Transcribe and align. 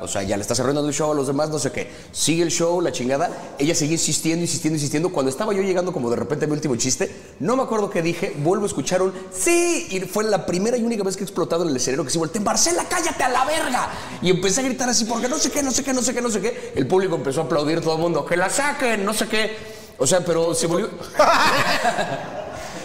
O 0.00 0.08
sea, 0.08 0.22
ya 0.22 0.36
le 0.36 0.42
estás 0.42 0.58
arruinando 0.60 0.88
el 0.88 0.94
show 0.94 1.12
a 1.12 1.14
los 1.14 1.26
demás, 1.26 1.50
no 1.50 1.58
sé 1.58 1.70
qué. 1.72 1.90
Sigue 2.12 2.42
el 2.42 2.50
show, 2.50 2.80
la 2.80 2.90
chingada. 2.92 3.30
Ella 3.58 3.74
sigue 3.74 3.92
insistiendo, 3.92 4.42
insistiendo, 4.42 4.76
insistiendo. 4.76 5.10
Cuando 5.10 5.30
estaba 5.30 5.52
yo 5.52 5.62
llegando, 5.62 5.92
como 5.92 6.08
de 6.10 6.16
repente 6.16 6.46
mi 6.46 6.54
último 6.54 6.76
chiste, 6.76 7.14
no 7.40 7.56
me 7.56 7.62
acuerdo 7.62 7.90
qué 7.90 8.02
dije, 8.02 8.34
vuelvo 8.38 8.64
a 8.64 8.68
escuchar 8.68 9.02
un 9.02 9.12
sí. 9.32 9.88
Y 9.90 10.00
fue 10.00 10.24
la 10.24 10.46
primera 10.46 10.76
y 10.76 10.82
única 10.82 11.02
vez 11.02 11.16
que 11.16 11.22
he 11.22 11.26
explotado 11.26 11.64
en 11.64 11.70
el 11.70 11.80
cerebro 11.80 12.04
que 12.04 12.10
se 12.10 12.18
volteó. 12.18 12.40
Marcela, 12.40 12.84
cállate 12.88 13.22
a 13.22 13.28
la 13.28 13.44
verga. 13.44 13.90
Y 14.22 14.30
empecé 14.30 14.60
a 14.60 14.64
gritar 14.64 14.88
así, 14.88 15.04
porque 15.04 15.28
no 15.28 15.38
sé 15.38 15.50
qué, 15.50 15.62
no 15.62 15.70
sé 15.70 15.84
qué, 15.84 15.92
no 15.92 16.02
sé 16.02 16.14
qué, 16.14 16.22
no 16.22 16.30
sé 16.30 16.40
qué. 16.40 16.72
El 16.74 16.86
público 16.86 17.16
empezó 17.16 17.42
a 17.42 17.44
aplaudir 17.44 17.80
todo 17.80 17.94
el 17.94 18.00
mundo, 18.00 18.24
que 18.24 18.36
la 18.36 18.48
saquen, 18.48 19.04
no 19.04 19.12
sé 19.12 19.28
qué. 19.28 19.56
O 19.98 20.06
sea, 20.06 20.24
pero 20.24 20.54
se 20.54 20.66
volvió. 20.66 20.88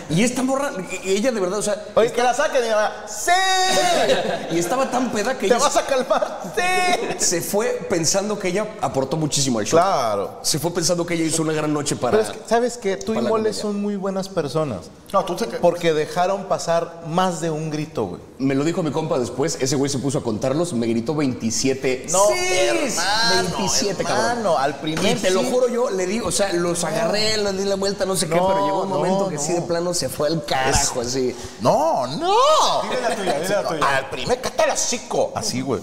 Y 0.10 0.24
esta 0.24 0.44
morra, 0.44 0.72
y 1.04 1.12
ella 1.12 1.32
de 1.32 1.40
verdad, 1.40 1.60
o 1.60 1.64
sea. 1.64 1.84
Oye, 1.96 2.12
que 2.12 2.22
la 2.22 2.34
saquen 2.34 2.62
y 2.64 2.68
¡Sí! 3.10 4.56
Y 4.56 4.60
estaba 4.60 4.90
tan 4.92 5.12
peda 5.12 5.34
que 5.34 5.48
¿Te 5.48 5.56
ella 5.56 5.58
vas 5.64 5.76
a 5.78 5.86
calmar? 5.86 6.42
¡Sí! 6.56 7.16
se 7.18 7.42
fue 7.42 7.86
pensando 7.90 8.38
que 8.38 8.50
ella 8.50 8.68
aportó 8.82 9.18
muchísimo 9.18 9.60
al 9.60 9.66
show. 9.66 9.80
Claro. 9.80 10.40
Se 10.42 10.60
fue 10.60 10.72
pensando 10.72 11.06
que 11.06 11.16
ella 11.16 11.24
hizo 11.26 11.42
una 11.42 11.54
gran 11.54 11.74
noche 11.74 11.96
para. 11.96 12.18
Pero 12.18 12.32
es 12.32 12.38
que, 12.38 12.50
¿sabes 12.50 12.78
qué? 12.78 12.98
Tú 12.98 13.14
y 13.14 13.22
Mole 13.22 13.54
son 13.54 13.82
muy 13.82 13.96
buenas 13.96 14.30
personas. 14.30 14.82
No, 15.12 15.24
tú 15.24 15.36
te... 15.36 15.46
Porque 15.46 15.94
dejaron 15.94 16.46
pasar 16.46 17.04
más 17.08 17.40
de 17.40 17.50
un 17.50 17.70
grito, 17.70 18.06
güey. 18.06 18.22
Me 18.38 18.54
lo 18.54 18.64
dijo 18.66 18.84
mi 18.84 18.92
compa 18.92 19.18
después, 19.18 19.58
ese 19.62 19.76
güey 19.78 19.90
se 19.90 20.00
puso 20.00 20.18
a 20.20 20.24
contarlos, 20.24 20.74
me 20.74 20.88
gritó 20.88 21.16
27. 21.16 22.08
No, 22.12 22.20
sí, 22.28 22.34
hermano, 22.68 23.50
27, 23.58 24.02
hermano, 24.02 24.26
cabrón. 24.44 24.56
al 24.62 24.76
primer 24.80 25.18
Y 25.18 25.20
te 25.22 25.30
lo 25.32 25.42
sí. 25.42 25.50
juro 25.52 25.70
yo, 25.70 25.90
le 25.90 26.06
di, 26.06 26.20
o 26.20 26.32
sea, 26.32 26.52
los 26.54 26.84
agarré, 26.84 27.38
les 27.38 27.58
di 27.58 27.64
la 27.64 27.76
vuelta, 27.76 28.06
no 28.06 28.16
sé 28.18 28.28
qué, 28.28 28.36
No, 28.36 28.48
pero 28.48 28.66
llegó 28.66 28.82
un 28.84 28.90
no, 28.90 28.96
momento 28.96 29.30
que 29.30 29.36
no. 29.36 29.42
sí 29.42 29.54
de 29.54 29.62
plano 29.62 29.94
se 29.96 30.10
fue 30.10 30.28
al 30.28 30.44
carajo, 30.46 31.02
así. 31.02 31.36
No, 31.62 32.06
no. 32.08 32.36
Dile 32.84 33.02
la 33.02 33.16
tuya, 33.16 33.34
dile 33.40 33.50
la 33.50 33.68
tuya. 33.68 33.98
Al 33.98 34.10
primer 34.10 34.42
cata 34.42 34.66
el 34.66 34.72
hocico. 34.72 35.32
Así, 35.36 35.62
güey. 35.62 35.82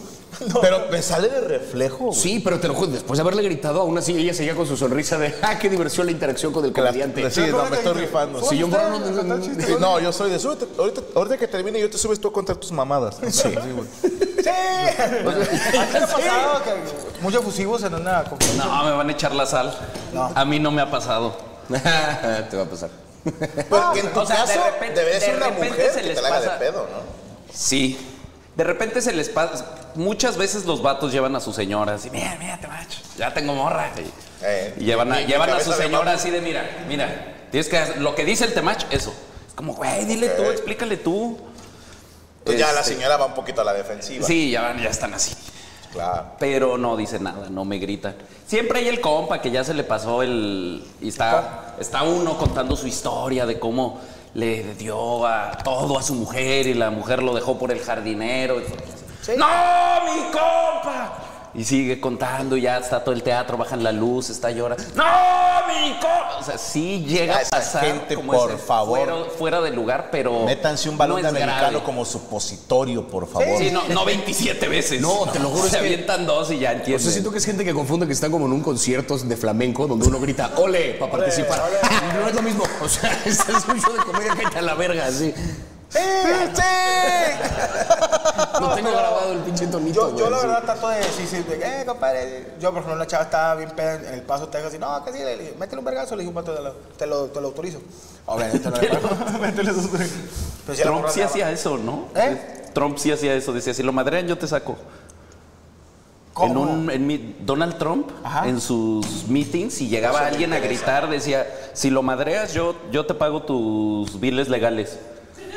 Pero 0.60 0.86
me 0.90 1.02
sale 1.02 1.28
de 1.28 1.40
reflejo, 1.42 2.06
güey. 2.06 2.18
Sí, 2.18 2.40
pero 2.42 2.58
te 2.58 2.66
lo 2.66 2.74
juro, 2.74 2.90
después 2.90 3.18
de 3.18 3.20
haberle 3.20 3.42
gritado, 3.42 3.82
aún 3.82 3.96
así 3.98 4.16
ella 4.16 4.32
seguía 4.34 4.54
con 4.56 4.66
su 4.66 4.76
sonrisa 4.76 5.18
de, 5.18 5.34
ah, 5.42 5.58
qué 5.58 5.68
diversión 5.68 6.06
la 6.06 6.12
interacción 6.12 6.52
con 6.52 6.64
el 6.64 6.72
comediante. 6.72 7.30
Sí, 7.30 7.42
no, 7.50 7.64
me 7.66 7.76
estoy 7.76 7.92
rifando. 7.92 8.42
Si 8.42 8.56
yo 8.58 8.66
un- 8.66 8.72
Sí, 9.64 9.74
no, 9.78 10.00
yo 10.00 10.10
soy 10.12 10.30
de 10.30 10.38
súbete. 10.38 10.66
Ahorita, 10.78 11.02
ahorita 11.14 11.36
que 11.38 11.46
termine, 11.48 11.78
yo 11.78 11.88
te 11.90 11.98
subes 11.98 12.18
tú 12.20 12.28
a 12.28 12.32
contar 12.32 12.56
tus 12.56 12.72
mamadas. 12.72 13.18
Sí, 13.30 13.50
güey. 13.50 13.88
¡Sí! 14.42 14.48
¿A 14.48 15.06
ti 15.86 15.92
te 15.92 15.98
ha 15.98 16.06
pasado 16.06 16.62
que 16.64 17.20
muchos 17.20 17.42
efusivos 17.42 17.82
en 17.84 17.94
una 17.94 18.24
conferencia? 18.24 18.64
No, 18.64 18.84
me 18.84 18.90
van 18.92 19.08
a 19.08 19.12
echar 19.12 19.34
la 19.34 19.46
sal. 19.46 19.72
A 20.34 20.44
mí 20.44 20.58
no 20.58 20.70
me 20.72 20.82
ha 20.82 20.90
pasado. 20.90 21.36
te 21.68 22.56
va 22.56 22.62
a 22.64 22.66
pasar. 22.66 22.90
Porque 23.68 24.00
en 24.00 24.12
tu 24.12 24.20
o 24.20 24.26
sea, 24.26 24.44
de 24.46 24.54
repente- 24.70 24.94
debería 24.94 25.20
de 25.20 25.26
ser 25.26 25.36
una 25.36 25.46
repente 25.46 25.68
mujer 25.70 25.90
se 25.92 26.00
que 26.00 26.06
les 26.08 26.16
te 26.16 26.22
la 26.22 26.28
haga 26.28 26.40
de 26.52 26.58
pedo, 26.58 26.88
¿no? 26.90 27.52
Sí. 27.54 27.98
De 28.56 28.64
repente 28.64 29.00
se 29.00 29.12
les 29.12 29.28
pasa. 29.28 29.64
Muchas 29.94 30.36
veces 30.36 30.64
los 30.64 30.82
vatos 30.82 31.12
llevan 31.12 31.36
a 31.36 31.40
su 31.40 31.52
señora 31.52 31.94
así, 31.94 32.10
mira, 32.10 32.36
mira, 32.38 32.58
te 32.58 32.66
macho, 32.66 32.98
ya 33.16 33.32
tengo 33.32 33.54
morra. 33.54 33.90
Y, 33.96 34.10
Eh, 34.44 34.74
y 34.78 34.84
llevan 34.84 35.12
a, 35.12 35.16
mi- 35.16 35.22
mi 35.22 35.26
llevan 35.28 35.50
a 35.50 35.60
su 35.60 35.72
señora 35.72 36.12
así 36.14 36.30
de, 36.30 36.40
mira, 36.40 36.68
mira, 36.88 37.34
tienes 37.50 37.68
que 37.68 37.78
hacer- 37.78 37.98
lo 38.00 38.14
que 38.14 38.24
dice 38.24 38.44
el 38.44 38.54
temach, 38.54 38.84
eso. 38.90 39.14
Es 39.46 39.54
como, 39.54 39.74
güey, 39.74 40.04
dile 40.04 40.30
tú, 40.30 40.42
explícale 40.44 40.96
tú. 40.96 41.38
Entonces 42.38 42.60
ya 42.60 42.72
la 42.72 42.80
Este, 42.80 42.94
señora 42.94 43.16
va 43.18 43.26
un 43.26 43.34
poquito 43.34 43.60
a 43.60 43.64
la 43.64 43.72
defensiva. 43.72 44.26
Sí, 44.26 44.50
ya, 44.50 44.62
van- 44.62 44.82
ya 44.82 44.88
están 44.88 45.14
así. 45.14 45.32
Claro. 45.92 46.24
Pero 46.38 46.78
no 46.78 46.96
dice 46.96 47.18
nada, 47.18 47.48
no 47.50 47.64
me 47.64 47.78
grita. 47.78 48.14
Siempre 48.46 48.80
hay 48.80 48.88
el 48.88 49.00
compa 49.00 49.40
que 49.40 49.50
ya 49.50 49.62
se 49.62 49.74
le 49.74 49.84
pasó 49.84 50.22
el. 50.22 50.82
Y 51.00 51.08
está, 51.08 51.74
está 51.78 52.02
uno 52.02 52.36
contando 52.38 52.76
su 52.76 52.86
historia 52.86 53.46
de 53.46 53.58
cómo 53.58 54.00
le 54.34 54.74
dio 54.74 55.26
a 55.26 55.52
todo 55.62 55.98
a 55.98 56.02
su 56.02 56.14
mujer 56.14 56.66
y 56.66 56.74
la 56.74 56.90
mujer 56.90 57.22
lo 57.22 57.34
dejó 57.34 57.58
por 57.58 57.70
el 57.70 57.80
jardinero. 57.80 58.56
¡No, 59.36 59.46
mi 60.04 60.22
compa! 60.32 61.21
Y 61.54 61.64
sigue 61.64 62.00
contando, 62.00 62.56
y 62.56 62.62
ya 62.62 62.78
está 62.78 63.04
todo 63.04 63.14
el 63.14 63.22
teatro, 63.22 63.58
bajan 63.58 63.82
la 63.84 63.92
luz, 63.92 64.30
está 64.30 64.50
llorando. 64.50 64.82
¡No, 64.94 65.04
mi 65.68 65.90
compa! 66.00 66.38
O 66.40 66.42
sea, 66.42 66.56
sí 66.56 67.04
llega 67.06 67.36
a 67.36 67.42
esa 67.42 67.50
pasar 67.50 67.84
gente, 67.84 68.14
como 68.14 68.32
por 68.32 68.50
ese 68.52 68.58
favor. 68.58 68.98
Fuera, 68.98 69.24
fuera 69.38 69.60
de 69.60 69.70
lugar, 69.70 70.08
pero. 70.10 70.46
Métanse 70.46 70.88
un 70.88 70.96
balón 70.96 71.18
no 71.18 71.22
de 71.22 71.28
americano 71.28 71.68
grave. 71.68 71.84
como 71.84 72.06
supositorio, 72.06 73.06
por 73.06 73.28
favor. 73.28 73.58
Sí, 73.58 73.70
no, 73.70 73.82
no 73.88 74.04
27 74.06 74.66
veces. 74.66 75.00
No, 75.02 75.26
te 75.30 75.38
lo 75.40 75.50
juro, 75.50 75.62
Se 75.64 75.66
es 75.68 75.72
que- 75.72 75.78
avientan 75.80 76.24
dos 76.24 76.50
y 76.52 76.58
ya 76.58 76.70
O 76.70 76.72
entienden. 76.72 77.00
sea, 77.02 77.12
siento 77.12 77.30
que 77.30 77.36
es 77.38 77.44
gente 77.44 77.64
que 77.66 77.74
confunde 77.74 78.06
que 78.06 78.14
están 78.14 78.30
como 78.30 78.46
en 78.46 78.52
un 78.52 78.62
concierto 78.62 79.18
de 79.18 79.36
flamenco 79.36 79.86
donde 79.86 80.06
uno 80.08 80.18
grita 80.20 80.52
¡Ole! 80.56 80.94
para 80.94 81.12
participar. 81.12 81.62
No 82.18 82.28
es 82.28 82.34
lo 82.34 82.40
mismo. 82.42 82.64
O 82.80 82.88
sea, 82.88 83.12
es 83.26 83.38
un 83.68 83.78
show 83.78 83.92
de 83.92 84.04
comedia 84.04 84.34
que 84.34 84.58
a 84.58 84.62
la 84.62 84.74
verga, 84.74 85.04
así. 85.04 85.34
¡Sí! 85.92 85.98
¡Sí! 86.54 86.62
No 88.60 88.74
tengo 88.74 88.90
grabado 88.92 89.32
el 89.32 89.38
pinche 89.40 89.66
tonito, 89.66 90.16
Yo, 90.16 90.30
la 90.30 90.38
verdad 90.38 90.62
trato 90.64 90.88
de 90.88 90.98
decir, 90.98 91.26
sí, 91.26 91.42
de, 91.42 91.80
eh, 91.82 91.84
compadre. 91.86 92.52
Yo, 92.60 92.70
por 92.70 92.78
ejemplo, 92.78 92.94
una 92.94 93.06
chava 93.06 93.24
estaba 93.24 93.54
bien 93.56 93.70
peda 93.70 93.94
en 93.96 94.14
el 94.14 94.22
paso 94.22 94.48
Texas 94.48 94.74
y 94.74 94.78
no, 94.78 95.04
que 95.04 95.12
sí, 95.12 95.18
le 95.18 95.36
dije, 95.36 95.54
métele 95.58 95.78
un 95.80 95.84
vergazo, 95.84 96.16
le 96.16 96.22
dije, 96.22 96.34
"Pato, 96.34 96.52
te 96.54 96.62
lo, 96.62 96.72
te 96.72 97.06
lo, 97.06 97.24
te 97.26 97.40
lo 97.40 97.48
autorizo. 97.48 97.80
Obviamente 98.26 98.70
no 98.70 98.76
le 98.76 98.88
Métele 99.40 99.72
la 99.72 100.74
Trump 100.82 101.06
sí 101.08 101.20
hacía 101.22 101.50
eso, 101.50 101.76
¿no? 101.76 102.06
¿Eh? 102.14 102.70
Trump 102.72 102.96
sí 102.98 103.10
hacía 103.12 103.34
eso, 103.34 103.52
decía, 103.52 103.74
si 103.74 103.82
lo 103.82 103.92
madrean 103.92 104.26
yo 104.26 104.38
te 104.38 104.46
saco. 104.46 104.76
¿Cómo? 106.32 106.50
En 106.50 106.56
un, 106.56 106.90
en 106.90 107.06
mi- 107.06 107.36
Donald 107.40 107.76
Trump, 107.76 108.10
Ajá. 108.24 108.48
en 108.48 108.60
sus 108.60 109.26
meetings, 109.28 109.74
si 109.74 109.88
llegaba 109.88 110.26
alguien 110.26 110.54
a 110.54 110.58
gritar, 110.60 111.10
decía, 111.10 111.46
si 111.74 111.90
lo 111.90 112.02
madreas 112.02 112.54
yo, 112.54 112.74
yo 112.90 113.04
te 113.04 113.12
pago 113.12 113.42
tus 113.42 114.18
biles 114.18 114.48
legales. 114.48 114.98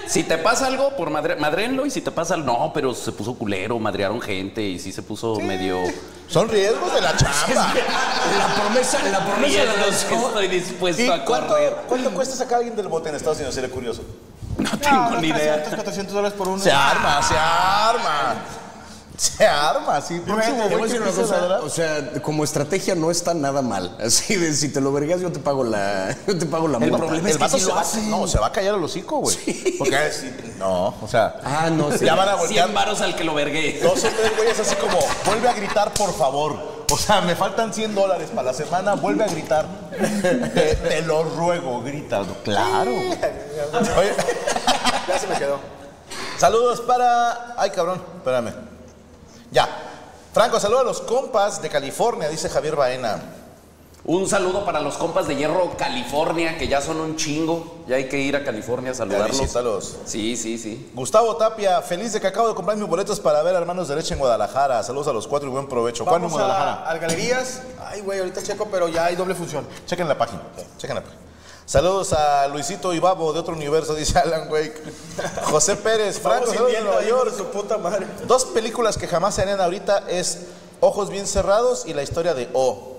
Si 0.07 0.23
te 0.23 0.37
pasa 0.37 0.67
algo, 0.67 0.95
por 0.95 1.09
madre, 1.09 1.35
madrenlo, 1.35 1.85
y 1.85 1.89
si 1.89 2.01
te 2.01 2.11
pasa 2.11 2.35
algo, 2.35 2.45
no, 2.45 2.71
pero 2.73 2.93
se 2.93 3.11
puso 3.11 3.35
culero, 3.35 3.79
madrearon 3.79 4.21
gente, 4.21 4.61
y 4.61 4.79
sí 4.79 4.91
se 4.91 5.01
puso 5.01 5.35
medio... 5.39 5.79
Son 6.27 6.47
riesgos 6.49 6.93
de 6.93 7.01
la 7.01 7.15
chamba. 7.17 7.73
La 8.37 8.55
promesa, 8.55 8.99
la 9.11 9.19
promesa 9.25 9.59
de 9.59 9.77
los 9.85 10.03
que 10.05 10.15
estoy 10.15 10.47
dispuesto 10.47 11.01
¿Y 11.03 11.09
a 11.09 11.23
cuánto, 11.23 11.49
correr. 11.53 11.75
cuánto 11.87 12.11
cuesta 12.11 12.35
sacar 12.35 12.55
a 12.55 12.57
alguien 12.57 12.75
del 12.75 12.87
bote 12.87 13.09
en 13.09 13.15
Estados 13.15 13.37
Unidos? 13.37 13.53
Sería 13.55 13.69
curioso. 13.69 14.01
No 14.57 14.69
tengo 14.79 15.21
ni 15.21 15.27
idea. 15.27 15.55
300, 15.63 15.75
400 15.75 16.13
dólares 16.13 16.37
por 16.37 16.47
uno. 16.47 16.63
Se 16.63 16.71
arma, 16.71 17.21
se 17.21 17.35
arma. 17.37 18.35
Se 19.37 19.45
arma, 19.47 20.01
sí. 20.01 20.19
Te 20.19 20.31
voy 20.31 20.41
a 20.41 20.83
decir 20.83 21.01
una 21.01 21.11
cosa, 21.11 21.59
o 21.63 21.69
sea, 21.69 22.11
como 22.21 22.43
estrategia 22.43 22.95
no 22.95 23.11
está 23.11 23.33
nada 23.33 23.61
mal. 23.61 23.95
Así 24.03 24.35
de 24.35 24.53
si 24.53 24.69
te 24.69 24.81
lo 24.81 24.91
vergas 24.91 25.21
yo 25.21 25.31
te 25.31 25.39
pago 25.39 25.63
la, 25.63 26.15
yo 26.27 26.37
te 26.37 26.45
pago 26.45 26.67
la 26.67 26.77
El 26.79 26.91
multa. 26.91 26.97
problema 26.97 27.29
es 27.29 27.35
El 27.35 27.39
que 27.39 27.43
vato 27.45 27.57
sí 27.57 27.63
se 27.63 27.69
lo 27.69 27.75
va, 27.75 27.81
hacen. 27.81 28.09
no, 28.11 28.27
se 28.27 28.39
va 28.39 28.47
a 28.47 28.51
callar 28.51 28.75
el 28.75 28.83
hocico, 28.83 29.17
güey. 29.19 29.35
Porque 29.77 29.95
a 29.95 30.01
decir, 30.01 30.55
no, 30.59 30.93
o 31.01 31.07
sea, 31.07 31.35
Ah, 31.43 31.69
no, 31.69 31.91
sí. 31.91 32.03
ya 32.05 32.15
van 32.15 32.29
a 32.29 32.35
voltear 32.35 32.65
100 32.65 32.75
varos 32.75 33.01
al 33.01 33.15
que 33.15 33.23
lo 33.23 33.33
vergué. 33.33 33.79
dos 33.81 34.03
o 34.03 34.07
tres 34.09 34.35
güeyes 34.35 34.59
así 34.59 34.75
como, 34.75 34.97
vuelve 35.25 35.47
a 35.49 35.53
gritar, 35.53 35.91
por 35.93 36.13
favor. 36.13 36.75
O 36.91 36.97
sea, 36.97 37.21
me 37.21 37.35
faltan 37.35 37.73
100 37.73 37.95
dólares 37.95 38.29
para 38.29 38.47
la 38.47 38.53
semana, 38.53 38.93
vuelve 38.95 39.23
a 39.23 39.27
gritar. 39.27 39.65
Te, 40.53 40.75
te 40.75 41.01
lo 41.01 41.23
ruego, 41.23 41.81
grita. 41.81 42.21
Claro. 42.43 42.91
Oye, 42.91 44.13
Ya 45.07 45.17
se 45.19 45.25
me 45.27 45.35
quedó. 45.35 45.57
saludos 46.37 46.81
para... 46.81 47.55
Ay, 47.57 47.71
cabrón, 47.71 48.01
espérame. 48.17 48.53
Ya. 49.55 49.69
Franco, 50.33 50.59
saludos 50.59 50.81
a 50.81 50.83
los 50.83 50.99
compas 51.01 51.61
de 51.61 51.69
California, 51.69 52.27
dice 52.27 52.49
Javier 52.49 52.75
Baena. 52.75 53.23
Un 54.03 54.27
saludo 54.27 54.65
para 54.65 54.81
los 54.81 54.97
compas 54.97 55.27
de 55.29 55.35
Hierro 55.37 55.71
California, 55.77 56.57
que 56.57 56.67
ya 56.67 56.81
son 56.81 56.99
un 56.99 57.15
chingo. 57.15 57.77
Ya 57.87 57.95
hay 57.95 58.09
que 58.09 58.19
ir 58.19 58.35
a 58.35 58.43
California 58.43 58.91
a 58.91 58.93
saludarlos. 58.93 59.97
Sí, 60.03 60.35
sí, 60.35 60.57
sí. 60.57 60.91
Gustavo 60.93 61.37
Tapia, 61.37 61.81
feliz 61.81 62.11
de 62.11 62.19
que 62.19 62.27
acabo 62.27 62.49
de 62.49 62.53
comprar 62.53 62.77
mis 62.77 62.87
boletos 62.87 63.21
para 63.21 63.41
ver 63.43 63.55
a 63.55 63.59
Hermanos 63.59 63.87
de 63.87 63.95
Leche 63.95 64.13
en 64.13 64.19
Guadalajara. 64.19 64.83
Saludos 64.83 65.07
a 65.07 65.13
los 65.13 65.25
cuatro 65.25 65.47
y 65.47 65.51
buen 65.53 65.67
provecho. 65.67 66.03
¿Cuándo 66.03 66.27
en 66.27 66.33
Guadalajara? 66.33 66.83
a, 66.85 66.91
a 66.91 66.97
galerías. 66.97 67.61
Ay, 67.79 68.01
güey, 68.01 68.19
ahorita 68.19 68.43
checo, 68.43 68.67
pero 68.69 68.89
ya 68.89 69.05
hay 69.05 69.15
doble 69.15 69.35
función. 69.35 69.65
Chequen 69.87 70.07
la 70.09 70.17
página. 70.17 70.41
Chequen 70.77 70.95
la 70.97 71.01
página. 71.01 71.21
Saludos 71.65 72.13
a 72.13 72.47
Luisito 72.47 72.93
y 72.93 72.99
Babo 72.99 73.33
de 73.33 73.39
otro 73.39 73.55
universo, 73.55 73.95
dice 73.95 74.19
Alan 74.19 74.49
Wake. 74.51 74.81
José 75.43 75.75
Pérez, 75.75 76.19
Franco, 76.19 76.51
de 76.51 76.81
Nueva 76.81 77.03
York. 77.03 77.33
su 77.35 77.45
puta 77.45 77.77
madre. 77.77 78.05
Dos 78.27 78.45
películas 78.45 78.97
que 78.97 79.07
jamás 79.07 79.35
se 79.35 79.41
harían 79.41 79.59
ahorita 79.59 80.03
es 80.07 80.39
Ojos 80.81 81.09
bien 81.09 81.25
cerrados 81.25 81.85
y 81.87 81.93
la 81.93 82.03
historia 82.03 82.33
de 82.33 82.49
O. 82.53 82.91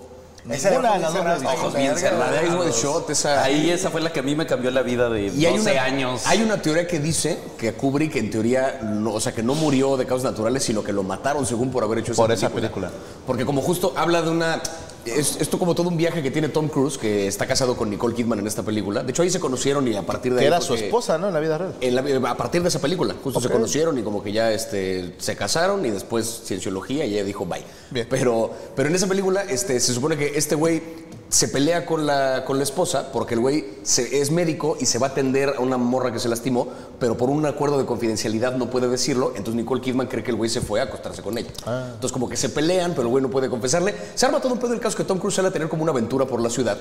Esa 0.50 0.70
ojos 0.70 0.82
de 0.82 1.00
las 1.00 1.42
dos 1.42 1.52
ojos 1.54 1.74
bien 1.74 1.96
cerrados. 1.96 2.30
La 2.34 2.40
de 2.40 2.46
Ice 2.46 2.56
White 2.56 2.72
Shot, 2.72 3.10
esa. 3.10 3.42
Ahí 3.42 3.70
esa 3.70 3.90
fue 3.90 4.00
la 4.00 4.12
que 4.12 4.20
a 4.20 4.22
mí 4.22 4.34
me 4.34 4.46
cambió 4.46 4.70
la 4.70 4.82
vida 4.82 5.08
de 5.10 5.26
Y 5.26 5.44
hay 5.44 5.56
12 5.56 5.72
una, 5.72 5.82
años. 5.82 6.22
Hay 6.26 6.42
una 6.42 6.62
teoría 6.62 6.86
que 6.86 7.00
dice 7.00 7.38
que 7.58 7.74
Kubrick 7.74 8.16
en 8.16 8.30
teoría, 8.30 8.80
no, 8.82 9.12
o 9.14 9.20
sea, 9.20 9.32
que 9.32 9.42
no 9.42 9.54
murió 9.54 9.96
de 9.96 10.06
causas 10.06 10.30
naturales, 10.30 10.62
sino 10.62 10.82
que 10.84 10.92
lo 10.92 11.02
mataron 11.02 11.44
según 11.46 11.70
por 11.70 11.82
haber 11.84 11.98
hecho 11.98 12.12
esa 12.12 12.22
Por 12.22 12.28
película. 12.28 12.46
esa 12.48 12.54
película. 12.54 12.90
Porque 13.26 13.44
como 13.44 13.60
justo 13.60 13.92
habla 13.96 14.22
de 14.22 14.30
una... 14.30 14.62
Es, 15.06 15.36
esto 15.40 15.58
como 15.58 15.74
todo 15.74 15.88
un 15.88 15.96
viaje 15.96 16.22
que 16.22 16.30
tiene 16.30 16.48
Tom 16.48 16.68
Cruise, 16.68 16.98
que 16.98 17.26
está 17.26 17.46
casado 17.46 17.76
con 17.76 17.88
Nicole 17.90 18.14
Kidman 18.14 18.38
en 18.40 18.46
esta 18.46 18.62
película. 18.62 19.02
De 19.02 19.10
hecho, 19.10 19.22
ahí 19.22 19.30
se 19.30 19.40
conocieron 19.40 19.86
y 19.88 19.94
a 19.96 20.02
partir 20.04 20.32
de 20.32 20.38
Que 20.40 20.44
ahí... 20.44 20.48
era 20.48 20.60
su 20.60 20.74
esposa, 20.74 21.16
¿no? 21.18 21.28
En 21.28 21.34
la 21.34 21.40
vida 21.40 21.58
real. 21.58 21.74
en 21.80 21.94
la- 22.22 22.30
a 22.30 22.36
partir 22.36 22.62
de 22.62 22.68
esa 22.68 22.80
película, 22.80 23.14
justo 23.22 23.40
se 23.40 23.48
conocieron 23.48 23.98
y 23.98 24.02
como 24.02 24.22
que 24.22 24.32
ya 24.32 24.52
este, 24.52 25.14
se 25.18 25.36
casaron 25.36 25.84
y 25.86 25.90
después 25.90 26.42
cienciología 26.44 27.04
y 27.04 27.14
ella 27.14 27.24
dijo 27.24 27.46
bye. 27.46 27.62
Bien. 27.90 28.06
Pero, 28.10 28.50
pero 28.74 28.88
en 28.88 28.94
esa 28.94 29.06
película 29.06 29.42
este, 29.42 29.78
se 29.80 29.94
supone 29.94 30.16
que 30.16 30.32
este 30.36 30.54
güey 30.54 30.82
se 31.28 31.48
pelea 31.48 31.84
con 31.86 32.06
la, 32.06 32.44
con 32.44 32.56
la 32.58 32.62
esposa 32.62 33.10
porque 33.12 33.34
el 33.34 33.40
güey 33.40 33.64
se- 33.82 34.20
es 34.20 34.30
médico 34.30 34.76
y 34.80 34.86
se 34.86 34.98
va 34.98 35.08
a 35.08 35.10
atender 35.10 35.54
a 35.58 35.60
una 35.60 35.76
morra 35.76 36.12
que 36.12 36.18
se 36.20 36.28
lastimó, 36.28 36.68
pero 37.00 37.16
por 37.16 37.30
un 37.30 37.44
acuerdo 37.46 37.78
de 37.78 37.84
confidencialidad 37.84 38.54
no 38.56 38.70
puede 38.70 38.88
decirlo, 38.88 39.30
entonces 39.30 39.54
Nicole 39.56 39.80
Kidman 39.80 40.06
cree 40.06 40.22
que 40.22 40.30
el 40.30 40.36
güey 40.36 40.48
se 40.48 40.60
fue 40.60 40.80
a 40.80 40.84
acostarse 40.84 41.22
con 41.22 41.36
ella. 41.36 41.50
Entonces 41.94 42.12
como 42.12 42.28
que 42.28 42.36
se 42.36 42.48
pelean, 42.48 42.92
pero 42.92 43.02
el 43.02 43.08
güey 43.08 43.22
no 43.22 43.28
puede 43.30 43.48
confesarle. 43.50 43.94
Se 44.14 44.24
arma 44.26 44.40
todo 44.40 44.52
un 44.52 44.60
pedo 44.60 44.72
el 44.72 44.80
caso 44.80 44.96
que 44.96 45.04
Tom 45.04 45.18
Cruise 45.18 45.34
sale 45.34 45.48
a 45.48 45.50
tener 45.50 45.68
como 45.68 45.82
una 45.82 45.92
aventura 45.92 46.26
por 46.26 46.40
la 46.40 46.48
ciudad 46.50 46.78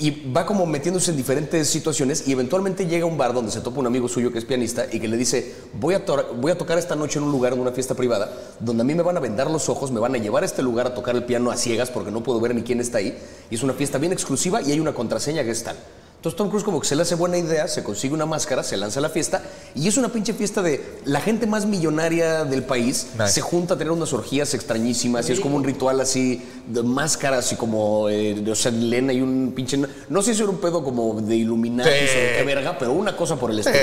y 0.00 0.30
va 0.32 0.46
como 0.46 0.64
metiéndose 0.64 1.10
en 1.10 1.16
diferentes 1.16 1.68
situaciones 1.68 2.28
y 2.28 2.32
eventualmente 2.32 2.86
llega 2.86 3.02
a 3.04 3.08
un 3.08 3.18
bar 3.18 3.34
donde 3.34 3.50
se 3.50 3.60
topa 3.60 3.80
un 3.80 3.86
amigo 3.88 4.06
suyo 4.08 4.30
que 4.30 4.38
es 4.38 4.44
pianista 4.44 4.86
y 4.92 5.00
que 5.00 5.08
le 5.08 5.16
dice, 5.16 5.54
voy 5.74 5.94
a, 5.94 6.04
voy 6.36 6.52
a 6.52 6.56
tocar 6.58 6.78
esta 6.78 6.94
noche 6.94 7.18
en 7.18 7.24
un 7.24 7.32
lugar, 7.32 7.52
en 7.52 7.58
una 7.58 7.72
fiesta 7.72 7.94
privada, 7.96 8.32
donde 8.60 8.82
a 8.82 8.84
mí 8.84 8.94
me 8.94 9.02
van 9.02 9.16
a 9.16 9.20
vendar 9.20 9.50
los 9.50 9.68
ojos, 9.68 9.90
me 9.90 9.98
van 9.98 10.14
a 10.14 10.18
llevar 10.18 10.44
a 10.44 10.46
este 10.46 10.62
lugar 10.62 10.86
a 10.86 10.94
tocar 10.94 11.16
el 11.16 11.24
piano 11.24 11.50
a 11.50 11.56
ciegas 11.56 11.90
porque 11.90 12.12
no 12.12 12.22
puedo 12.22 12.38
ver 12.38 12.54
ni 12.54 12.62
quién 12.62 12.78
está 12.80 12.98
ahí. 12.98 13.18
Y 13.50 13.56
es 13.56 13.62
una 13.64 13.72
fiesta 13.72 13.87
bien 13.96 14.12
exclusiva 14.12 14.60
y 14.60 14.72
hay 14.72 14.80
una 14.80 14.92
contraseña 14.92 15.42
que 15.44 15.52
es 15.52 15.64
tal. 15.64 15.76
Entonces 16.16 16.36
Tom 16.36 16.48
Cruise 16.48 16.64
como 16.64 16.80
que 16.80 16.86
se 16.88 16.96
le 16.96 17.02
hace 17.02 17.14
buena 17.14 17.38
idea, 17.38 17.68
se 17.68 17.84
consigue 17.84 18.12
una 18.12 18.26
máscara, 18.26 18.64
se 18.64 18.76
lanza 18.76 18.98
a 18.98 19.02
la 19.02 19.08
fiesta 19.08 19.40
y 19.76 19.86
es 19.86 19.96
una 19.98 20.08
pinche 20.08 20.34
fiesta 20.34 20.60
de 20.62 20.98
la 21.04 21.20
gente 21.20 21.46
más 21.46 21.64
millonaria 21.64 22.44
del 22.44 22.64
país 22.64 23.06
Nice. 23.16 23.34
se 23.34 23.40
junta 23.40 23.74
a 23.74 23.78
tener 23.78 23.92
unas 23.92 24.12
orgías 24.12 24.52
extrañísimas 24.52 25.28
y 25.30 25.32
es 25.32 25.38
como 25.38 25.54
un 25.54 25.62
ritual 25.62 26.00
así 26.00 26.42
de 26.66 26.82
máscaras 26.82 27.52
y 27.52 27.54
como, 27.56 28.08
eh, 28.08 28.34
de- 28.34 28.50
o 28.50 28.56
sea, 28.56 28.72
Lena 28.72 29.12
y 29.12 29.22
un 29.22 29.52
pinche... 29.54 29.78
No 30.08 30.20
sé 30.20 30.34
si 30.34 30.42
era 30.42 30.50
un 30.50 30.58
pedo 30.58 30.82
como 30.82 31.20
de 31.20 31.36
Illuminati 31.36 31.88
Sí. 31.88 31.96
o 31.96 32.20
de 32.20 32.36
qué 32.38 32.42
verga, 32.44 32.76
pero 32.76 32.92
una 32.94 33.16
cosa 33.16 33.36
por 33.36 33.52
el 33.52 33.60
estilo. 33.60 33.78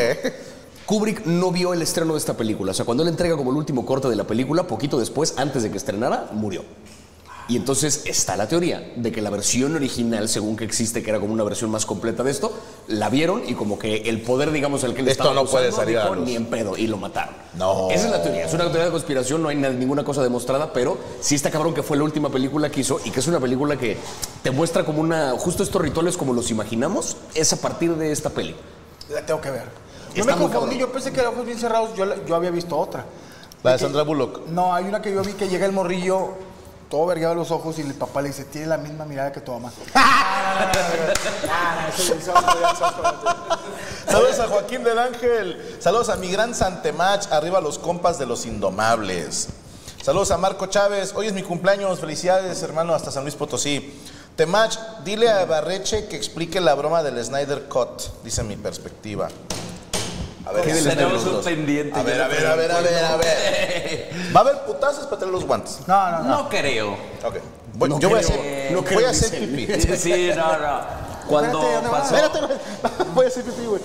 Kubrick 0.86 1.26
no 1.26 1.52
vio 1.54 1.74
el 1.74 1.82
estreno 1.82 2.12
de 2.14 2.20
esta 2.20 2.36
película. 2.36 2.72
O 2.72 2.74
sea, 2.76 2.84
cuando 2.86 3.02
él 3.02 3.10
entrega 3.10 3.38
como 3.38 3.50
el 3.52 3.58
último 3.58 3.86
corte 3.86 4.10
de 4.10 4.16
la 4.18 4.26
película, 4.28 4.68
poquito 4.68 5.00
después, 5.00 5.34
antes 5.38 5.64
de 5.64 5.72
que 5.72 5.78
estrenara, 5.78 6.30
murió. 6.34 6.64
Y 7.48 7.58
entonces 7.58 8.02
está 8.06 8.36
la 8.36 8.48
teoría 8.48 8.92
de 8.96 9.12
que 9.12 9.22
la 9.22 9.30
versión 9.30 9.76
original, 9.76 10.28
según 10.30 10.56
que 10.58 10.64
existe, 10.66 11.04
que 11.04 11.12
era 11.12 11.20
como 11.20 11.32
una 11.32 11.44
versión 11.44 11.70
más 11.70 11.86
completa 11.86 12.24
de 12.24 12.32
esto, 12.32 12.52
la 12.88 13.10
vieron 13.10 13.44
y 13.48 13.54
como 13.54 13.78
que 13.78 13.98
el 13.98 14.22
poder, 14.24 14.52
digamos, 14.52 14.84
al 14.84 14.96
que 14.96 15.04
le 15.04 15.12
estaba 15.12 15.34
no 15.36 15.46
puede 15.46 15.72
salir 15.72 16.00
dijo, 16.00 16.16
ni 16.16 16.36
en 16.36 16.48
pedo 16.48 16.76
y 16.76 16.88
lo 16.88 16.98
mataron. 16.98 17.36
No. 17.56 17.92
Esa 17.92 18.06
es 18.06 18.12
la 18.12 18.24
teoría. 18.24 18.46
Es 18.46 18.54
una 18.56 18.64
teoría 18.66 18.86
de 18.86 18.92
conspiración, 18.92 19.44
no 19.44 19.50
hay 19.50 19.58
na- 19.58 19.70
ninguna 19.70 20.04
cosa 20.04 20.24
demostrada, 20.24 20.74
pero 20.74 20.98
sí 21.22 21.36
está 21.36 21.52
cabrón 21.52 21.76
que 21.76 21.84
fue 21.84 21.98
la 21.98 22.04
última 22.04 22.30
película 22.30 22.72
que 22.72 22.80
hizo 22.82 23.00
y 23.06 23.12
que 23.12 23.20
es 23.20 23.28
una 23.28 23.40
película 23.40 23.78
que 23.78 23.96
te 24.42 24.50
muestra 24.50 24.84
como 24.84 25.02
una. 25.02 25.32
Justo 25.38 25.62
estos 25.62 25.80
rituales 25.80 26.18
como 26.18 26.34
los 26.34 26.50
imaginamos, 26.50 27.16
es 27.36 27.54
a 27.54 27.58
partir 27.62 27.96
de 27.96 28.12
esta 28.12 28.32
peli. 28.32 28.56
La 29.12 29.24
tengo 29.24 29.40
que 29.40 29.52
ver. 29.52 29.66
Yo 30.16 30.22
Está 30.22 30.36
me 30.36 30.42
confundí, 30.50 30.80
yo 30.80 30.92
pensé 30.92 31.12
que 31.12 31.20
era 31.20 31.30
ojos 31.30 31.46
bien 31.46 31.60
cerrados, 31.60 31.92
yo, 31.96 32.06
yo 32.26 32.36
había 32.36 32.50
visto 32.50 32.76
otra. 32.76 33.06
La 33.62 33.74
de 33.74 33.80
Sandra 33.80 34.02
Bullock. 34.04 34.48
No, 34.48 34.74
hay 34.74 34.86
una 34.86 35.02
que 35.02 35.12
yo 35.14 35.22
vi 35.24 35.34
que 35.34 35.48
llega 35.50 35.66
el 35.66 35.72
morrillo, 35.74 36.30
todo 36.90 37.06
vergueado 37.06 37.36
los 37.36 37.52
ojos, 37.52 37.78
y 37.80 37.82
el 37.82 37.94
papá 37.94 38.22
le 38.22 38.30
dice, 38.30 38.46
tiene 38.46 38.68
la 38.68 38.78
misma 38.78 39.06
mirada 39.06 39.32
que 39.32 39.42
tu 39.42 39.52
mamá. 39.52 39.72
Ah, 41.48 41.90
Saludos 44.08 44.40
a 44.40 44.48
Joaquín 44.48 44.84
del 44.84 44.98
Ángel. 44.98 45.78
Saludos 45.80 46.10
a 46.10 46.16
mi 46.16 46.30
gran 46.32 46.56
Santemach. 46.56 47.32
Arriba 47.32 47.60
los 47.60 47.78
compas 47.78 48.18
de 48.18 48.26
los 48.26 48.46
Indomables. 48.46 49.50
Saludos 50.02 50.32
a 50.32 50.38
Marco 50.38 50.68
Chávez. 50.68 51.14
Hoy 51.16 51.28
es 51.28 51.34
mi 51.34 51.44
cumpleaños. 51.44 52.00
Felicidades, 52.00 52.62
hermano, 52.64 52.94
hasta 52.94 53.12
San 53.12 53.24
Luis 53.24 53.36
Potosí. 53.36 54.00
Temach, 54.36 54.78
dile 55.04 55.30
a 55.30 55.46
Barreche 55.46 56.08
que 56.08 56.16
explique 56.16 56.62
la 56.62 56.76
broma 56.76 57.04
del 57.04 57.24
Snyder 57.24 57.68
Cut, 57.68 58.22
dice 58.24 58.44
mi 58.44 58.56
perspectiva. 58.56 59.30
A 60.46 60.52
ver, 60.52 60.64
¿Qué 60.64 60.74
Tenemos 60.74 61.26
un 61.26 61.34
dos? 61.34 61.46
pendiente. 61.46 62.00
a 62.00 62.04
ver, 62.04 62.22
a 62.22 62.28
ver, 62.28 62.46
a 62.46 62.56
ver, 62.56 62.72
a 62.72 62.82
ver, 62.82 63.06
a 63.06 63.18
ver. 63.18 64.10
Va 64.36 64.40
a 64.42 64.44
haber 64.44 64.60
putazos 64.66 65.06
para 65.06 65.18
traer 65.18 65.34
los 65.34 65.44
guantes. 65.46 65.80
No, 65.88 66.12
no, 66.12 66.20
no. 66.20 66.30
No 66.44 66.50
creo. 66.50 66.92
Ok. 67.24 67.36
Voy- 67.74 67.90
No 67.90 68.00
yo 68.00 68.10
voy 68.10 68.20
a 68.20 68.22
creo, 68.22 68.40
hacer, 68.40 68.72
no 68.72 68.82
voy 68.82 68.88
creo, 68.96 69.08
a 69.08 69.10
hacer 69.12 69.40
pipí. 69.40 69.98
Sí, 69.98 70.30
no, 70.36 70.58
no. 70.60 70.80
Cuando 71.28 71.60
Espérate, 71.62 71.90
pasó... 71.90 72.16
Espérate, 72.16 72.40
voy 73.16 73.26
a 73.26 73.28
hacer 73.28 73.44
pipí, 73.44 73.66
güey. 73.66 73.82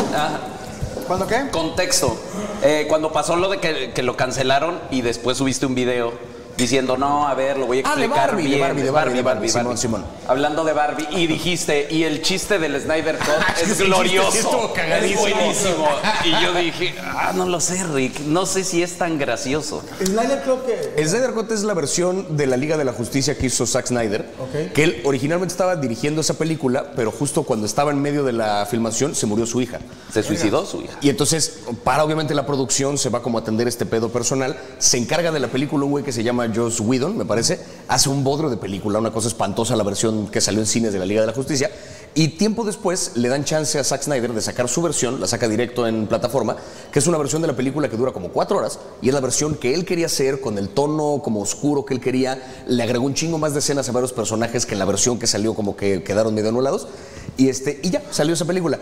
¿Cuándo 1.06 1.26
qué? 1.26 1.48
Contexto. 1.50 2.16
Eh, 2.62 2.84
cuando 2.88 3.10
pasó 3.12 3.36
lo 3.36 3.48
de 3.48 3.58
que, 3.58 3.92
que 3.92 4.02
lo 4.02 4.16
cancelaron 4.16 4.78
y 4.90 5.00
después 5.02 5.38
subiste 5.38 5.64
un 5.66 5.74
video 5.74 6.12
diciendo, 6.60 6.96
no, 6.96 7.26
a 7.26 7.34
ver, 7.34 7.58
lo 7.58 7.66
voy 7.66 7.78
a 7.78 7.82
Ah, 7.90 7.96
de 7.96 8.04
explicar 8.04 8.28
Barbie, 8.30 8.42
de 8.44 8.48
bien. 8.48 8.60
Barbie, 8.60 8.82
de 8.82 8.90
Barbie, 8.90 9.14
de 9.16 9.22
Barbie, 9.22 9.48
Simón, 9.48 9.78
Simón. 9.78 10.04
Hablando 10.28 10.64
de 10.64 10.72
Barbie 10.72 11.08
y 11.10 11.26
dijiste, 11.26 11.88
y 11.90 12.04
el 12.04 12.22
chiste 12.22 12.58
del 12.58 12.80
Snyder 12.80 13.18
Cut 13.18 13.54
que 13.56 13.62
es 13.64 13.78
glorioso. 13.80 14.66
es 14.66 14.72
cagadísimo. 14.74 15.20
buenísimo. 15.22 15.88
Y 16.24 16.30
yo 16.42 16.54
dije, 16.54 16.94
ah, 17.02 17.32
no 17.34 17.46
lo 17.46 17.60
sé, 17.60 17.82
Rick. 17.84 18.20
No 18.20 18.46
sé 18.46 18.64
si 18.64 18.82
es 18.82 18.98
tan 18.98 19.18
gracioso. 19.18 19.82
Snyder 20.04 20.42
creo 20.42 20.64
que... 20.64 20.92
El 20.96 21.08
Snyder 21.08 21.32
Cut 21.32 21.50
es 21.52 21.62
la 21.62 21.74
versión 21.74 22.36
de 22.36 22.46
la 22.46 22.56
Liga 22.56 22.76
de 22.76 22.84
la 22.84 22.92
Justicia 22.92 23.36
que 23.36 23.46
hizo 23.46 23.66
Zack 23.66 23.86
Snyder, 23.86 24.26
Ok. 24.38 24.72
que 24.72 24.84
él 24.84 25.00
originalmente 25.04 25.52
estaba 25.52 25.76
dirigiendo 25.76 26.20
esa 26.20 26.34
película, 26.34 26.92
pero 26.94 27.10
justo 27.10 27.42
cuando 27.42 27.66
estaba 27.66 27.90
en 27.90 28.00
medio 28.02 28.22
de 28.24 28.32
la 28.32 28.66
filmación 28.70 29.14
se 29.14 29.26
murió 29.26 29.46
su 29.46 29.60
hija. 29.60 29.78
Se 30.12 30.22
suicidó 30.22 30.66
su 30.66 30.82
hija. 30.82 30.94
Y 31.00 31.08
entonces, 31.08 31.60
para 31.84 32.04
obviamente 32.04 32.34
la 32.34 32.46
producción, 32.46 32.98
se 32.98 33.08
va 33.08 33.22
como 33.22 33.38
a 33.38 33.40
atender 33.40 33.68
este 33.68 33.86
pedo 33.86 34.10
personal. 34.10 34.56
Se 34.78 34.98
encarga 34.98 35.30
de 35.32 35.40
la 35.40 35.48
película 35.48 35.84
un 35.84 35.90
güey 35.90 36.04
que 36.04 36.12
se 36.12 36.22
llama 36.22 36.46
Joss 36.54 36.80
Whedon, 36.80 37.16
me 37.16 37.24
parece. 37.24 37.60
Hace 37.88 38.08
un 38.08 38.22
bodrio 38.24 38.50
de 38.50 38.56
película, 38.56 38.98
una 38.98 39.12
cosa 39.12 39.28
espantosa, 39.28 39.76
la 39.76 39.84
versión 39.84 40.28
que 40.28 40.40
salió 40.40 40.60
en 40.60 40.66
cines 40.66 40.92
de 40.92 40.98
la 40.98 41.06
Liga 41.06 41.20
de 41.20 41.26
la 41.26 41.32
Justicia. 41.32 41.70
Y 42.12 42.28
tiempo 42.28 42.64
después 42.64 43.12
le 43.14 43.28
dan 43.28 43.44
chance 43.44 43.78
a 43.78 43.84
Zack 43.84 44.02
Snyder 44.02 44.32
de 44.32 44.40
sacar 44.40 44.68
su 44.68 44.82
versión, 44.82 45.20
la 45.20 45.28
saca 45.28 45.46
directo 45.46 45.86
en 45.86 46.08
plataforma, 46.08 46.56
que 46.90 46.98
es 46.98 47.06
una 47.06 47.18
versión 47.18 47.40
de 47.40 47.48
la 47.48 47.54
película 47.54 47.88
que 47.88 47.96
dura 47.96 48.12
como 48.12 48.30
cuatro 48.30 48.58
horas. 48.58 48.80
Y 49.00 49.08
es 49.08 49.14
la 49.14 49.20
versión 49.20 49.54
que 49.54 49.74
él 49.74 49.84
quería 49.84 50.06
hacer, 50.06 50.40
con 50.40 50.58
el 50.58 50.70
tono 50.70 51.20
como 51.22 51.40
oscuro 51.40 51.84
que 51.84 51.94
él 51.94 52.00
quería. 52.00 52.42
Le 52.66 52.82
agregó 52.82 53.06
un 53.06 53.14
chingo 53.14 53.38
más 53.38 53.52
de 53.52 53.60
escenas 53.60 53.88
a 53.88 53.92
varios 53.92 54.12
personajes 54.12 54.66
que 54.66 54.74
en 54.74 54.80
la 54.80 54.86
versión 54.86 55.18
que 55.18 55.28
salió 55.28 55.54
como 55.54 55.76
que 55.76 56.02
quedaron 56.02 56.34
medio 56.34 56.48
anulados. 56.48 56.88
Y, 57.36 57.48
este, 57.48 57.78
y 57.82 57.90
ya, 57.90 58.02
salió 58.10 58.34
esa 58.34 58.44
película. 58.44 58.80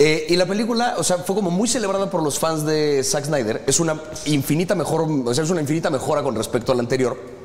Eh, 0.00 0.26
y 0.28 0.36
la 0.36 0.46
película, 0.46 0.94
o 0.96 1.02
sea, 1.02 1.18
fue 1.18 1.34
como 1.34 1.50
muy 1.50 1.66
celebrada 1.66 2.08
por 2.08 2.22
los 2.22 2.38
fans 2.38 2.64
de 2.64 3.02
Zack 3.02 3.24
Snyder. 3.24 3.64
Es 3.66 3.80
una 3.80 4.00
infinita 4.26 4.76
mejor, 4.76 5.06
o 5.24 5.34
sea, 5.34 5.42
es 5.42 5.50
una 5.50 5.60
infinita 5.60 5.90
mejora 5.90 6.22
con 6.22 6.36
respecto 6.36 6.70
a 6.70 6.76
la 6.76 6.82
anterior. 6.82 7.37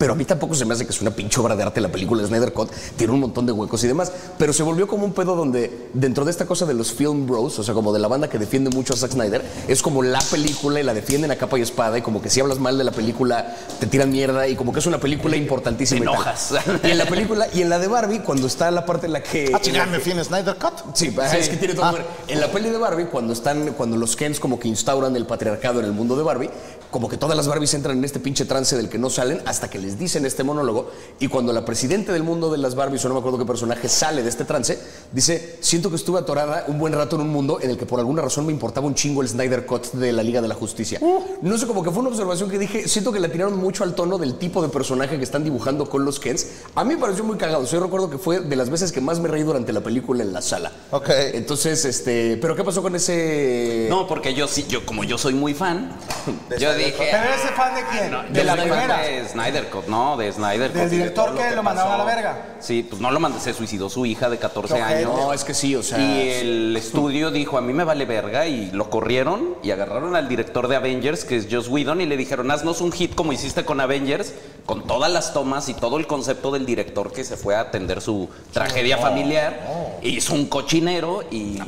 Pero 0.00 0.14
a 0.14 0.16
mí 0.16 0.24
tampoco 0.24 0.54
se 0.54 0.64
me 0.64 0.72
hace 0.72 0.86
que 0.86 0.92
es 0.92 1.02
una 1.02 1.10
pinche 1.10 1.38
obra 1.42 1.54
de 1.54 1.62
arte 1.62 1.78
la 1.78 1.92
película 1.92 2.22
de 2.22 2.28
Snyder 2.28 2.54
Cut. 2.54 2.70
Tiene 2.96 3.12
un 3.12 3.20
montón 3.20 3.44
de 3.44 3.52
huecos 3.52 3.84
y 3.84 3.86
demás. 3.86 4.10
Pero 4.38 4.54
se 4.54 4.62
volvió 4.62 4.88
como 4.88 5.04
un 5.04 5.12
pedo 5.12 5.36
donde, 5.36 5.90
dentro 5.92 6.24
de 6.24 6.30
esta 6.30 6.46
cosa 6.46 6.64
de 6.64 6.72
los 6.72 6.90
film 6.90 7.26
bros, 7.26 7.58
o 7.58 7.62
sea, 7.62 7.74
como 7.74 7.92
de 7.92 7.98
la 7.98 8.08
banda 8.08 8.30
que 8.30 8.38
defiende 8.38 8.70
mucho 8.70 8.94
a 8.94 8.96
Zack 8.96 9.10
Snyder, 9.10 9.44
es 9.68 9.82
como 9.82 10.02
la 10.02 10.20
película 10.30 10.80
y 10.80 10.84
la 10.84 10.94
defienden 10.94 11.30
a 11.32 11.36
capa 11.36 11.58
y 11.58 11.60
espada. 11.60 11.98
Y 11.98 12.00
como 12.00 12.22
que 12.22 12.30
si 12.30 12.40
hablas 12.40 12.58
mal 12.58 12.78
de 12.78 12.84
la 12.84 12.92
película, 12.92 13.54
te 13.78 13.86
tiran 13.86 14.10
mierda. 14.10 14.48
Y 14.48 14.56
como 14.56 14.72
que 14.72 14.78
es 14.78 14.86
una 14.86 14.98
película 14.98 15.36
importantísima. 15.36 16.00
Te 16.00 16.10
enojas. 16.10 16.54
Y 16.82 16.92
en 16.92 16.96
la 16.96 17.04
película, 17.04 17.46
y 17.52 17.60
en 17.60 17.68
la 17.68 17.78
de 17.78 17.86
Barbie, 17.86 18.20
cuando 18.20 18.46
está 18.46 18.70
la 18.70 18.86
parte 18.86 19.04
en 19.04 19.12
la 19.12 19.22
que. 19.22 19.52
Ah, 19.54 19.60
chingada, 19.60 19.84
me 19.84 20.00
fui 20.00 20.12
en 20.12 20.24
Snyder 20.24 20.56
Cut. 20.56 20.94
Sí, 20.94 21.14
es 21.36 21.50
que 21.50 21.58
tiene 21.58 21.74
todo 21.74 21.92
ver. 21.92 22.06
En 22.26 22.40
la 22.40 22.50
peli 22.50 22.70
de 22.70 22.78
Barbie, 22.78 23.04
cuando 23.04 23.34
están, 23.34 23.74
cuando 23.74 23.98
los 23.98 24.16
Kens 24.16 24.40
como 24.40 24.58
que 24.58 24.66
instauran 24.66 25.14
el 25.14 25.26
patriarcado 25.26 25.80
en 25.80 25.84
el 25.84 25.92
mundo 25.92 26.16
de 26.16 26.22
Barbie, 26.22 26.48
como 26.90 27.08
que 27.08 27.16
todas 27.16 27.36
las 27.36 27.46
Barbies 27.48 27.74
entran 27.74 27.98
en 27.98 28.04
este 28.04 28.20
pinche 28.20 28.44
trance 28.44 28.76
del 28.76 28.88
que 28.88 28.98
no 28.98 29.10
salen 29.10 29.40
hasta 29.46 29.68
que 29.70 29.78
les 29.78 29.98
dicen 29.98 30.26
este 30.26 30.44
monólogo. 30.44 30.90
Y 31.18 31.28
cuando 31.28 31.52
la 31.52 31.64
presidenta 31.64 32.12
del 32.12 32.22
mundo 32.22 32.50
de 32.50 32.58
las 32.58 32.74
Barbies, 32.74 33.04
o 33.04 33.08
no 33.08 33.14
me 33.14 33.20
acuerdo 33.20 33.38
qué 33.38 33.44
personaje, 33.44 33.88
sale 33.88 34.22
de 34.22 34.28
este 34.28 34.44
trance, 34.44 34.78
dice: 35.12 35.58
Siento 35.60 35.90
que 35.90 35.96
estuve 35.96 36.18
atorada 36.18 36.64
un 36.68 36.78
buen 36.78 36.92
rato 36.92 37.16
en 37.16 37.22
un 37.22 37.30
mundo 37.30 37.58
en 37.60 37.70
el 37.70 37.76
que 37.76 37.86
por 37.86 37.98
alguna 37.98 38.22
razón 38.22 38.46
me 38.46 38.52
importaba 38.52 38.86
un 38.86 38.94
chingo 38.94 39.22
el 39.22 39.28
Snyder 39.28 39.66
Cut 39.66 39.92
de 39.92 40.12
la 40.12 40.22
Liga 40.22 40.40
de 40.40 40.48
la 40.48 40.54
Justicia. 40.54 41.00
No 41.42 41.58
sé, 41.58 41.66
como 41.66 41.82
que 41.82 41.90
fue 41.90 42.00
una 42.00 42.10
observación 42.10 42.50
que 42.50 42.58
dije: 42.58 42.88
Siento 42.88 43.12
que 43.12 43.20
la 43.20 43.28
tiraron 43.28 43.58
mucho 43.58 43.84
al 43.84 43.94
tono 43.94 44.18
del 44.18 44.36
tipo 44.36 44.62
de 44.62 44.68
personaje 44.68 45.16
que 45.16 45.24
están 45.24 45.44
dibujando 45.44 45.88
con 45.88 46.04
los 46.04 46.18
Kens. 46.18 46.46
A 46.74 46.84
mí 46.84 46.94
me 46.94 47.00
pareció 47.00 47.24
muy 47.24 47.36
cagado. 47.36 47.64
Yo 47.64 47.80
recuerdo 47.80 48.10
que 48.10 48.18
fue 48.18 48.40
de 48.40 48.56
las 48.56 48.70
veces 48.70 48.92
que 48.92 49.00
más 49.00 49.20
me 49.20 49.28
reí 49.28 49.42
durante 49.42 49.72
la 49.72 49.80
película 49.80 50.22
en 50.22 50.32
la 50.32 50.42
sala. 50.42 50.72
Ok. 50.90 51.08
Entonces, 51.34 51.84
este, 51.84 52.36
pero 52.40 52.56
¿qué 52.56 52.64
pasó 52.64 52.82
con 52.82 52.94
ese? 52.96 53.86
No, 53.88 54.06
porque 54.06 54.34
yo 54.34 54.48
sí, 54.48 54.66
yo 54.68 54.84
como 54.84 55.04
yo 55.04 55.18
soy 55.18 55.34
muy 55.34 55.54
fan, 55.54 55.96
yo 56.58 56.79
dije. 56.86 57.08
¿Pero 57.10 57.34
ese 57.34 57.48
fan 57.48 57.74
de 57.74 57.82
quién? 57.90 58.10
No, 58.10 58.22
de 58.24 58.44
la 58.44 58.54
primera. 58.56 58.98
De 59.02 59.28
Snyder 59.28 59.68
Cut, 59.68 59.86
no, 59.86 60.16
de 60.16 60.32
Snyder 60.32 60.72
Del 60.72 60.82
Cut 60.84 60.92
y 60.92 60.96
de 60.96 60.96
director 60.96 61.36
que 61.36 61.50
lo 61.54 61.62
mandaron 61.62 61.92
a 61.92 61.98
la 61.98 62.04
verga. 62.04 62.38
Sí, 62.60 62.86
pues 62.88 63.00
no 63.00 63.10
lo 63.10 63.20
mandó, 63.20 63.40
se 63.40 63.54
suicidó 63.54 63.88
su 63.88 64.04
hija 64.06 64.28
de 64.28 64.38
14 64.38 64.74
Qué 64.74 64.80
ojete. 64.82 64.98
años. 64.98 65.12
No, 65.16 65.32
es 65.32 65.44
que 65.44 65.54
sí, 65.54 65.74
o 65.76 65.82
sea. 65.82 65.98
Y 65.98 66.28
el 66.28 66.76
estudio 66.76 67.30
dijo, 67.30 67.56
a 67.58 67.60
mí 67.60 67.72
me 67.72 67.84
vale 67.84 68.04
verga, 68.04 68.46
y 68.46 68.70
lo 68.72 68.90
corrieron 68.90 69.56
y 69.62 69.70
agarraron 69.70 70.16
al 70.16 70.28
director 70.28 70.68
de 70.68 70.76
Avengers, 70.76 71.24
que 71.24 71.36
es 71.36 71.48
Joss 71.50 71.68
Whedon, 71.68 72.00
y 72.00 72.06
le 72.06 72.16
dijeron, 72.16 72.50
haznos 72.50 72.80
un 72.80 72.92
hit 72.92 73.14
como 73.14 73.32
hiciste 73.32 73.64
con 73.64 73.80
Avengers, 73.80 74.34
con 74.66 74.86
todas 74.86 75.10
las 75.10 75.32
tomas 75.32 75.68
y 75.68 75.74
todo 75.74 75.96
el 75.98 76.06
concepto 76.06 76.50
del 76.50 76.66
director 76.66 77.12
que 77.12 77.24
se 77.24 77.36
fue 77.36 77.54
a 77.56 77.60
atender 77.60 78.00
su 78.00 78.28
tragedia 78.52 78.98
familiar. 78.98 79.98
Hizo 80.02 80.34
un 80.34 80.46
cochinero 80.46 81.22
y 81.30 81.58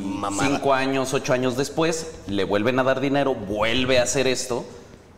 cinco 0.40 0.74
años, 0.74 1.12
ocho 1.14 1.32
años 1.32 1.56
después, 1.56 2.12
le 2.26 2.44
vuelven 2.44 2.78
a 2.78 2.82
dar 2.82 3.00
dinero, 3.00 3.34
vuelve 3.34 3.98
a 3.98 4.02
hacer 4.04 4.26
esto. 4.26 4.64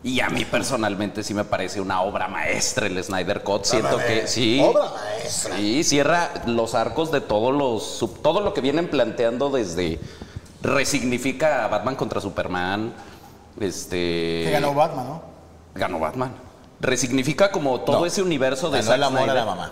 Y 0.05 0.19
a 0.21 0.29
mí 0.29 0.45
personalmente 0.45 1.23
sí 1.23 1.33
me 1.33 1.43
parece 1.45 1.81
una 1.81 2.01
obra 2.01 2.27
maestra 2.27 2.85
el 2.85 3.03
Snyder 3.03 3.41
Cut. 3.41 3.65
Siento 3.65 3.97
que 3.97 4.27
sí. 4.27 4.61
Obra 4.63 4.91
maestra. 4.91 5.57
Sí, 5.57 5.83
cierra 5.83 6.29
los 6.45 6.75
arcos 6.75 7.11
de 7.11 7.21
todos 7.21 7.51
los 7.51 7.83
sub- 7.83 8.21
todo 8.21 8.39
lo 8.41 8.53
que 8.53 8.61
vienen 8.61 8.87
planteando 8.87 9.49
desde 9.49 9.99
resignifica 10.61 11.65
a 11.65 11.67
Batman 11.69 11.95
contra 11.95 12.21
Superman. 12.21 12.93
Este 13.59 14.43
Que 14.45 14.49
ganó 14.51 14.73
Batman, 14.75 15.07
¿no? 15.07 15.21
ganó 15.73 15.99
Batman. 15.99 16.33
Resignifica 16.79 17.51
como 17.51 17.81
todo 17.81 18.01
No. 18.01 18.05
ese 18.05 18.21
universo 18.21 18.69
de 18.69 18.77
Ganó 18.79 18.87
Zack 18.87 18.97
el 18.97 19.03
amor 19.03 19.29
a 19.29 19.33
la 19.33 19.45
mamá. 19.45 19.71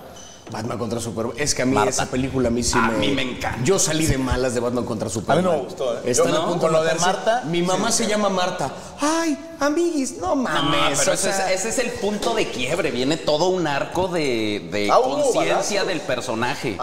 Batman 0.51 0.77
contra 0.77 0.99
Superman. 0.99 1.33
Es 1.37 1.55
que 1.55 1.61
a 1.61 1.65
mí 1.65 1.73
Marta. 1.73 1.89
esa 1.89 2.05
película 2.11 2.49
a 2.49 2.51
mí 2.51 2.63
sí 2.63 2.77
A 2.77 2.81
me... 2.89 2.97
mí 2.97 3.07
me 3.09 3.21
encanta. 3.21 3.63
Yo 3.63 3.79
salí 3.79 4.05
de 4.05 4.17
malas 4.17 4.53
de 4.53 4.59
Batman 4.59 4.85
contra 4.85 5.09
Superman. 5.09 5.45
A 5.45 5.49
mí 5.49 5.55
no 5.57 5.63
me 5.63 5.69
gustó, 5.69 5.97
¿eh? 5.97 6.01
Están 6.05 6.27
a 6.27 6.31
no, 6.39 6.45
punto 6.47 6.59
con 6.61 6.71
lo 6.73 6.83
de. 6.83 6.93
Marta, 6.95 7.43
Mi 7.47 7.61
mamá 7.61 7.91
se 7.91 8.07
llama 8.07 8.29
Marta. 8.29 8.71
Ay, 9.01 9.37
amiguis, 9.59 10.17
no 10.17 10.27
No, 10.29 10.35
mames. 10.35 10.99
pero 10.99 11.11
o 11.11 11.13
ese, 11.15 11.31
sea, 11.33 11.51
es, 11.51 11.61
ese 11.65 11.69
es 11.69 11.79
el 11.79 11.91
punto 11.99 12.33
de 12.35 12.49
quiebre. 12.49 12.91
Viene 12.91 13.17
todo 13.17 13.47
un 13.49 13.65
arco 13.67 14.07
de, 14.07 14.69
de 14.71 14.89
Ah, 14.91 14.99
conciencia 15.01 15.85
del 15.85 16.01
personaje. 16.01 16.77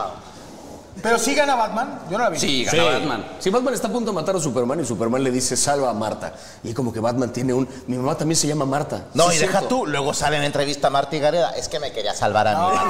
Pero 1.03 1.19
sí 1.19 1.35
gana 1.35 1.55
Batman. 1.55 2.01
Yo 2.11 2.19
no 2.19 2.25
la 2.25 2.31
vi. 2.31 2.39
Sí, 2.39 2.65
gana 2.65 2.85
Batman. 2.85 3.27
Si 3.39 3.51
Batman 3.51 3.75
está 3.75 3.89
a 3.89 3.93
punto 3.93 4.11
de 4.11 4.15
matar 4.15 4.37
a 4.37 4.41
Superman 4.41 4.81
y 4.81 4.85
Superman 4.85 5.23
le 5.25 5.31
dice 5.31 5.57
salva 5.57 5.91
a 5.91 5.95
Marta. 5.95 6.33
Y 6.63 6.73
como 6.75 6.93
que 6.93 7.01
Batman 7.01 7.33
tiene 7.33 7.53
un... 7.53 7.69
Mi 7.87 7.97
mamá 7.97 8.15
también 8.17 8.37
se 8.37 8.47
llama 8.47 8.65
Marta. 8.67 9.05
No, 9.15 9.31
Sí, 9.31 9.37
y 9.37 9.39
deja 9.41 9.59
cierto. 9.61 9.69
tú, 9.69 9.87
luego 9.87 10.13
sale 10.15 10.37
en 10.37 10.43
entrevista 10.45 10.89
a 10.89 10.91
Marta 10.91 11.17
y 11.17 11.21
Gareda, 11.21 11.51
es 11.53 11.69
que 11.69 11.81
me 11.81 11.93
quería 11.93 12.15
salvar 12.15 12.49
a 12.49 12.55
mí. 12.59 12.67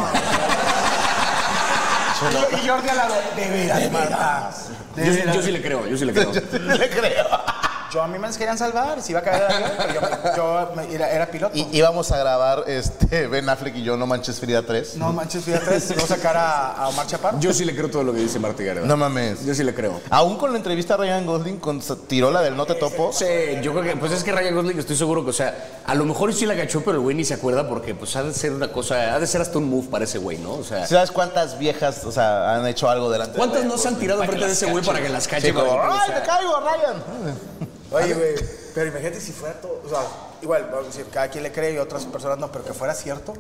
Y 2.63 2.69
Jordi 2.69 2.87
al 2.89 2.97
lado, 2.99 3.15
de 3.35 3.49
veras, 3.49 3.91
Marta. 3.93 4.51
De 4.95 5.07
Yo, 5.07 5.13
sí- 5.13 5.19
veras. 5.21 5.37
yo 5.37 5.43
sí 5.43 5.51
le 5.53 5.63
creo, 5.63 5.87
yo 5.87 5.97
sí 5.97 6.05
le 6.05 6.13
creo. 6.13 6.31
Yo 7.93 8.01
a 8.03 8.07
mí 8.07 8.19
me 8.19 8.31
querían 8.31 8.57
salvar, 8.57 9.03
si 9.03 9.11
iba 9.11 9.19
a 9.19 9.23
caer 9.25 9.43
el 9.51 9.53
avión, 9.65 9.71
pero 9.79 9.95
yo, 9.95 10.37
yo 10.37 10.73
me- 10.77 10.95
era, 10.95 11.11
era 11.11 11.27
piloto. 11.27 11.57
Y 11.57 11.67
íbamos 11.77 12.13
a 12.13 12.19
grabar 12.19 12.63
este 12.69 13.27
Ben 13.27 13.49
Affleck 13.49 13.75
y 13.77 13.83
yo 13.83 13.97
No 13.97 14.07
Manches 14.07 14.39
Frida 14.39 14.63
3. 14.63 14.97
No 14.97 15.13
manches, 15.13 15.45
fíjate, 15.45 15.73
no 15.97 16.07
sacar 16.07 16.37
a, 16.37 16.73
a 16.75 16.89
Omar 16.89 17.07
Chaparro. 17.09 17.41
Yo 17.41 17.53
sí 17.53 17.65
le 17.65 17.75
creo 17.75 17.91
todo 17.91 18.05
lo 18.05 18.13
que 18.13 18.21
dice 18.21 18.39
Marta 18.39 18.63
Gareda. 18.63 18.87
No 18.87 18.97
mames. 18.97 19.45
Yo 19.45 19.53
sí 19.55 19.65
le 19.65 19.75
creo. 19.75 20.01
Aún 20.11 20.37
con 20.37 20.53
la 20.53 20.59
entrevista 20.59 20.95
a 20.95 20.99
Ryan 20.99 21.27
Gosling, 21.27 21.59
con 21.59 21.81
tiró 22.07 22.31
la 22.31 22.43
del 22.43 22.57
no 22.57 22.65
te 22.65 22.75
topo. 22.77 23.11
Sí, 23.13 23.25
yo 23.63 23.73
creo 23.73 23.83
que, 23.83 23.97
pues 23.97 24.13
es 24.13 24.23
que 24.23 24.31
Ryan 24.31 24.55
Gosling 24.55 24.79
estoy 24.79 24.97
seguro 24.97 25.25
que, 25.25 25.31
o 25.31 25.35
sea, 25.35 25.81
a 25.85 25.95
lo 25.97 26.05
mejor 26.05 26.33
sí 26.33 26.47
la 26.47 26.53
agachó, 26.55 26.81
pero 26.81 26.93
el 26.93 27.01
güey 27.01 27.17
ni 27.17 27.25
se 27.25 27.35
acuerda 27.35 27.69
porque, 27.69 27.95
pues, 27.97 28.15
ha 28.15 28.23
de 28.23 28.33
ser 28.33 28.53
una 28.53 28.71
cosa, 28.71 29.15
ha 29.15 29.19
de 29.19 29.27
ser 29.27 29.41
hasta 29.41 29.59
un 29.59 29.69
move 29.69 29.89
para 29.89 30.05
ese 30.05 30.19
güey, 30.19 30.39
¿no? 30.39 30.53
O 30.53 30.63
sea, 30.65 30.87
¿Sabes 30.87 31.11
cuántas 31.11 31.59
viejas, 31.59 32.05
o 32.05 32.13
sea, 32.13 32.55
han 32.55 32.67
hecho 32.69 32.89
algo 32.89 33.11
delante 33.11 33.33
de 33.33 33.39
¿cuántas 33.39 33.65
no 33.65 33.77
se 33.77 33.89
han 33.89 33.97
tirado 33.97 34.23
frente 34.23 34.47
de 34.47 34.53
ese 34.53 34.67
güey 34.71 34.85
para 34.85 35.01
que 35.03 35.09
las 35.09 35.27
cache? 35.27 35.49
Sí, 35.49 35.53
como, 35.53 35.73
¡ay, 35.83 36.13
te 36.15 36.23
caigo, 36.23 36.61
Ryan! 36.61 37.71
Oye, 37.93 38.15
güey, 38.15 38.35
pero 38.75 38.87
imagínate 38.87 39.21
si 39.21 39.33
fuera 39.33 39.61
todo, 39.61 39.83
o 39.85 39.89
sea, 39.89 39.99
igual, 40.43 40.69
vamos 40.71 40.85
a 40.85 40.89
decir, 40.89 41.07
cada 41.13 41.29
quien 41.29 41.43
le 41.43 41.51
cree 41.53 41.75
y 41.75 41.79
otras 41.79 42.05
personas 42.05 42.39
no, 42.39 42.51
pero 42.53 42.65
que 42.65 42.73
fuera 42.73 42.95
cierto, 42.95 43.33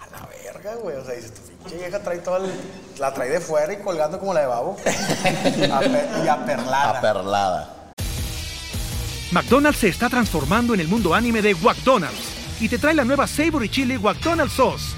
a 0.00 0.06
la 0.18 0.26
verga, 0.26 0.74
güey, 0.76 0.96
o 0.96 1.04
sea, 1.04 1.14
dices, 1.14 1.32
tu 1.34 1.42
pinche 1.42 1.76
vieja 1.76 1.98
trae 2.02 2.18
toda 2.18 2.38
el, 2.38 2.50
la 2.98 3.12
trae 3.12 3.28
de 3.28 3.40
fuera 3.40 3.72
y 3.72 3.76
colgando 3.78 4.18
como 4.18 4.32
la 4.32 4.40
de 4.40 4.46
babo. 4.46 4.76
Ape- 4.84 6.24
y 6.24 6.28
aperlada. 6.28 6.98
Aperlada. 6.98 7.76
McDonald's 9.32 9.78
se 9.80 9.88
está 9.88 10.08
transformando 10.08 10.74
en 10.74 10.80
el 10.80 10.88
mundo 10.88 11.14
anime 11.14 11.40
de 11.42 11.54
McDonald's 11.54 12.18
y 12.58 12.68
te 12.68 12.78
trae 12.78 12.94
la 12.94 13.04
nueva 13.04 13.26
Savory 13.26 13.68
Chili 13.68 13.98
McDonald's 13.98 14.54
Sauce. 14.54 14.96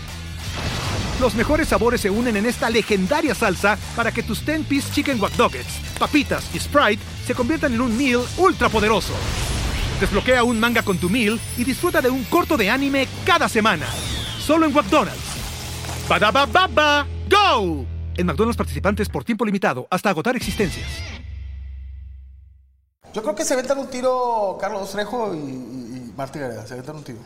Los 1.23 1.35
mejores 1.37 1.69
sabores 1.69 2.01
se 2.01 2.11
unen 2.11 2.37
en 2.37 2.47
esta 2.47 2.69
legendaria 2.69 3.33
salsa 3.33 3.79
para 3.95 4.11
que 4.11 4.25
tus 4.25 4.45
10-piece 4.45 4.93
chicken 4.93 5.21
wack 5.23 5.39
Nuggets, 5.39 5.79
papitas 5.97 6.45
y 6.53 6.59
Sprite 6.59 7.01
se 7.25 7.33
conviertan 7.33 7.73
en 7.75 7.81
un 7.81 7.97
meal 7.97 8.23
ultra 8.39 8.69
poderoso. 8.69 9.13
Desbloquea 10.01 10.43
un 10.43 10.59
manga 10.59 10.83
con 10.83 10.99
tu 10.99 11.09
meal 11.09 11.39
y 11.57 11.63
disfruta 11.63 12.01
de 12.01 12.11
un 12.11 12.25
corto 12.25 12.57
de 12.57 12.69
anime 12.69 13.07
cada 13.25 13.49
semana. 13.49 13.87
Solo 14.45 14.67
en 14.67 14.75
McDonald's. 14.75 15.23
Badaba 16.09 16.45
baba, 16.45 17.07
go! 17.31 17.87
En 18.17 18.27
McDonald's 18.27 18.57
participantes 18.57 19.09
por 19.09 19.23
tiempo 19.23 19.45
limitado 19.45 19.87
hasta 19.91 20.11
agotar 20.11 20.35
existencias. 20.35 20.89
Yo 23.15 23.23
creo 23.23 23.37
que 23.37 23.45
se 23.45 23.55
aventan 23.55 23.79
un 23.79 23.87
tiro 23.89 24.59
Carlos 24.61 24.91
Trejo 24.91 25.33
y, 25.35 25.39
y, 25.39 25.43
y 25.43 26.13
Martí 26.17 26.41
Gareda, 26.41 26.67
se 26.67 26.75
aventan 26.75 26.97
un 26.97 27.05
tiro. 27.05 27.19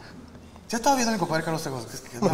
Ya 0.68 0.76
estaba 0.76 0.96
viendo 0.96 1.12
a 1.12 1.14
mi 1.14 1.18
compadre 1.18 1.44
Carlos 1.44 1.62
Trejo. 1.62 1.86
que 1.88 1.94
es- 1.94 2.00
que 2.02 2.16
es 2.18 2.22
la 2.22 2.28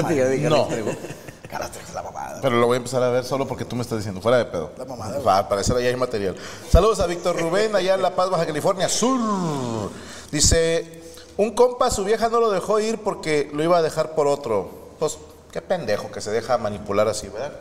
No. 1.59 1.65
Es 1.67 1.95
la 1.95 2.03
mamada. 2.03 2.41
Pero 2.41 2.57
lo 2.57 2.67
voy 2.67 2.75
a 2.75 2.79
empezar 2.79 3.03
a 3.03 3.11
ver 3.11 3.25
solo 3.25 3.47
porque 3.47 3.65
tú 3.65 3.77
me 3.77 3.83
estás 3.83 3.99
diciendo, 3.99 4.21
fuera 4.21 4.39
de 4.39 4.47
pedo. 4.47 4.71
La 4.79 4.85
mamada. 4.85 5.19
Va, 5.21 5.39
al 5.39 5.49
parecer 5.49 5.77
allá 5.77 5.89
hay 5.89 5.97
material. 5.97 6.37
Saludos 6.71 7.01
a 7.01 7.07
Víctor 7.07 7.39
Rubén, 7.41 7.75
allá 7.77 7.95
en 7.95 8.03
La 8.03 8.15
Paz, 8.15 8.31
Baja 8.31 8.47
California 8.47 8.89
Sur. 8.89 9.91
Dice, 10.31 11.03
un 11.37 11.55
compa, 11.55 11.91
su 11.91 12.05
vieja 12.05 12.29
no 12.29 12.41
lo 12.41 12.51
dejó 12.51 12.81
ir 12.81 12.99
porque 12.99 13.51
lo 13.53 13.63
iba 13.63 13.79
a 13.79 13.83
dejar 13.83 14.15
por 14.15 14.27
otro. 14.27 14.71
Pues, 14.99 15.19
qué 15.53 15.61
pendejo 15.61 16.11
que 16.11 16.21
se 16.21 16.31
deja 16.31 16.57
manipular 16.59 17.07
así, 17.09 17.29
¿verdad? 17.29 17.53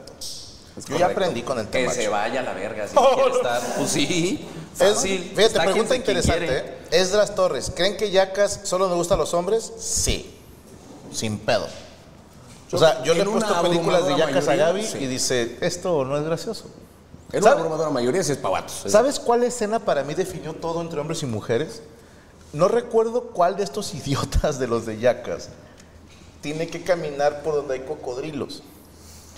Yo 0.88 0.98
ya 0.98 1.08
aprendí 1.08 1.42
con 1.42 1.60
el 1.60 1.66
Que 1.66 1.80
tema. 1.82 1.92
se 1.94 2.00
chico. 2.02 2.12
vaya 2.14 2.40
a 2.40 2.44
la 2.44 2.54
verga 2.54 2.88
si 2.88 2.96
no 2.96 3.10
quiere 3.14 3.32
estar. 3.32 3.62
Pues 3.78 3.90
sí. 3.90 4.48
Es- 4.80 5.00
fíjate, 5.02 5.60
pregunta 5.60 5.90
se- 5.90 5.96
interesante. 5.98 6.58
¿eh? 6.58 6.78
Esdras 6.92 7.36
Torres, 7.36 7.72
¿creen 7.76 7.98
que 7.98 8.10
Yacas 8.10 8.62
solo 8.64 8.88
le 8.88 8.96
gusta 8.96 9.16
a 9.16 9.18
los 9.18 9.34
hombres? 9.34 9.70
Sí, 9.78 10.34
sin 11.12 11.40
pedo. 11.40 11.68
O 12.72 12.78
sea, 12.78 13.04
yo 13.04 13.14
le 13.14 13.22
he 13.22 13.26
puesto 13.26 13.62
películas 13.62 14.08
de 14.08 14.18
Yacas 14.18 14.48
a 14.48 14.56
Gaby 14.56 14.84
sí. 14.86 14.98
y 15.00 15.08
dice, 15.08 15.58
esto 15.62 16.06
no 16.06 16.18
es 16.18 16.24
gracioso. 16.24 16.66
En 17.32 17.40
una 17.40 17.50
¿Sabe- 17.52 17.62
abrumadora 17.62 17.90
mayoría 17.90 18.24
sí 18.24 18.32
es 18.34 18.38
pavatos. 18.38 18.84
¿Sabes 18.88 19.20
cuál 19.20 19.44
escena 19.44 19.80
para 19.80 20.04
mí 20.04 20.14
definió 20.14 20.54
todo 20.54 20.82
entre 20.82 21.00
hombres 21.00 21.22
y 21.24 21.26
mujeres? 21.26 21.82
No 22.54 22.68
recuerdo 22.68 23.24
cuál 23.32 23.56
de 23.58 23.64
estos 23.64 23.94
idiotas 23.94 24.60
de 24.60 24.68
los 24.68 24.86
de 24.86 25.00
Yacas 25.00 25.50
tiene 26.42 26.68
que 26.68 26.82
caminar 26.84 27.44
por 27.44 27.56
donde 27.56 27.76
hay 27.76 27.80
cocodrilos. 27.82 28.64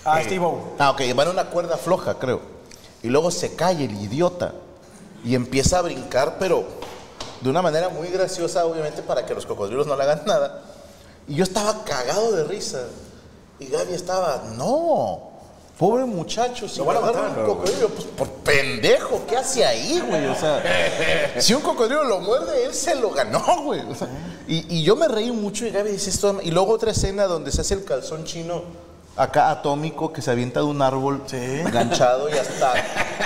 Ah, 0.04 0.20
Steve-O. 0.22 0.74
Ah, 0.78 0.90
ok, 0.90 1.00
va 1.18 1.22
en 1.24 1.28
una 1.30 1.46
cuerda 1.50 1.76
floja, 1.76 2.18
creo. 2.18 2.40
Y 3.02 3.08
luego 3.08 3.30
se 3.30 3.54
cae 3.54 3.84
el 3.84 3.92
idiota 4.02 4.54
y 5.24 5.34
empieza 5.34 5.78
a 5.78 5.82
brincar, 5.82 6.36
pero 6.38 6.64
de 7.42 7.50
una 7.50 7.60
manera 7.62 7.90
muy 7.90 8.08
graciosa, 8.08 8.64
obviamente, 8.64 9.02
para 9.02 9.26
que 9.26 9.34
los 9.34 9.44
cocodrilos 9.44 9.86
no 9.86 9.96
le 9.96 10.02
hagan 10.02 10.22
nada. 10.26 10.62
Y 11.28 11.34
yo 11.34 11.44
estaba 11.44 11.84
cagado 11.84 12.32
de 12.32 12.44
risa. 12.44 12.84
Y 13.64 13.70
Gaby 13.70 13.94
estaba, 13.94 14.44
no, 14.56 15.30
pobre 15.78 16.04
muchacho, 16.04 16.68
si 16.68 16.78
Lo 16.78 16.84
van 16.84 16.96
a 16.96 16.98
agarran 17.00 17.22
matar, 17.30 17.38
un 17.38 17.46
cocodrilo, 17.46 17.88
pues 17.88 18.06
por 18.06 18.28
pendejo, 18.28 19.22
¿qué 19.26 19.36
hace 19.36 19.64
ahí, 19.64 20.02
güey? 20.06 20.26
O 20.26 20.34
sea, 20.34 20.62
si 21.38 21.54
un 21.54 21.62
cocodrilo 21.62 22.04
lo 22.04 22.20
muerde, 22.20 22.64
él 22.64 22.74
se 22.74 22.94
lo 22.94 23.10
ganó, 23.10 23.62
güey. 23.62 23.80
O 23.80 23.94
sea, 23.94 24.08
y, 24.46 24.78
y 24.78 24.82
yo 24.82 24.96
me 24.96 25.08
reí 25.08 25.32
mucho 25.32 25.66
y 25.66 25.70
Gaby 25.70 25.90
dice 25.90 26.10
esto. 26.10 26.40
Y 26.42 26.50
luego 26.50 26.72
otra 26.72 26.90
escena 26.90 27.24
donde 27.24 27.50
se 27.52 27.62
hace 27.62 27.74
el 27.74 27.84
calzón 27.84 28.24
chino 28.24 28.62
acá 29.16 29.50
atómico 29.50 30.12
que 30.12 30.22
se 30.22 30.30
avienta 30.30 30.60
de 30.60 30.66
un 30.66 30.82
árbol 30.82 31.22
enganchado 31.30 32.28
y 32.28 32.32
hasta 32.32 32.74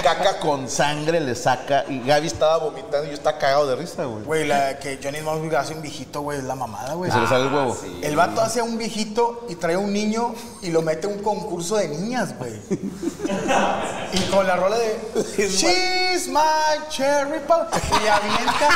caca 0.02 0.38
con 0.38 0.68
sangre 0.68 1.20
le 1.20 1.34
saca. 1.34 1.84
Y 1.88 2.00
Gaby 2.00 2.26
estaba 2.26 2.58
vomitando 2.58 3.06
y 3.06 3.08
yo 3.08 3.14
estaba 3.14 3.38
cagado 3.38 3.66
de 3.66 3.76
risa, 3.76 4.04
güey. 4.04 4.24
Güey, 4.24 4.46
la 4.46 4.78
que 4.78 4.98
Johnny 5.02 5.20
Mosby 5.20 5.54
hace 5.54 5.74
un 5.74 5.82
viejito, 5.82 6.20
güey, 6.20 6.38
es 6.38 6.44
la 6.44 6.54
mamada, 6.54 6.94
güey. 6.94 7.10
Se 7.10 7.18
le 7.18 7.26
sale 7.26 7.46
el 7.46 7.54
huevo. 7.54 7.76
El 8.02 8.16
vato 8.16 8.40
hace 8.40 8.60
a 8.60 8.64
un 8.64 8.76
viejito 8.76 9.46
y 9.48 9.54
trae 9.54 9.74
a 9.74 9.78
un 9.78 9.92
niño 9.92 10.34
y 10.62 10.70
lo 10.70 10.82
mete 10.82 11.06
a 11.06 11.10
un 11.10 11.22
concurso 11.22 11.76
de 11.76 11.88
niñas, 11.88 12.36
güey. 12.38 12.52
y 14.12 14.20
con 14.30 14.46
la 14.46 14.56
rola 14.56 14.76
de 14.78 14.98
She's 15.48 16.28
my 16.28 16.88
cherry 16.90 17.40
pie. 17.40 17.56
Y 17.98 18.02
le 18.02 18.10
avienta. 18.10 18.68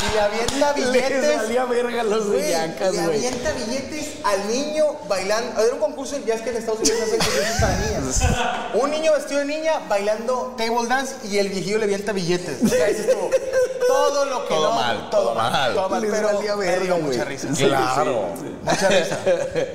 y 0.10 0.14
le 0.14 0.20
avienta 0.20 0.72
billetes. 0.72 1.36
Valía 1.36 1.64
verga 1.64 2.02
los 2.04 2.30
de 2.30 2.38
Güey, 2.38 2.92
le 2.92 3.00
avienta 3.00 3.52
billetes 3.52 4.08
al 4.24 4.48
niño 4.48 4.84
bailando. 5.08 5.60
Era 5.60 5.74
un 5.74 5.80
concurso, 5.80 6.16
ya 6.24 6.34
es 6.34 6.42
que 6.42 6.50
en 6.50 6.56
Estados 6.56 6.80
Unidos 6.80 7.00
hacen 7.02 7.18
concursos 7.18 7.60
para 7.60 7.76
niñas. 7.78 8.20
Un 8.74 8.90
niño 8.90 9.12
vestido 9.12 9.40
de 9.40 9.46
niña 9.46 9.80
bailando 9.88 10.54
table 10.56 10.88
dance 10.88 11.14
y 11.24 11.38
el 11.38 11.48
viejillo 11.48 11.78
le 11.78 11.84
avienta 11.84 12.12
billetes. 12.12 12.62
O 12.64 12.68
sea, 12.68 12.88
todo 13.86 14.24
lo 14.26 14.42
que 14.46 14.54
Todo 14.54 14.70
no. 14.70 14.76
mal, 14.76 15.10
todo 15.10 15.34
mal. 15.34 15.74
Todo 15.74 15.88
mal, 15.88 16.00
Les 16.02 16.10
pero 16.10 16.32
valía 16.32 16.56
me 16.56 16.66
verga, 16.66 16.84
dio 16.84 16.94
güey. 16.96 17.06
mucha 17.06 17.24
risa. 17.24 17.48
Claro. 17.56 18.28
Mucha 18.62 18.88
risa. 18.88 19.18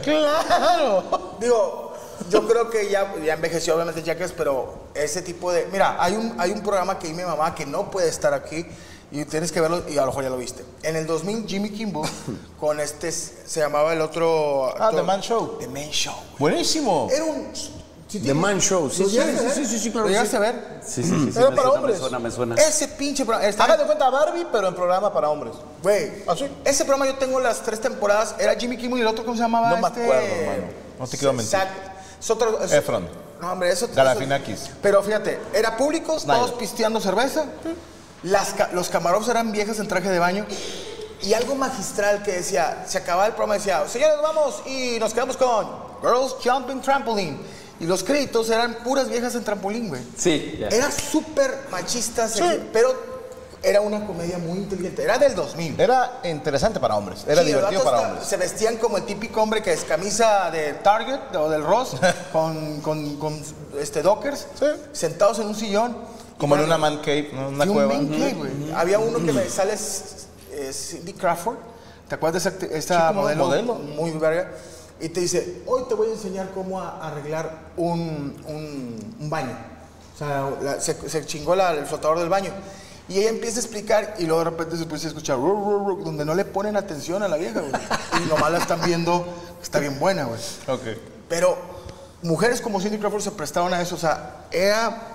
Claro. 0.04 1.36
Digo, 1.40 1.94
yo 2.30 2.48
creo 2.48 2.70
que 2.70 2.90
ya, 2.90 3.14
ya 3.24 3.34
envejeció 3.34 3.76
obviamente 3.76 4.02
Jackass, 4.02 4.32
pero 4.32 4.86
ese 4.94 5.22
tipo 5.22 5.52
de... 5.52 5.68
Mira, 5.72 5.98
hay 6.00 6.14
un, 6.16 6.34
hay 6.40 6.52
un 6.52 6.62
programa 6.62 6.98
que 6.98 7.08
vi 7.08 7.14
mi 7.14 7.24
mamá 7.24 7.54
que 7.54 7.66
no 7.66 7.92
puede 7.92 8.08
estar 8.08 8.34
aquí 8.34 8.66
Y 9.16 9.26
tienes 9.26 9.52
que 9.52 9.62
verlo, 9.62 9.84
y 9.88 9.98
a 9.98 10.02
lo 10.02 10.08
mejor 10.08 10.24
ya 10.26 10.30
lo 10.30 10.38
viste. 10.38 10.66
En 10.84 10.96
el 10.98 11.08
2000, 11.08 11.46
Jimmy 11.48 11.70
Kimmel, 11.70 12.04
con 12.60 12.80
este, 12.80 13.12
se 13.12 13.60
llamaba 13.62 13.94
el 13.94 14.02
otro... 14.02 14.66
Ah, 14.78 14.90
actor- 14.90 14.96
The 14.98 15.04
Man 15.04 15.22
Show. 15.22 15.58
The 15.60 15.68
Man 15.68 15.90
Show. 15.92 16.16
Buenísimo. 16.38 17.08
Era 17.12 17.24
un... 17.24 17.48
¿sí 18.08 18.20
The 18.20 18.34
Man 18.34 18.60
Show, 18.60 18.90
sí, 18.90 19.04
¿Lo 19.04 19.10
sí, 19.10 19.18
sí, 19.20 19.50
sí, 19.56 19.66
sí, 19.66 19.80
sí, 19.80 19.92
claro 19.92 20.06
¿Lo 20.08 20.10
llegaste 20.12 20.32
sí. 20.32 20.36
a 20.36 20.40
ver? 20.40 20.80
Sí, 20.86 21.04
sí, 21.04 21.10
sí. 21.10 21.32
sí, 21.32 21.40
Era 21.40 21.50
me 21.50 21.56
para 21.56 21.68
suena, 21.70 21.72
hombres. 21.82 21.96
Me 21.96 22.00
suena, 22.02 22.20
me 22.20 22.32
suena. 22.32 22.56
Ese 22.56 22.88
pinche 22.90 23.24
programa... 23.26 23.48
está- 23.50 23.64
Haga 23.64 23.78
de 23.78 23.86
cuenta 23.86 24.10
Barbie, 24.10 24.48
pero 24.52 24.68
en 24.68 24.76
programa 24.76 25.14
para 25.14 25.30
hombres. 25.30 25.54
Güey, 25.82 26.24
¿Ah, 26.28 26.36
sí? 26.38 26.48
ese 26.66 26.84
programa 26.86 27.12
yo 27.12 27.18
tengo 27.18 27.40
las 27.40 27.62
tres 27.64 27.80
temporadas. 27.82 28.36
Era 28.38 28.56
Jimmy 28.56 28.78
Kimmel 28.78 29.00
y 29.00 29.02
el 29.02 29.08
otro, 29.08 29.24
¿cómo 29.26 29.36
se 29.38 29.44
llamaba? 29.44 29.70
No 29.70 29.78
me 29.78 29.88
Este, 29.88 30.04
acuerdo, 30.04 30.26
hermano. 30.36 30.64
No 31.00 31.08
te 31.08 31.18
quiero 31.18 31.34
mentir. 31.34 31.60
Es 32.20 32.30
otro, 32.30 32.62
es- 32.64 32.72
Efron. 32.74 33.08
No, 33.42 33.52
hombre, 33.52 33.70
eso... 33.72 33.90
Galafinakis. 33.94 34.62
eso- 34.62 34.72
Pero 34.82 35.02
fíjate, 35.04 35.40
era 35.54 35.76
público, 35.76 36.18
Snyder. 36.20 36.42
todos 36.42 36.52
pisteando 36.60 37.00
cerveza. 37.02 37.46
Las, 38.26 38.54
los 38.74 38.90
camarotes 38.90 39.30
eran 39.30 39.52
viejas 39.52 39.80
en 39.80 39.88
traje 39.88 40.10
de 40.10 40.20
baño. 40.20 40.46
Y 41.22 41.34
algo 41.34 41.56
magistral 41.56 42.22
que 42.24 42.34
decía, 42.34 42.84
se 42.88 42.98
acababa 42.98 43.26
el 43.28 43.34
programa, 43.34 43.56
decía, 43.56 43.88
señores, 43.88 44.18
vamos 44.22 44.62
y 44.68 44.98
nos 45.00 45.14
quedamos 45.14 45.38
con 45.38 45.68
Girls 46.02 46.36
Jumping 46.44 46.82
Trampoline. 46.82 47.38
Y 47.80 47.86
los 47.86 48.04
créditos 48.04 48.50
eran 48.50 48.76
puras 48.84 49.10
viejas 49.10 49.36
en 49.36 49.44
trampolín, 49.44 49.90
güey. 49.90 50.02
Sí. 50.18 50.60
Era 50.72 50.90
súper 50.92 51.68
machista, 51.72 52.28
sexy, 52.28 52.70
pero 52.72 52.94
era 53.62 53.82
una 53.82 54.06
comedia 54.06 54.38
muy 54.38 54.60
inteligente. 54.60 55.04
Era 55.04 55.18
del 55.18 55.36
2000. 55.36 55.80
Era 55.82 56.20
interesante 56.24 56.80
para 56.80 56.96
hombres. 56.96 57.26
Era 57.28 57.42
Sí, 57.42 57.48
divertido 57.48 57.84
para 57.84 58.02
hombres. 58.02 58.26
Se 58.28 58.38
vestían 58.38 58.78
como 58.78 58.98
el 58.98 59.06
típico 59.06 59.42
hombre 59.42 59.62
que 59.64 59.74
es 59.74 59.84
camisa 59.84 60.50
de 60.52 60.74
Target 60.76 61.36
o 61.36 61.50
del 61.50 61.64
Ross 61.64 61.98
con, 62.32 62.82
con, 62.82 63.18
con, 63.18 63.42
este 63.80 64.02
Dockers, 64.02 64.48
Sí. 64.60 64.66
sentados 64.94 65.40
en 65.40 65.48
un 65.48 65.56
sillón. 65.56 65.98
Como 66.38 66.56
en 66.56 66.64
una 66.64 66.78
man 66.78 66.98
cave, 66.98 67.30
¿no? 67.34 67.50
una 67.50 67.66
y 67.66 67.70
un 67.70 67.74
cueva. 67.76 67.94
man 67.94 68.08
cave, 68.08 68.34
güey. 68.34 68.52
Había 68.74 69.00
uno 69.00 69.20
que 69.26 69.32
me 69.34 69.48
sale 69.50 69.76
Cindy 70.72 71.14
Crawford. 71.14 71.56
¿Te 72.10 72.16
acuerdas 72.16 72.44
de 72.44 72.50
esa, 72.50 72.60
acti- 72.60 72.72
esta 72.72 73.10
Sí, 73.10 73.16
modelo, 73.16 73.46
modelo. 73.46 73.74
muy 73.76 74.12
verga? 74.12 74.52
Y 75.00 75.10
te 75.10 75.20
dice, 75.22 75.62
hoy 75.66 75.84
te 75.90 75.96
voy 75.96 76.10
a 76.10 76.12
enseñar 76.14 76.52
cómo 76.54 76.80
a- 76.82 77.06
arreglar 77.08 77.72
un, 77.78 78.36
un- 78.48 79.16
un 79.20 79.30
baño. 79.30 79.58
O 80.14 80.18
sea, 80.18 80.50
la- 80.62 80.80
se, 80.82 80.94
se 81.10 81.26
chingó 81.26 81.56
la- 81.56 81.72
el 81.74 81.86
flotador 81.86 82.20
del 82.20 82.30
baño. 82.30 82.52
Y 83.08 83.20
ella 83.20 83.30
empieza 83.30 83.58
a 83.60 83.62
explicar 83.62 84.16
y 84.18 84.26
luego 84.26 84.40
de 84.44 84.50
repente 84.50 84.78
se 84.78 84.84
empieza 84.84 85.06
a 85.06 85.10
escuchar 85.10 85.38
"Ru, 85.38 85.48
ru, 85.54 85.80
ru", 85.98 86.04
donde 86.04 86.26
no 86.26 86.34
le 86.34 86.44
ponen 86.46 86.76
atención 86.76 87.22
a 87.24 87.28
la 87.28 87.38
vieja, 87.38 87.60
güey. 87.62 87.72
Y 88.24 88.28
nomás 88.30 88.52
la 88.52 88.58
están 88.58 88.82
viendo, 88.84 89.26
está 89.62 89.80
bien 89.80 90.00
buena, 90.00 90.24
güey. 90.26 90.40
Ok. 90.68 90.82
Pero 91.30 91.56
mujeres 92.24 92.62
como 92.62 92.80
Cindy 92.82 92.98
Crawford 92.98 93.22
se 93.22 93.32
prestaban 93.32 93.74
a 93.74 93.82
eso, 93.82 93.96
o 93.96 94.00
sea, 94.00 94.46
era 94.52 95.15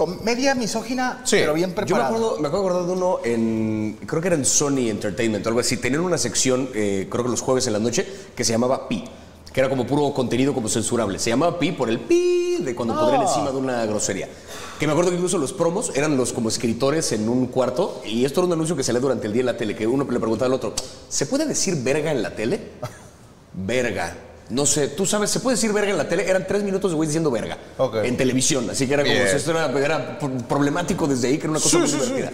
comedia 0.00 0.54
misógina, 0.54 1.20
Sí, 1.24 1.36
pero 1.40 1.52
bien 1.52 1.68
Yo 1.68 1.74
me 1.74 1.82
preparada. 1.82 2.08
acuerdo, 2.08 2.38
me 2.40 2.48
acuerdo 2.48 2.66
acordar 2.68 2.86
de 2.86 2.92
uno 2.94 3.18
en, 3.22 3.98
creo 4.06 4.22
que 4.22 4.28
era 4.28 4.36
en 4.36 4.46
Sony 4.46 4.88
Entertainment 4.88 5.44
o 5.44 5.50
algo 5.50 5.60
así. 5.60 5.76
Tenían 5.76 6.00
una 6.00 6.16
sección, 6.16 6.70
eh, 6.74 7.06
creo 7.10 7.22
que 7.22 7.30
los 7.30 7.42
jueves 7.42 7.66
en 7.66 7.74
la 7.74 7.80
noche, 7.80 8.06
que 8.34 8.42
se 8.42 8.52
llamaba 8.52 8.88
Pi, 8.88 9.04
que 9.52 9.60
era 9.60 9.68
como 9.68 9.86
puro 9.86 10.14
contenido 10.14 10.54
como 10.54 10.70
censurable. 10.70 11.18
Se 11.18 11.28
llamaba 11.28 11.58
Pi 11.58 11.72
por 11.72 11.90
el 11.90 12.00
Pi 12.00 12.62
de 12.62 12.74
cuando 12.74 12.98
podrían 12.98 13.20
encima 13.20 13.50
de 13.50 13.58
una 13.58 13.84
grosería. 13.84 14.26
Que 14.78 14.86
me 14.86 14.92
acuerdo 14.92 15.10
que 15.10 15.16
incluso 15.16 15.36
los 15.36 15.52
promos 15.52 15.92
eran 15.94 16.16
los 16.16 16.32
como 16.32 16.48
escritores 16.48 17.12
en 17.12 17.28
un 17.28 17.48
cuarto 17.48 18.00
y 18.06 18.24
esto 18.24 18.40
era 18.40 18.46
un 18.46 18.54
anuncio 18.54 18.74
que 18.74 18.82
salía 18.82 19.02
durante 19.02 19.26
el 19.26 19.34
día 19.34 19.40
en 19.40 19.46
la 19.46 19.56
tele, 19.58 19.76
que 19.76 19.86
uno 19.86 20.06
le 20.10 20.18
preguntaba 20.18 20.46
al 20.46 20.54
otro, 20.54 20.72
¿se 21.10 21.26
puede 21.26 21.44
decir 21.44 21.76
verga 21.82 22.10
en 22.10 22.22
la 22.22 22.34
tele? 22.34 22.58
Verga. 23.52 24.16
No 24.50 24.66
sé, 24.66 24.88
tú 24.88 25.06
sabes, 25.06 25.30
¿se 25.30 25.40
puede 25.40 25.56
decir 25.56 25.72
verga 25.72 25.90
en 25.92 25.96
la 25.98 26.08
tele? 26.08 26.28
Eran 26.28 26.44
tres 26.46 26.62
minutos 26.62 26.90
de 26.90 26.96
güey 26.96 27.06
diciendo 27.06 27.30
verga. 27.30 27.56
En 28.02 28.16
televisión. 28.16 28.68
Así 28.68 28.86
que 28.86 28.94
era 28.94 29.02
como, 29.04 29.14
esto 29.14 29.50
era, 29.52 29.66
era 29.78 30.18
pro- 30.18 30.30
problemático 30.48 31.06
desde 31.06 31.28
ahí, 31.28 31.38
que 31.38 31.44
era 31.44 31.50
una 31.52 31.60
cosa 31.60 31.76
Sí, 31.76 31.78
muy 31.78 31.88
sí, 31.88 31.98
sí. 32.00 32.12
divertida. 32.14 32.32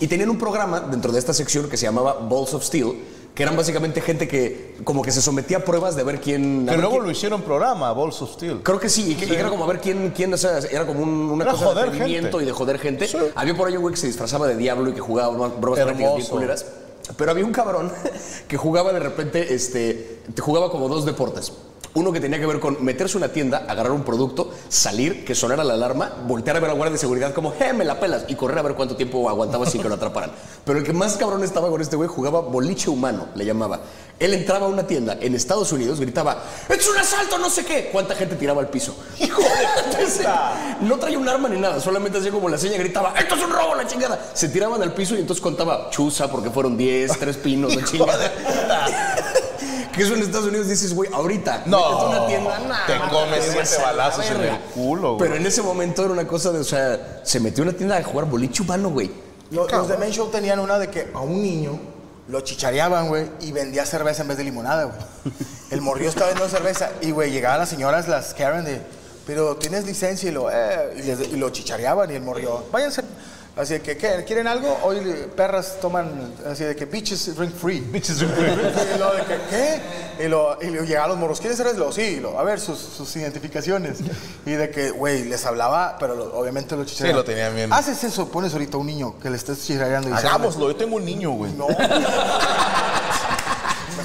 Y 0.00 0.06
tenían 0.06 0.30
un 0.30 0.38
programa 0.38 0.80
dentro 0.80 1.12
de 1.12 1.18
esta 1.18 1.34
sección 1.34 1.68
que 1.68 1.76
se 1.76 1.84
llamaba 1.86 2.14
Balls 2.14 2.54
of 2.54 2.64
Steel, 2.64 2.94
que 3.34 3.42
eran 3.42 3.54
básicamente 3.56 4.00
gente 4.00 4.26
que 4.26 4.76
como 4.82 5.02
que 5.02 5.10
se 5.12 5.20
sometía 5.20 5.58
a 5.58 5.60
pruebas 5.60 5.94
de 5.94 6.02
ver 6.04 6.20
quién... 6.20 6.66
Que 6.66 6.76
luego 6.76 6.92
quién- 6.92 7.02
lo 7.04 7.10
hicieron 7.10 7.42
programa, 7.42 7.92
Balls 7.92 8.22
of 8.22 8.32
Steel. 8.32 8.60
Creo 8.62 8.80
que 8.80 8.88
sí, 8.88 9.12
y, 9.12 9.14
que, 9.14 9.26
y 9.26 9.34
era 9.36 9.48
como 9.50 9.64
a 9.64 9.66
ver 9.66 9.80
quién, 9.80 10.10
quién 10.16 10.32
o 10.32 10.38
sea, 10.38 10.58
era 10.58 10.86
como 10.86 11.00
un- 11.02 11.30
una 11.30 11.44
Era 11.44 11.52
cosa 11.52 11.74
de 11.74 12.08
y 12.08 12.44
de 12.46 12.52
joder 12.52 12.78
gente. 12.78 13.06
Sí. 13.06 13.18
Había 13.34 13.54
por 13.56 13.68
ahí 13.68 13.76
un 13.76 13.82
güey 13.82 13.94
que 13.94 14.00
se 14.00 14.06
disfrazaba 14.06 14.46
de 14.48 14.56
diablo 14.56 14.88
y 14.90 14.94
que 14.94 15.00
jugaba 15.00 15.28
bromas 15.36 15.52
prácticas 15.80 16.14
bien 16.16 16.26
culeras. 16.28 16.64
Pero 17.16 17.30
había 17.30 17.44
un 17.44 17.52
cabrón 17.52 17.92
que 18.48 18.56
jugaba 18.56 18.92
de 18.92 19.00
repente, 19.00 19.54
este, 19.54 20.20
te 20.34 20.42
jugaba 20.42 20.70
como 20.70 20.88
dos 20.88 21.04
deportes. 21.04 21.52
Uno 21.98 22.12
que 22.12 22.20
tenía 22.20 22.38
que 22.38 22.46
ver 22.46 22.60
con 22.60 22.84
meterse 22.84 23.16
a 23.16 23.18
una 23.18 23.32
tienda, 23.32 23.64
agarrar 23.68 23.90
un 23.90 24.04
producto, 24.04 24.52
salir, 24.68 25.24
que 25.24 25.34
sonara 25.34 25.64
la 25.64 25.74
alarma, 25.74 26.12
voltear 26.28 26.56
a 26.56 26.60
ver 26.60 26.70
a 26.70 26.72
la 26.72 26.76
guardia 26.76 26.92
de 26.92 26.98
seguridad 26.98 27.34
como, 27.34 27.52
¡eh, 27.58 27.72
me 27.72 27.84
la 27.84 27.98
pelas! 27.98 28.24
Y 28.28 28.36
correr 28.36 28.56
a 28.56 28.62
ver 28.62 28.74
cuánto 28.74 28.94
tiempo 28.94 29.28
aguantaba 29.28 29.66
sin 29.66 29.82
que 29.82 29.88
lo 29.88 29.96
atraparan. 29.96 30.30
Pero 30.64 30.78
el 30.78 30.84
que 30.84 30.92
más 30.92 31.16
cabrón 31.16 31.42
estaba 31.42 31.68
con 31.68 31.80
este 31.80 31.96
güey 31.96 32.08
jugaba 32.08 32.40
boliche 32.40 32.88
humano, 32.88 33.30
le 33.34 33.44
llamaba. 33.44 33.80
Él 34.20 34.32
entraba 34.32 34.66
a 34.66 34.68
una 34.68 34.86
tienda 34.86 35.18
en 35.20 35.34
Estados 35.34 35.72
Unidos, 35.72 35.98
gritaba, 35.98 36.40
¡es 36.68 36.88
un 36.88 36.98
asalto, 36.98 37.36
no 37.36 37.50
sé 37.50 37.64
qué! 37.64 37.88
¿Cuánta 37.90 38.14
gente 38.14 38.36
tiraba 38.36 38.60
al 38.60 38.68
piso? 38.68 38.94
¡Hijo 39.18 39.42
de 39.42 40.06
puta! 40.06 40.76
No 40.80 40.98
traía 40.98 41.18
un 41.18 41.28
arma 41.28 41.48
ni 41.48 41.58
nada, 41.58 41.80
solamente 41.80 42.18
hacía 42.18 42.30
como 42.30 42.48
la 42.48 42.58
seña, 42.58 42.78
gritaba, 42.78 43.12
¡esto 43.18 43.34
es 43.34 43.42
un 43.42 43.50
robo, 43.50 43.74
la 43.74 43.88
chingada! 43.88 44.30
Se 44.34 44.48
tiraban 44.48 44.80
al 44.82 44.94
piso 44.94 45.16
y 45.16 45.18
entonces 45.18 45.42
contaba 45.42 45.90
chuza 45.90 46.30
porque 46.30 46.48
fueron 46.50 46.76
10, 46.76 47.18
tres 47.18 47.36
pinos, 47.38 47.74
la 47.74 47.84
chingada. 47.84 48.32
Que 49.98 50.04
eso 50.04 50.14
en 50.14 50.22
Estados 50.22 50.46
Unidos 50.46 50.68
dices, 50.68 50.94
güey, 50.94 51.12
ahorita, 51.12 51.64
No, 51.66 51.76
a 51.84 52.08
una 52.08 52.26
tienda, 52.26 52.58
nah, 52.60 52.86
te 52.86 52.98
comes 53.10 53.44
siete 53.52 53.82
balazos 53.82 54.24
en 54.30 54.40
el 54.40 54.58
culo, 54.74 55.16
güey. 55.16 55.28
Pero 55.28 55.40
en 55.40 55.46
ese 55.46 55.60
momento 55.60 56.02
era 56.04 56.12
una 56.12 56.26
cosa 56.26 56.50
de, 56.52 56.60
o 56.60 56.64
sea, 56.64 57.20
se 57.24 57.40
metió 57.40 57.62
a 57.64 57.68
una 57.68 57.76
tienda 57.76 57.96
a 57.98 58.02
jugar 58.02 58.24
boliche 58.26 58.62
humano, 58.62 58.88
güey. 58.90 59.10
Los, 59.50 59.70
los 59.70 59.88
de 59.88 59.96
Men 59.98 60.10
Show 60.10 60.28
tenían 60.28 60.58
una 60.60 60.78
de 60.78 60.88
que 60.88 61.10
a 61.14 61.20
un 61.20 61.42
niño 61.42 61.78
lo 62.28 62.40
chichareaban, 62.42 63.08
güey, 63.08 63.26
y 63.40 63.52
vendía 63.52 63.84
cerveza 63.86 64.22
en 64.22 64.28
vez 64.28 64.36
de 64.38 64.44
limonada, 64.44 64.84
güey. 64.84 64.98
El 65.70 65.80
morrillo 65.82 66.08
estaba 66.08 66.28
vendiendo 66.28 66.54
cerveza 66.56 66.90
y, 67.02 67.10
güey, 67.10 67.30
llegaban 67.30 67.58
las 67.58 67.68
señoras, 67.68 68.08
las 68.08 68.32
Karen, 68.34 68.64
de, 68.64 68.80
pero 69.26 69.56
tienes 69.56 69.84
licencia 69.84 70.28
y 70.30 70.32
lo, 70.32 70.50
eh, 70.50 70.94
y, 70.96 71.02
les- 71.02 71.28
y 71.28 71.36
lo 71.36 71.50
chichareaban 71.50 72.10
y 72.10 72.14
el 72.14 72.22
morrillo, 72.22 72.64
váyanse. 72.72 73.02
Así 73.58 73.74
de 73.74 73.80
que, 73.82 73.96
¿qué? 73.96 74.22
¿Quieren 74.24 74.46
algo? 74.46 74.78
Hoy 74.84 75.00
perras 75.36 75.78
toman, 75.80 76.32
así 76.48 76.62
de 76.62 76.76
que 76.76 76.84
bitches 76.84 77.34
drink 77.34 77.52
free. 77.54 77.80
Bitches 77.80 78.22
Y 78.22 78.98
lo 78.98 79.12
de 79.14 79.22
que, 79.24 79.38
¿qué? 79.50 80.24
Y, 80.24 80.28
lo, 80.28 80.56
y 80.62 80.66
lo 80.70 80.84
llegaban 80.84 81.10
los 81.10 81.18
morros, 81.18 81.40
¿quieren 81.40 81.56
cerveza? 81.56 81.76
Y 81.76 81.80
lo, 81.80 81.92
sí, 81.92 82.20
lo, 82.20 82.38
a 82.38 82.44
ver 82.44 82.60
sus, 82.60 82.78
sus 82.78 83.14
identificaciones. 83.16 83.98
Y 84.46 84.52
de 84.52 84.70
que, 84.70 84.90
güey, 84.90 85.24
les 85.24 85.44
hablaba, 85.44 85.96
pero 85.98 86.14
lo- 86.14 86.38
obviamente 86.38 86.76
lo 86.76 86.84
chichareaban. 86.84 87.16
lo 87.18 87.24
tenían 87.24 87.54
bien. 87.56 87.72
Haces 87.72 88.04
eso, 88.04 88.28
pones 88.28 88.52
ahorita 88.52 88.76
un 88.76 88.86
niño 88.86 89.18
que 89.20 89.28
le 89.28 89.36
estés 89.36 89.60
chichareando 89.66 90.14
Hagámoslo, 90.14 90.68
yo 90.70 90.76
tengo 90.76 90.94
un 90.96 91.04
niño, 91.04 91.30
güey. 91.32 91.52
no. 91.52 91.66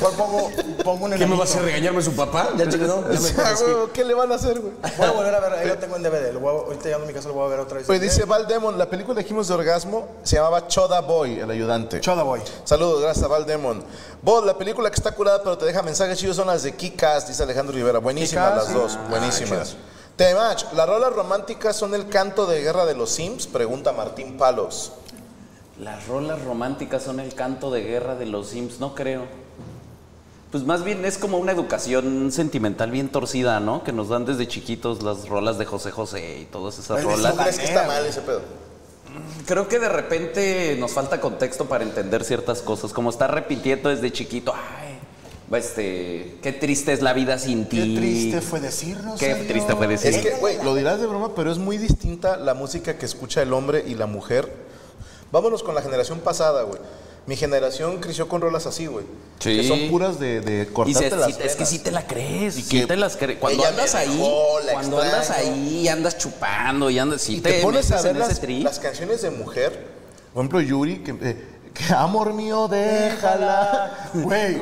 Mejor 0.04 0.18
pongo, 0.18 0.52
pongo 0.84 1.06
un 1.06 1.12
¿Qué 1.14 1.26
me 1.26 1.36
va 1.36 1.42
a 1.42 1.44
hacer 1.46 1.62
regañarme 1.62 2.02
su 2.02 2.14
papá? 2.14 2.50
Ya 2.58 2.68
chingado, 2.70 3.04
ya 3.12 3.20
me 3.20 3.30
Ah, 3.44 3.54
güey, 3.60 3.92
¿Qué 3.94 4.04
le 4.04 4.14
van 4.14 4.32
a 4.32 4.36
hacer, 4.36 4.60
güey? 4.60 4.74
Voy 4.98 5.08
a 5.08 5.12
volver 5.12 5.34
a 5.36 5.40
ver, 5.40 5.54
ahí 5.54 5.68
lo 5.68 5.78
tengo 5.78 5.96
en 5.96 6.04
DVD. 6.04 6.34
Lo 6.34 6.40
voy 6.42 6.50
a- 6.56 6.60
ahorita 6.66 6.84
llegando 6.84 7.06
a 7.06 7.08
mi 7.08 7.14
casa 7.14 7.28
lo 7.30 7.36
voy 7.36 7.46
a 7.46 7.50
ver 7.50 7.60
otra 7.62 7.78
vez. 7.78 7.88
Pues 7.88 8.02
dice 8.02 8.26
Val 8.26 8.46
Demon, 8.48 8.78
la 8.78 8.90
película 8.90 9.16
que 9.16 9.24
dijimos 9.24 9.48
de 9.48 9.54
orgasmo 9.54 10.08
se 10.24 10.36
llamaba 10.36 10.68
Choda 10.68 11.00
Boy, 11.02 11.40
el 11.40 11.50
ayudante. 11.50 12.02
Choda 12.02 12.24
Boy. 12.24 12.42
Saludos, 12.66 13.02
gracias 13.02 13.24
a 13.26 13.28
Val 13.30 13.46
Demon. 13.46 13.84
Bot, 14.22 14.46
la 14.46 14.58
película 14.58 14.90
que 14.90 14.96
está 14.96 15.14
curada 15.14 15.42
pero 15.42 15.58
te 15.58 15.66
deja 15.66 15.82
mensajes 15.82 16.18
chidos 16.18 16.36
son 16.36 16.48
las 16.48 16.64
de 16.64 16.74
Kikas, 16.76 17.28
dice 17.28 17.44
Alejandro 17.44 17.74
Rivera. 17.74 18.00
Buenísimas 18.00 18.56
las 18.56 18.74
dos, 18.74 18.98
buenísimas. 19.10 19.76
Temach, 20.18 20.66
¿las 20.74 20.88
rolas 20.88 21.14
románticas 21.14 21.76
son 21.76 21.96
el 21.96 22.08
canto 22.08 22.46
de 22.46 22.62
guerra 22.62 22.86
de 22.86 22.94
los 22.94 23.10
Sims? 23.12 23.48
Pregunta 23.48 23.94
Martín 23.94 24.38
Palos. 24.38 24.92
Las 25.80 26.06
rolas 26.08 26.40
románticas 26.44 27.02
son 27.02 27.20
el 27.20 27.34
canto 27.34 27.72
de 27.72 27.82
guerra 27.82 28.14
de 28.16 28.28
los 28.28 28.50
Sims, 28.50 28.80
no 28.80 28.94
creo. 28.94 29.24
Pues 30.54 30.66
más 30.66 30.84
bien 30.84 31.04
es 31.04 31.18
como 31.18 31.40
una 31.40 31.52
educación 31.52 32.32
sentimental 32.32 32.92
bien 32.92 33.10
torcida, 33.10 33.60
¿no? 33.60 33.84
Que 33.84 33.92
nos 33.92 34.10
dan 34.10 34.24
desde 34.24 34.48
chiquitos 34.48 35.02
las 35.02 35.28
rolas 35.28 35.58
de 35.58 35.66
José 35.66 35.90
José 35.90 36.42
y 36.42 36.46
todas 36.46 36.78
esas 36.78 37.02
¿Tú 37.02 37.10
rolas. 37.10 37.34
crees 37.34 37.58
que 37.58 37.66
está 37.66 37.88
mal 37.88 38.06
ese 38.06 38.22
pedo? 38.22 38.42
Creo 39.48 39.68
que 39.68 39.80
de 39.80 39.90
repente 39.90 40.78
nos 40.80 40.92
falta 40.92 41.20
contexto 41.20 41.66
para 41.66 41.84
entender 41.84 42.24
ciertas 42.24 42.62
cosas, 42.62 42.94
como 42.94 43.10
estar 43.10 43.34
repitiendo 43.34 43.90
desde 43.90 44.12
chiquito, 44.12 44.54
ay, 44.54 45.58
este, 45.58 46.38
qué 46.44 46.52
triste 46.52 46.94
es 46.94 47.02
la 47.02 47.14
vida 47.14 47.40
sin 47.40 47.68
ti. 47.68 47.78
Qué 47.78 48.00
triste 48.00 48.42
fue 48.42 48.60
decirnos. 48.60 49.20
Qué 49.20 49.34
triste 49.34 49.76
fue 49.76 49.88
decir. 49.88 50.14
Es 50.14 50.22
que, 50.22 50.36
güey, 50.36 50.64
lo 50.64 50.76
dirás 50.76 51.02
de 51.02 51.08
broma, 51.08 51.34
pero 51.34 51.52
es 51.52 51.58
muy 51.58 51.80
distinta 51.80 52.38
la 52.38 52.54
música 52.54 52.96
que 53.00 53.08
escucha 53.08 53.42
el 53.42 53.54
hombre 53.54 53.84
y 53.88 53.96
la 53.96 54.06
mujer. 54.06 54.54
Vámonos 55.32 55.64
con 55.64 55.74
la 55.74 55.82
generación 55.82 56.20
pasada, 56.20 56.62
güey. 56.62 56.80
Mi 57.26 57.38
generación 57.38 58.00
creció 58.02 58.28
con 58.28 58.42
rolas 58.42 58.66
así, 58.66 58.86
güey. 58.86 59.06
Sí. 59.40 59.56
Que 59.56 59.68
son 59.68 59.90
puras 59.90 60.20
de, 60.20 60.42
de 60.42 60.64
Y 60.64 60.66
cortarte 60.74 61.10
se- 61.10 61.16
las 61.16 61.40
es 61.40 61.56
que 61.56 61.66
sí 61.66 61.80
te 61.80 61.92
la 61.92 62.06
crees, 62.06 62.56
sí 62.56 62.64
que 62.68 62.86
te 62.86 62.98
las 62.98 63.16
crees. 63.16 63.40
Cuando 63.40 63.66
andas 63.66 63.96
ahí, 63.96 64.22
cuando 64.72 65.02
andas 65.02 65.30
ahí, 65.30 65.88
andas 65.88 66.18
chupando 66.18 66.90
y 66.90 67.00
andas, 67.00 67.22
sí 67.22 67.38
y 67.38 67.42
te, 67.42 67.62
pones 67.62 67.92
a 67.92 68.02
ver 68.02 68.18
las 68.18 68.80
canciones 68.80 69.22
de 69.22 69.32
mujer. 69.32 69.86
Por 70.34 70.42
ejemplo, 70.42 70.62
Yuri, 70.62 70.98
que, 71.04 71.12
eh, 71.22 71.38
Que 71.74 71.92
amor 71.92 72.34
mío, 72.34 72.68
déjala. 72.68 74.10
Güey, 74.14 74.62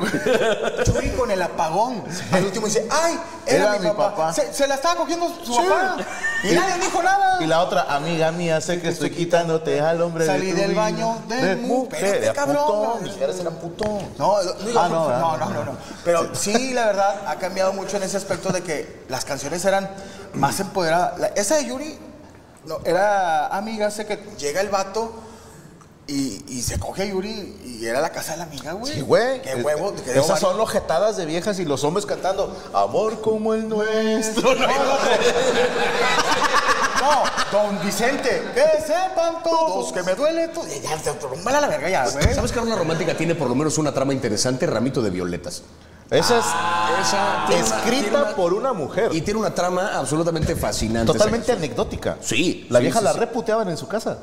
Yuri 0.86 1.10
con 1.10 1.30
el 1.30 1.42
apagón. 1.42 2.02
Al 2.32 2.44
último 2.46 2.66
dice, 2.66 2.86
ay, 2.90 3.18
era, 3.44 3.78
mi, 3.78 3.90
papá. 3.90 4.32
Se, 4.32 4.52
se 4.54 4.66
la 4.66 4.76
estaba 4.76 4.96
cogiendo 4.96 5.28
su 5.44 5.54
papá. 5.54 5.96
Y, 6.42 6.54
nadie 6.54 6.80
dijo 6.80 7.02
nada. 7.02 7.42
Y 7.42 7.46
la 7.46 7.60
otra, 7.60 7.82
amiga 7.94 8.32
mía, 8.32 8.62
sé 8.62 8.80
que 8.80 8.88
estoy 8.88 9.10
quitándote 9.10 9.78
al 9.82 10.00
hombre 10.00 10.24
Salí 10.24 10.46
de 10.46 10.52
tu 10.52 10.58
del 10.60 10.70
vida. 10.70 10.80
baño 10.80 11.18
de, 11.28 11.36
de 11.36 11.56
mujer. 11.56 12.02
Espérate, 12.02 12.32
cabrón. 12.34 12.64
putón, 12.66 13.02
ni 13.04 13.10
siquiera 13.10 13.32
era 13.34 13.50
putón. 13.50 13.98
No, 14.18 14.42
no, 14.42 14.52
digo, 14.54 14.80
Ah, 14.80 14.88
no, 14.88 15.08
no, 15.10 15.36
no, 15.36 15.50
no, 15.50 15.64
no. 15.66 15.76
Pero 16.04 16.34
sí, 16.34 16.72
la 16.72 16.86
verdad, 16.86 17.14
ha 17.26 17.36
cambiado 17.36 17.74
mucho 17.74 17.98
en 17.98 18.04
ese 18.04 18.16
aspecto 18.16 18.50
de 18.50 18.62
que 18.62 19.04
las 19.10 19.26
canciones 19.26 19.62
eran 19.66 19.90
más 20.32 20.58
empoderadas. 20.60 21.18
La- 21.18 21.26
esa 21.28 21.56
de 21.56 21.66
Yuri 21.66 21.98
no, 22.64 22.78
era 22.86 23.48
amiga, 23.48 23.90
sé 23.90 24.06
que 24.06 24.16
llega 24.38 24.62
el 24.62 24.70
vato 24.70 25.12
y, 26.12 26.44
y 26.48 26.62
se 26.62 26.78
coge 26.78 27.02
a 27.02 27.06
Yuri 27.06 27.56
y 27.64 27.86
era 27.86 28.00
la 28.00 28.10
casa 28.10 28.32
de 28.32 28.38
la 28.38 28.44
amiga, 28.44 28.72
güey. 28.72 28.92
Sí, 28.92 29.00
güey. 29.00 29.40
Qué 29.42 29.54
huevo. 29.56 29.94
Esas 30.06 30.38
son 30.40 30.60
ojetadas 30.60 31.16
de 31.16 31.24
viejas 31.26 31.58
y 31.58 31.64
los 31.64 31.82
hombres 31.84 32.06
cantando 32.06 32.56
Amor 32.74 33.20
como 33.20 33.54
el 33.54 33.68
nuestro. 33.68 34.50
No, 34.62 34.62
No, 37.00 37.22
don 37.50 37.84
Vicente, 37.84 38.42
que 38.54 38.80
sepan 38.82 39.42
todos 39.42 39.92
que 39.92 40.02
me 40.04 40.14
duele 40.14 40.48
todo. 40.48 40.64
Ya, 40.66 40.96
rúmbala 41.20 41.58
a 41.58 41.60
la 41.62 41.68
verga 41.68 41.88
ya, 41.88 42.08
güey. 42.08 42.32
¿Sabes 42.34 42.52
que 42.52 42.60
una 42.60 42.76
romántica 42.76 43.16
tiene 43.16 43.34
por 43.34 43.48
lo 43.48 43.54
menos 43.56 43.76
una 43.78 43.92
trama 43.92 44.12
interesante? 44.12 44.66
Ramito 44.66 45.02
de 45.02 45.10
violetas. 45.10 45.62
Esa 46.10 46.38
es 46.38 46.44
Esa 47.08 47.44
tiene 47.48 47.64
una- 47.64 47.76
escrita 47.76 48.22
una- 48.22 48.36
por 48.36 48.52
una 48.54 48.72
mujer. 48.72 49.10
Y 49.14 49.22
tiene 49.22 49.40
una 49.40 49.52
trama 49.54 49.92
absolutamente 49.98 50.54
fascinante. 50.54 51.10
esa 51.10 51.18
totalmente 51.18 51.50
anecdótica. 51.52 52.18
Sí, 52.20 52.66
La 52.70 52.78
sí, 52.78 52.82
vieja 52.84 52.98
sí, 53.00 53.04
la 53.04 53.12
sí. 53.14 53.18
reputeaban 53.18 53.68
en 53.70 53.76
su 53.76 53.88
casa. 53.88 54.18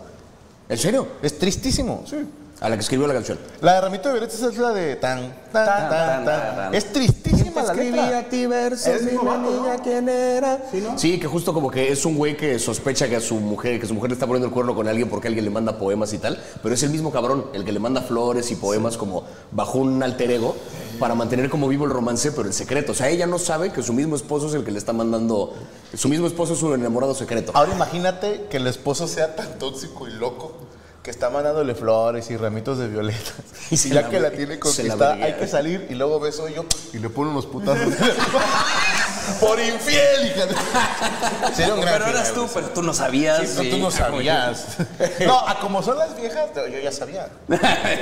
¿En 0.70 0.78
serio? 0.78 1.08
Es 1.24 1.40
tristísimo. 1.40 2.04
Sí. 2.08 2.18
A 2.62 2.70
la 2.70 2.76
que 2.76 2.82
escribió 2.82 3.08
la 3.08 3.14
canción. 3.14 3.40
La 3.62 3.76
de 3.76 3.82
Ramito 3.82 4.10
de 4.10 4.16
Violetas 4.16 4.42
es 4.42 4.58
la 4.58 4.72
de 4.72 4.98
tan, 4.98 5.34
tan, 5.52 5.66
tan, 5.66 5.90
tan. 5.90 6.26
tan, 6.26 6.56
tan. 6.56 6.76
Es 6.76 6.92
tristísima 6.92 7.64
la 7.64 7.74
letra. 7.74 8.30
ti 8.30 8.46
versos, 8.46 9.02
vato, 9.16 9.40
¿no? 9.40 9.84
quién 9.84 10.10
era. 10.10 10.62
¿Sí, 10.98 11.20
que 11.20 11.26
justo 11.26 11.54
como 11.54 11.72
que 11.72 11.92
es 11.92 12.06
un 12.06 12.18
güey 12.18 12.36
que 12.36 12.60
sospecha 12.60 13.08
que 13.08 13.16
a 13.16 13.22
su 13.22 13.36
mujer, 13.36 13.80
que 13.80 13.88
su 13.88 13.94
mujer 13.94 14.10
le 14.12 14.14
está 14.14 14.28
poniendo 14.28 14.48
el 14.48 14.54
cuerno 14.54 14.76
con 14.76 14.88
alguien 14.88 15.10
porque 15.10 15.28
alguien 15.28 15.46
le 15.46 15.52
manda 15.52 15.78
poemas 15.78 16.12
y 16.14 16.18
tal, 16.18 16.40
pero 16.62 16.76
es 16.76 16.84
el 16.84 16.90
mismo 16.90 17.12
cabrón, 17.12 17.46
el 17.54 17.64
que 17.64 17.72
le 17.72 17.80
manda 17.80 18.02
flores 18.02 18.52
y 18.52 18.56
poemas 18.56 18.98
como 18.98 19.24
bajo 19.52 19.80
un 19.80 20.04
alter 20.04 20.30
ego 20.32 20.56
para 21.00 21.16
mantener 21.16 21.50
como 21.50 21.68
vivo 21.68 21.86
el 21.86 21.92
romance, 21.92 22.32
pero 22.32 22.48
en 22.48 22.54
secreto. 22.54 22.92
O 22.92 22.96
sea, 22.96 23.10
ella 23.10 23.26
no 23.26 23.40
sabe 23.40 23.72
que 23.72 23.82
su 23.82 23.94
mismo 23.94 24.16
esposo 24.16 24.48
es 24.48 24.54
el 24.54 24.64
que 24.64 24.72
le 24.72 24.78
está 24.80 24.94
mandando, 24.94 25.54
su 25.96 26.10
mismo 26.10 26.28
esposo 26.28 26.54
es 26.54 26.60
su 26.60 26.74
enamorado 26.74 27.16
secreto. 27.16 27.52
Ahora 27.56 27.74
imagínate 27.74 28.46
que 28.50 28.58
el 28.58 28.68
esposo 28.68 29.08
sea 29.08 29.36
tan 29.36 29.58
tóxico 29.58 30.08
y 30.08 30.12
loco 30.12 30.54
que 31.02 31.12
está 31.12 31.30
mandándole 31.30 31.74
flores 31.76 32.30
y 32.30 32.36
ramitos 32.38 32.78
de 32.78 32.88
violetas. 32.90 33.34
Y 33.72 33.78
se 33.78 33.90
ya 33.90 34.02
la 34.02 34.10
que 34.10 34.20
la 34.20 34.30
ve- 34.30 34.36
tiene 34.38 34.54
la 34.56 34.60
conquistada, 34.60 35.14
hay 35.14 35.34
que 35.36 35.48
salir 35.48 35.88
y 35.90 35.96
luego 35.96 36.20
beso 36.20 36.48
yo 36.50 36.66
y 36.94 36.98
le 37.00 37.10
pone 37.10 37.32
unos 37.32 37.46
putazos. 37.46 37.94
Por 39.40 39.60
infiel, 39.60 40.28
hija 40.28 40.46
de- 40.46 40.56
Sería 41.56 41.74
un 41.74 41.82
gran 41.82 41.94
Pero 42.00 42.08
eras 42.12 42.30
final, 42.30 42.34
tú, 42.48 42.50
pero 42.54 42.70
tú 42.70 42.82
no 42.84 42.94
sabías. 42.94 43.40
Sí, 43.42 43.48
sí. 43.60 43.70
tú 43.70 43.78
no 43.78 43.92
sabías. 43.92 44.66
No, 45.26 45.48
a 45.48 45.60
como 45.60 45.82
son 45.84 45.98
las 45.98 46.16
viejas, 46.16 46.46
yo 46.56 46.80
ya 46.80 46.92
sabía. 46.92 47.28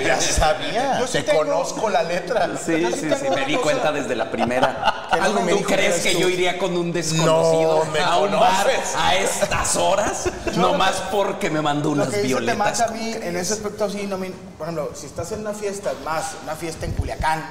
Ya 0.05 0.19
sabía. 0.21 0.99
Yo 0.99 1.07
sí 1.07 1.13
Te 1.19 1.23
tengo- 1.23 1.39
conozco 1.39 1.89
la 1.89 2.03
letra. 2.03 2.49
Sí, 2.63 2.79
Yo 2.81 2.89
sí 2.91 2.99
sí, 3.01 3.09
sí, 3.19 3.29
me 3.33 3.45
di 3.45 3.53
cosa. 3.53 3.63
cuenta 3.63 3.91
desde 3.91 4.15
la 4.15 4.29
primera. 4.31 5.07
Algo 5.11 5.41
me 5.41 5.51
¿Tú 5.53 5.63
crees 5.63 6.01
que 6.03 6.13
tú. 6.13 6.19
yo 6.19 6.29
iría 6.29 6.57
con 6.57 6.75
un 6.77 6.91
desconocido 6.91 7.83
No, 7.85 7.91
me 7.91 7.99
a 7.99 8.17
un 8.17 8.31
bar 8.31 8.67
a 8.97 9.15
estas 9.15 9.75
horas? 9.75 10.29
Nomás 10.55 10.95
porque 11.11 11.49
me 11.49 11.61
mandó 11.61 11.89
Lo 11.89 11.95
unas 12.03 12.09
que 12.09 12.17
dice 12.17 12.27
violetas. 12.27 12.81
A 12.81 12.87
mí, 12.89 13.11
en 13.13 13.35
ese 13.37 13.53
aspecto 13.53 13.85
así, 13.85 14.05
no 14.07 14.17
me, 14.17 14.31
por 14.57 14.67
ejemplo, 14.67 14.91
si 14.95 15.05
estás 15.05 15.31
en 15.31 15.39
una 15.41 15.53
fiesta, 15.53 15.91
más 16.03 16.35
una 16.43 16.55
fiesta 16.55 16.85
en 16.85 16.91
Culiacán 16.93 17.43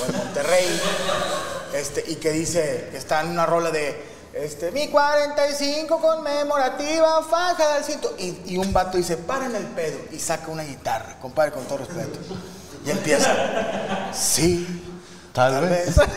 o 0.00 0.06
en 0.10 0.16
Monterrey, 0.16 0.80
este, 1.74 2.04
y 2.08 2.16
que 2.16 2.30
dice 2.32 2.88
que 2.90 2.96
está 2.96 3.20
en 3.22 3.28
una 3.28 3.46
rola 3.46 3.70
de 3.70 4.18
este, 4.32 4.70
mi 4.70 4.88
45 4.88 5.98
conmemorativa, 6.00 7.22
faja 7.24 7.74
del 7.74 7.84
cinto, 7.84 8.14
y, 8.18 8.40
y 8.46 8.56
un 8.58 8.72
vato 8.72 8.96
dice, 8.96 9.16
paren 9.16 9.54
el 9.56 9.64
pedo, 9.64 9.98
y 10.12 10.18
saca 10.18 10.48
una 10.50 10.62
guitarra, 10.62 11.18
compadre, 11.20 11.52
con 11.52 11.64
todo 11.64 11.78
respeto, 11.78 12.18
y 12.84 12.90
empieza, 12.90 13.34
sí, 14.12 14.84
Tal 15.32 15.52
Tal 15.52 15.68
vez. 15.68 15.94
vez. 15.94 16.08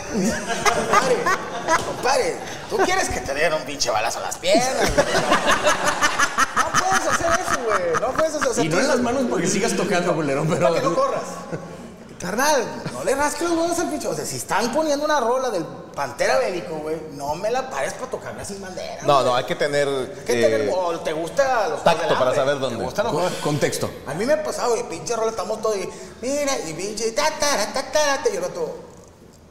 compadre, 0.74 1.16
compadre, 1.86 2.36
tú 2.68 2.76
quieres 2.78 3.08
que 3.08 3.20
te 3.20 3.34
den 3.34 3.52
un 3.52 3.62
pinche 3.62 3.90
balazo 3.90 4.18
a 4.18 4.22
las 4.22 4.38
piernas. 4.38 4.90
No 6.56 6.72
puedes 6.80 7.06
hacer 7.06 7.26
eso, 7.26 7.60
güey. 7.64 8.00
No 8.00 8.12
puedes 8.14 8.34
hacer 8.34 8.50
eso. 8.50 8.62
Y 8.64 8.68
no 8.68 8.80
en 8.80 8.88
las 8.88 8.98
manos 9.00 9.22
porque 9.30 9.46
sigas 9.46 9.76
tocando, 9.76 10.14
culero, 10.14 10.44
pero... 10.48 10.60
Para 10.68 10.80
que 10.80 10.86
no 10.88 10.94
corras. 10.94 11.22
Carnal, 12.22 12.64
no 12.92 13.02
le 13.02 13.14
rasques 13.16 13.42
los 13.48 13.58
huevos 13.58 13.78
al 13.80 13.90
pinche. 13.90 14.06
O 14.06 14.14
sea, 14.14 14.24
si 14.24 14.36
están 14.36 14.72
poniendo 14.72 15.04
una 15.04 15.18
rola 15.18 15.50
del 15.50 15.64
Pantera 15.64 16.38
Bélico, 16.38 16.76
güey, 16.76 16.96
no 17.14 17.34
me 17.34 17.50
la 17.50 17.68
pares 17.68 17.94
para 17.94 18.10
tocarla 18.12 18.44
sin 18.44 18.60
bandera. 18.62 19.02
No, 19.02 19.14
güey. 19.14 19.24
no, 19.26 19.34
hay 19.34 19.44
que 19.44 19.56
tener. 19.56 19.88
¿Qué 20.24 20.38
eh, 20.38 20.42
tener? 20.42 20.72
O 20.72 21.00
te 21.00 21.12
gusta 21.12 21.66
los 21.68 21.82
tacto 21.82 22.06
del 22.06 22.16
para 22.16 22.32
saber 22.34 22.60
dónde. 22.60 22.78
¿Te 22.78 22.84
gustan 22.84 23.06
los 23.06 23.14
Con-? 23.14 23.34
Contexto. 23.42 23.90
A 24.06 24.14
mí 24.14 24.24
me 24.24 24.34
ha 24.34 24.42
pasado, 24.44 24.70
güey, 24.70 24.88
pinche 24.88 25.16
rola, 25.16 25.30
estamos 25.30 25.60
todos 25.60 25.76
y 25.76 25.88
mira, 26.22 26.56
y 26.68 26.72
pinche 26.74 27.10
ta, 27.10 27.24
ta, 27.40 27.72
ta, 27.74 27.82
ta, 27.90 28.22
ta, 28.22 28.30
y 28.32 28.36
el 28.36 28.44
otro, 28.44 28.72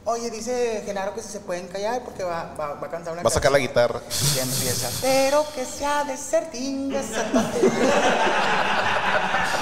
oye, 0.06 0.30
dice 0.30 0.82
Genaro 0.86 1.14
que 1.14 1.20
si 1.22 1.28
se 1.28 1.40
pueden 1.40 1.68
callar 1.68 2.02
porque 2.02 2.24
va, 2.24 2.54
va, 2.58 2.74
va 2.74 2.86
a 2.86 2.90
cantar 2.90 3.12
una 3.12 3.22
Va 3.22 3.28
a 3.28 3.32
sacar 3.32 3.52
la 3.52 3.58
canción". 3.58 3.68
guitarra. 3.68 4.00
Y 4.34 4.38
empieza, 4.38 4.88
pero 5.02 5.44
que 5.54 5.66
sea 5.66 6.04
de 6.04 6.16
sardingas. 6.16 7.04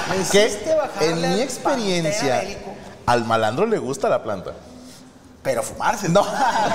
Me 0.08 0.16
Que 0.30 0.46
hiciste 0.46 0.74
bajarle 0.74 1.26
en 1.26 1.34
mi 1.34 1.40
experiencia. 1.40 2.42
Al 3.10 3.24
malandro 3.24 3.66
le 3.66 3.78
gusta 3.78 4.08
la 4.08 4.22
planta. 4.22 4.52
Pero 5.42 5.62
fumarse. 5.62 6.08
No. 6.08 6.24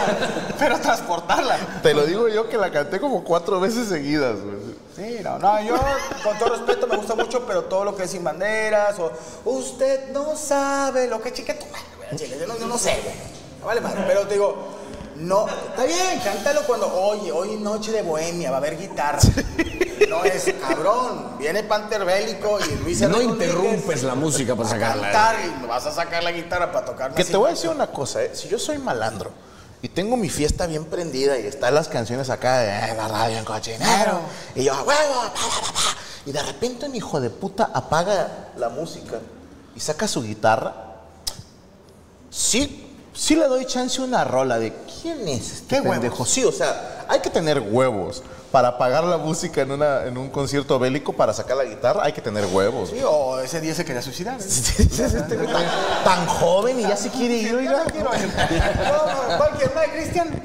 pero 0.60 0.80
transportarla. 0.80 1.58
Te 1.82 1.94
lo 1.94 2.06
digo 2.06 2.28
yo 2.28 2.50
que 2.50 2.58
la 2.58 2.72
canté 2.72 3.00
como 3.00 3.24
cuatro 3.24 3.60
veces 3.60 3.88
seguidas, 3.88 4.42
güey. 4.42 4.76
Sí, 4.96 5.20
no, 5.24 5.38
no, 5.40 5.62
yo 5.62 5.76
con 6.24 6.38
todo 6.38 6.56
respeto 6.56 6.88
me 6.88 6.98
gusta 6.98 7.16
mucho, 7.16 7.46
pero 7.46 7.66
todo 7.66 7.86
lo 7.86 7.96
que 7.96 8.04
es 8.04 8.12
sin 8.12 8.24
banderas 8.24 8.98
o 9.00 9.12
usted 9.46 10.12
no 10.12 10.36
sabe 10.36 11.08
lo 11.08 11.22
que 11.22 11.32
chiquito. 11.32 11.66
Yo 12.12 12.48
no, 12.48 12.58
yo 12.58 12.68
no 12.68 12.78
sé, 12.78 13.00
güey. 13.04 13.16
No 13.60 13.66
vale 13.68 13.82
madre, 13.82 14.04
pero 14.08 14.28
te 14.28 14.34
digo, 14.34 14.56
no, 15.18 15.48
está 15.48 15.86
bien, 15.86 16.20
cántalo 16.24 16.62
cuando, 16.64 16.94
oye, 16.94 17.32
hoy 17.32 17.58
noche 17.58 17.92
de 17.92 18.02
bohemia, 18.02 18.52
va 18.52 18.58
a 18.58 18.60
haber 18.60 18.78
guitarra. 18.78 19.20
No 20.10 20.24
es, 20.24 20.54
cabrón, 20.68 21.38
viene 21.38 21.64
Panther 21.64 22.06
Bélico 22.06 22.58
y 22.60 22.76
Luis 22.84 23.02
No 23.02 23.22
interrumpes 23.22 24.04
la 24.04 24.16
música 24.16 24.56
para 24.56 24.70
sacarla. 24.70 25.02
cantar 25.04 25.36
y 25.64 25.66
vas 25.68 25.86
a 25.86 25.92
sacar 25.92 26.24
la 26.24 26.32
guitarra 26.32 26.72
para 26.72 26.86
tocar. 26.86 27.14
Que 27.14 27.24
te 27.24 27.36
voy 27.38 27.48
a 27.48 27.54
decir 27.54 27.70
una 27.70 27.88
cosa, 27.88 28.24
¿eh? 28.24 28.32
si 28.34 28.48
yo 28.48 28.60
soy 28.60 28.78
malandro 28.78 29.32
y 29.82 29.90
tengo 29.90 30.18
mi 30.18 30.30
fiesta 30.30 30.66
bien 30.68 30.86
prendida 30.86 31.38
y 31.40 31.46
están 31.48 31.74
las 31.76 31.88
canciones 31.88 32.30
acá 32.30 32.60
de 32.60 32.70
"Eh, 32.70 32.94
la 32.96 33.08
radio 33.08 33.38
en 33.38 33.46
cochinero 33.46 34.20
y 34.56 34.64
yo, 34.64 34.74
"A 34.74 34.82
huevo, 34.84 35.14
pa, 35.14 35.32
pa, 35.34 35.62
pa, 35.66 35.72
pa", 35.74 35.98
y 36.26 36.32
de 36.32 36.42
repente 36.42 36.86
un 36.88 36.96
hijo 36.96 37.20
de 37.22 37.30
puta 37.30 37.70
apaga 37.74 38.50
la 38.58 38.70
música 38.70 39.20
y 39.76 39.80
saca 39.80 40.08
su 40.08 40.24
guitarra, 40.24 40.74
sí, 42.30 42.85
sí 43.16 43.36
le 43.36 43.48
doy 43.48 43.66
chance 43.66 44.02
a 44.02 44.06
una 44.06 44.24
rola 44.24 44.60
de 44.60 44.74
quién 45.02 45.28
es 45.28 45.52
este 45.52 45.76
¿Qué 45.76 45.82
huevos? 45.82 45.96
pendejo. 45.96 46.26
Sí, 46.26 46.44
o 46.44 46.52
sea, 46.52 47.06
hay 47.08 47.20
que 47.20 47.30
tener 47.30 47.60
huevos. 47.60 48.22
Para 48.52 48.70
apagar 48.70 49.04
la 49.04 49.18
música 49.18 49.62
en, 49.64 49.72
una, 49.72 50.06
en 50.06 50.18
un 50.18 50.30
concierto 50.30 50.80
bélico, 50.80 51.12
para 51.12 51.34
sacar 51.34 51.58
la 51.58 51.66
guitarra, 51.66 52.06
hay 52.06 52.14
que 52.14 52.22
tener 52.22 52.46
huevos. 52.46 52.90
Sí, 52.90 53.02
o 53.06 53.38
ese 53.42 53.60
día 53.60 53.76
se 53.76 53.84
quería 53.84 54.02
suicidar. 54.02 54.40
¿eh? 54.40 54.44
Este 54.46 55.36
güey 55.36 55.48
tan, 55.52 55.66
tan 56.06 56.26
joven 56.26 56.80
y 56.80 56.84
ya 56.84 56.96
se 56.96 57.10
quiere 57.10 57.36
ir, 57.36 57.54
oiga. 57.54 57.84
No, 58.02 59.38
Cualquier 59.38 59.76
madre, 59.76 59.90
Cristian. 59.94 60.42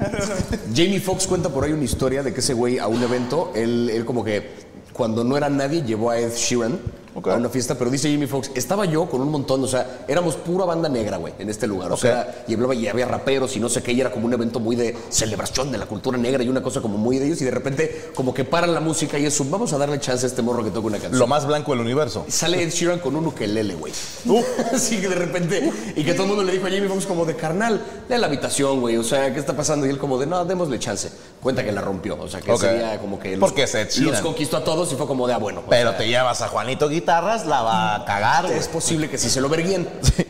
Jamie 0.74 1.00
Foxx 1.00 1.28
cuenta 1.28 1.48
por 1.50 1.62
ahí 1.64 1.72
una 1.72 1.85
historia 1.85 2.24
de 2.24 2.35
que 2.35 2.40
ese 2.40 2.52
güey 2.52 2.78
a 2.78 2.88
un 2.88 3.00
evento, 3.00 3.52
él, 3.54 3.88
él 3.92 4.04
como 4.04 4.24
que 4.24 4.59
cuando 4.92 5.22
no 5.22 5.37
era 5.37 5.48
nadie 5.48 5.83
llevó 5.83 6.11
a 6.11 6.18
Ed 6.18 6.35
Sheeran 6.35 6.80
A 7.14 7.34
una 7.34 7.48
fiesta, 7.48 7.74
pero 7.76 7.90
dice 7.90 8.10
Jamie 8.10 8.28
Foxx, 8.28 8.52
estaba 8.54 8.84
yo 8.84 9.06
con 9.06 9.20
un 9.20 9.30
montón, 9.30 9.62
o 9.64 9.66
sea, 9.66 10.04
éramos 10.06 10.36
pura 10.36 10.64
banda 10.64 10.88
negra, 10.88 11.16
güey, 11.16 11.34
en 11.38 11.50
este 11.50 11.66
lugar. 11.66 11.90
O 11.92 11.96
sea, 11.96 12.44
y, 12.46 12.54
hablaba, 12.54 12.74
y 12.74 12.86
había 12.88 13.06
raperos 13.06 13.56
y 13.56 13.60
no 13.60 13.68
sé 13.68 13.82
qué, 13.82 13.92
y 13.92 14.00
era 14.00 14.10
como 14.10 14.26
un 14.26 14.32
evento 14.32 14.60
muy 14.60 14.76
de 14.76 14.96
celebración 15.08 15.72
de 15.72 15.78
la 15.78 15.86
cultura 15.86 16.16
negra 16.16 16.42
y 16.42 16.48
una 16.48 16.62
cosa 16.62 16.80
como 16.80 16.98
muy 16.98 17.18
de 17.18 17.26
ellos, 17.26 17.40
y 17.42 17.44
de 17.44 17.50
repente 17.50 18.10
como 18.14 18.32
que 18.32 18.44
paran 18.44 18.72
la 18.72 18.80
música 18.80 19.18
y 19.18 19.26
eso, 19.26 19.44
vamos 19.50 19.72
a 19.72 19.78
darle 19.78 19.98
chance 19.98 20.24
a 20.24 20.28
este 20.28 20.40
morro 20.42 20.62
que 20.64 20.70
toca 20.70 20.86
una 20.86 20.98
canción. 20.98 21.18
Lo 21.18 21.26
más 21.26 21.46
blanco 21.46 21.72
del 21.72 21.80
universo. 21.80 22.24
Y 22.28 22.30
Sale 22.30 22.62
Ed 22.62 22.70
Sheeran 22.70 23.00
con 23.00 23.16
un 23.16 23.26
ukelele, 23.26 23.74
güey. 23.74 23.92
Así 24.72 25.00
que 25.00 25.08
de 25.08 25.14
repente, 25.16 25.72
y 25.96 26.04
que 26.04 26.12
todo 26.12 26.24
el 26.24 26.28
mundo 26.28 26.44
le 26.44 26.52
dijo 26.52 26.66
a 26.66 26.70
Jamie 26.70 26.88
Foxx 26.88 27.06
como 27.06 27.24
de 27.24 27.34
carnal, 27.34 27.82
lee 28.08 28.18
la 28.18 28.26
habitación, 28.26 28.80
güey, 28.80 28.96
o 28.96 29.04
sea, 29.04 29.32
¿qué 29.32 29.40
está 29.40 29.56
pasando? 29.56 29.86
Y 29.86 29.90
él 29.90 29.98
como 29.98 30.18
de, 30.18 30.26
no, 30.26 30.44
démosle 30.44 30.78
chance. 30.78 31.10
Cuenta 31.42 31.64
que 31.64 31.72
la 31.72 31.80
rompió, 31.80 32.18
o 32.20 32.28
sea, 32.28 32.40
que 32.40 32.52
día 32.52 32.98
como 33.00 33.18
que 33.18 33.38
Porque 33.38 33.62
es 33.64 33.74
Ed 33.74 33.88
Sheeran. 33.88 34.12
los 34.12 34.20
conquistó 34.20 34.58
a 34.58 34.64
todos 34.64 34.92
y 34.92 34.96
fue 34.96 35.06
como 35.06 35.26
de, 35.26 35.34
ah, 35.34 35.38
bueno. 35.38 35.62
o 35.66 35.70
Pero 35.70 35.90
sea, 35.90 35.98
te 35.98 36.06
llevas 36.06 36.42
a 36.42 36.48
Juanito 36.48 36.88
Guitarras, 37.00 37.46
la 37.46 37.62
va 37.62 37.94
a 37.94 38.04
cagar, 38.04 38.46
güey. 38.46 38.58
es 38.58 38.68
posible 38.68 39.08
que 39.08 39.16
si 39.16 39.30
se 39.30 39.40
lo 39.40 39.48
verguen. 39.48 39.88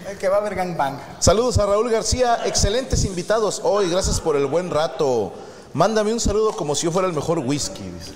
El 0.09 0.19
que 0.19 0.29
va 0.29 0.37
a 0.37 0.41
ver 0.41 0.55
gangbang. 0.55 0.99
Saludos 1.19 1.59
a 1.59 1.67
Raúl 1.67 1.91
García, 1.91 2.41
excelentes 2.45 3.05
invitados 3.05 3.61
hoy, 3.65 3.91
gracias 3.91 4.21
por 4.21 4.37
el 4.37 4.47
buen 4.47 4.71
rato. 4.71 5.33
Mándame 5.73 6.13
un 6.13 6.21
saludo 6.21 6.53
como 6.53 6.75
si 6.75 6.85
yo 6.85 6.93
fuera 6.93 7.09
el 7.09 7.15
mejor 7.15 7.41
whisky. 7.41 7.83
dice. 7.83 8.13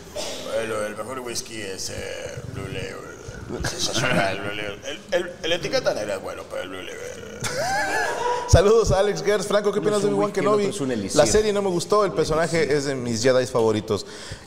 Bueno, 0.54 0.86
el 0.86 0.96
mejor 0.96 1.20
whisky 1.20 1.60
es 1.60 1.90
eh, 1.90 2.42
Blue 2.52 2.68
Label. 2.68 3.13
El, 3.50 5.22
el, 5.22 5.32
el 5.42 5.52
etiqueta 5.52 5.94
negra 5.94 6.14
es 6.16 6.22
bueno, 6.22 6.42
pero 6.50 6.62
el 6.62 6.68
blue 6.68 6.82
label. 6.82 7.40
Saludos 8.48 8.90
a 8.92 9.00
Alex 9.00 9.22
Gers. 9.22 9.46
Franco, 9.46 9.72
¿qué 9.72 9.78
opinas 9.78 10.02
de 10.02 10.08
Obi-Wan 10.08 10.32
Kenobi? 10.32 10.70
La 11.14 11.26
serie 11.26 11.52
no 11.52 11.62
me 11.62 11.70
gustó, 11.70 12.04
el 12.04 12.12
personaje 12.12 12.74
es 12.74 12.84
de 12.84 12.94
mis 12.94 13.22
Jedi 13.22 13.46
favoritos. 13.46 14.06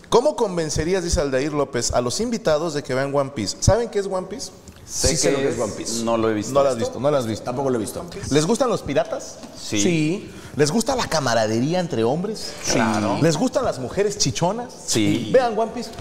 ¿Cómo 0.09 0.35
convencerías, 0.35 1.03
dice 1.03 1.19
Aldair 1.19 1.53
López, 1.53 1.91
a 1.91 2.01
los 2.01 2.19
invitados 2.19 2.73
de 2.73 2.83
que 2.83 2.93
vean 2.93 3.13
One 3.13 3.31
Piece? 3.35 3.57
¿Saben 3.59 3.89
qué 3.89 3.99
es 3.99 4.07
One 4.07 4.27
Piece? 4.27 4.51
Sé 4.87 5.09
Sí 5.09 5.17
sé 5.17 5.31
lo 5.33 5.39
que 5.39 5.49
es 5.49 5.59
One 5.59 5.73
Piece. 5.73 6.03
No 6.03 6.15
lo 6.15 6.29
he 6.29 6.33
visto. 6.33 6.53
No 6.53 6.63
lo 6.63 6.69
has 6.69 6.77
visto, 6.77 6.99
no 6.99 7.11
lo 7.11 7.17
has 7.17 7.27
visto. 7.27 7.43
Tampoco 7.43 7.69
lo 7.69 7.75
he 7.75 7.81
visto. 7.81 8.05
¿Les 8.29 8.45
gustan 8.45 8.69
los 8.69 8.81
piratas? 8.81 9.35
Sí. 9.61 10.31
¿Les 10.55 10.71
gusta 10.71 10.95
la 10.95 11.07
camaradería 11.07 11.79
entre 11.79 12.05
hombres? 12.05 12.53
Claro. 12.71 13.19
¿Les 13.21 13.35
gustan 13.35 13.65
las 13.65 13.79
mujeres 13.79 14.17
chichonas? 14.17 14.73
Sí. 14.85 15.29
Vean 15.33 15.59
One 15.59 15.71
Piece. 15.73 15.91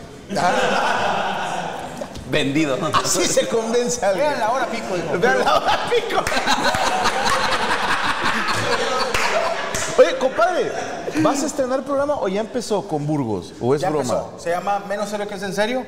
Vendido. 2.30 2.76
Así 2.92 3.24
se 3.24 3.46
convence 3.48 4.04
a 4.04 4.10
alguien. 4.10 4.28
Vean 4.28 4.40
la 4.40 4.50
hora 4.50 4.66
pico, 4.66 4.96
dijo. 4.96 5.18
Vean 5.18 5.38
la 5.44 5.56
hora 5.56 5.90
pico. 5.90 6.24
Oye, 9.98 10.18
compadre, 10.18 10.70
¿vas 11.22 11.42
a 11.42 11.46
estrenar 11.46 11.82
programa 11.84 12.16
o 12.20 12.28
ya 12.28 12.40
empezó 12.40 12.86
con 12.86 13.06
Burgos? 13.06 13.54
¿O 13.60 13.74
es 13.74 13.80
Ya 13.80 13.88
broma? 13.88 14.02
empezó. 14.04 14.34
Se 14.38 14.50
llama 14.50 14.80
Menos 14.88 15.08
serio 15.08 15.26
que 15.26 15.34
es 15.36 15.42
en 15.42 15.54
serio, 15.54 15.86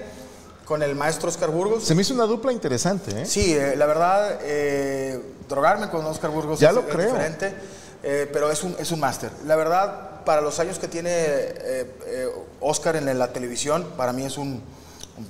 con 0.64 0.82
el 0.82 0.94
maestro 0.94 1.28
Oscar 1.28 1.50
Burgos. 1.50 1.84
Se 1.84 1.94
me 1.94 2.00
hizo 2.02 2.14
una 2.14 2.24
dupla 2.24 2.52
interesante, 2.52 3.22
¿eh? 3.22 3.26
Sí, 3.26 3.52
eh, 3.54 3.74
la 3.76 3.84
verdad, 3.84 4.38
eh, 4.42 5.20
drogarme 5.48 5.90
con 5.90 6.06
Oscar 6.06 6.30
Burgos 6.30 6.58
Ya 6.58 6.70
es, 6.70 6.74
lo 6.74 6.80
es 6.82 6.86
creo. 6.86 7.06
diferente, 7.08 7.54
eh, 8.02 8.28
pero 8.32 8.50
es 8.50 8.62
un, 8.62 8.74
es 8.78 8.90
un 8.92 9.00
máster. 9.00 9.30
La 9.44 9.56
verdad, 9.56 10.24
para 10.24 10.40
los 10.40 10.58
años 10.58 10.78
que 10.78 10.88
tiene 10.88 11.10
eh, 11.12 11.94
eh, 12.06 12.28
Oscar 12.60 12.96
en 12.96 13.18
la 13.18 13.30
televisión, 13.32 13.86
para 13.98 14.14
mí 14.14 14.24
es 14.24 14.38
un, 14.38 14.62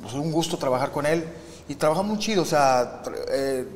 pues, 0.03 0.15
un 0.15 0.31
gusto 0.33 0.57
trabajar 0.59 0.91
con 0.93 1.07
él. 1.07 1.25
Y 1.69 1.75
trabaja 1.75 2.03
muy 2.03 2.19
chido, 2.19 2.43
o 2.43 2.47
sea, 2.47 3.03
eh, 3.31 3.67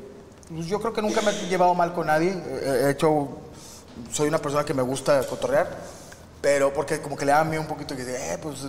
pues, 0.55 0.66
yo 0.66 0.81
creo 0.81 0.92
que 0.92 1.03
nunca 1.03 1.20
me 1.20 1.31
he 1.31 1.48
llevado 1.48 1.75
mal 1.75 1.92
con 1.92 2.07
nadie. 2.07 2.31
He 2.62 2.90
hecho, 2.90 3.29
soy 4.12 4.29
una 4.29 4.38
persona 4.38 4.64
que 4.64 4.72
me 4.75 4.83
gusta 4.83 5.22
cotorrear, 5.27 5.68
pero 6.40 6.72
porque 6.72 7.01
como 7.01 7.16
que 7.16 7.25
le 7.27 7.33
da 7.33 7.40
a 7.40 7.44
mí 7.44 7.57
un 7.59 7.66
poquito 7.66 7.94
que 7.94 8.03
eh, 8.03 8.38
pues 8.42 8.61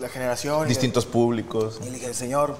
la 0.00 0.08
generación. 0.08 0.66
y- 0.66 0.68
Distintos 0.68 1.04
públicos. 1.06 1.78
y 1.82 1.86
le 1.86 1.90
dije, 1.92 2.14
señor, 2.14 2.56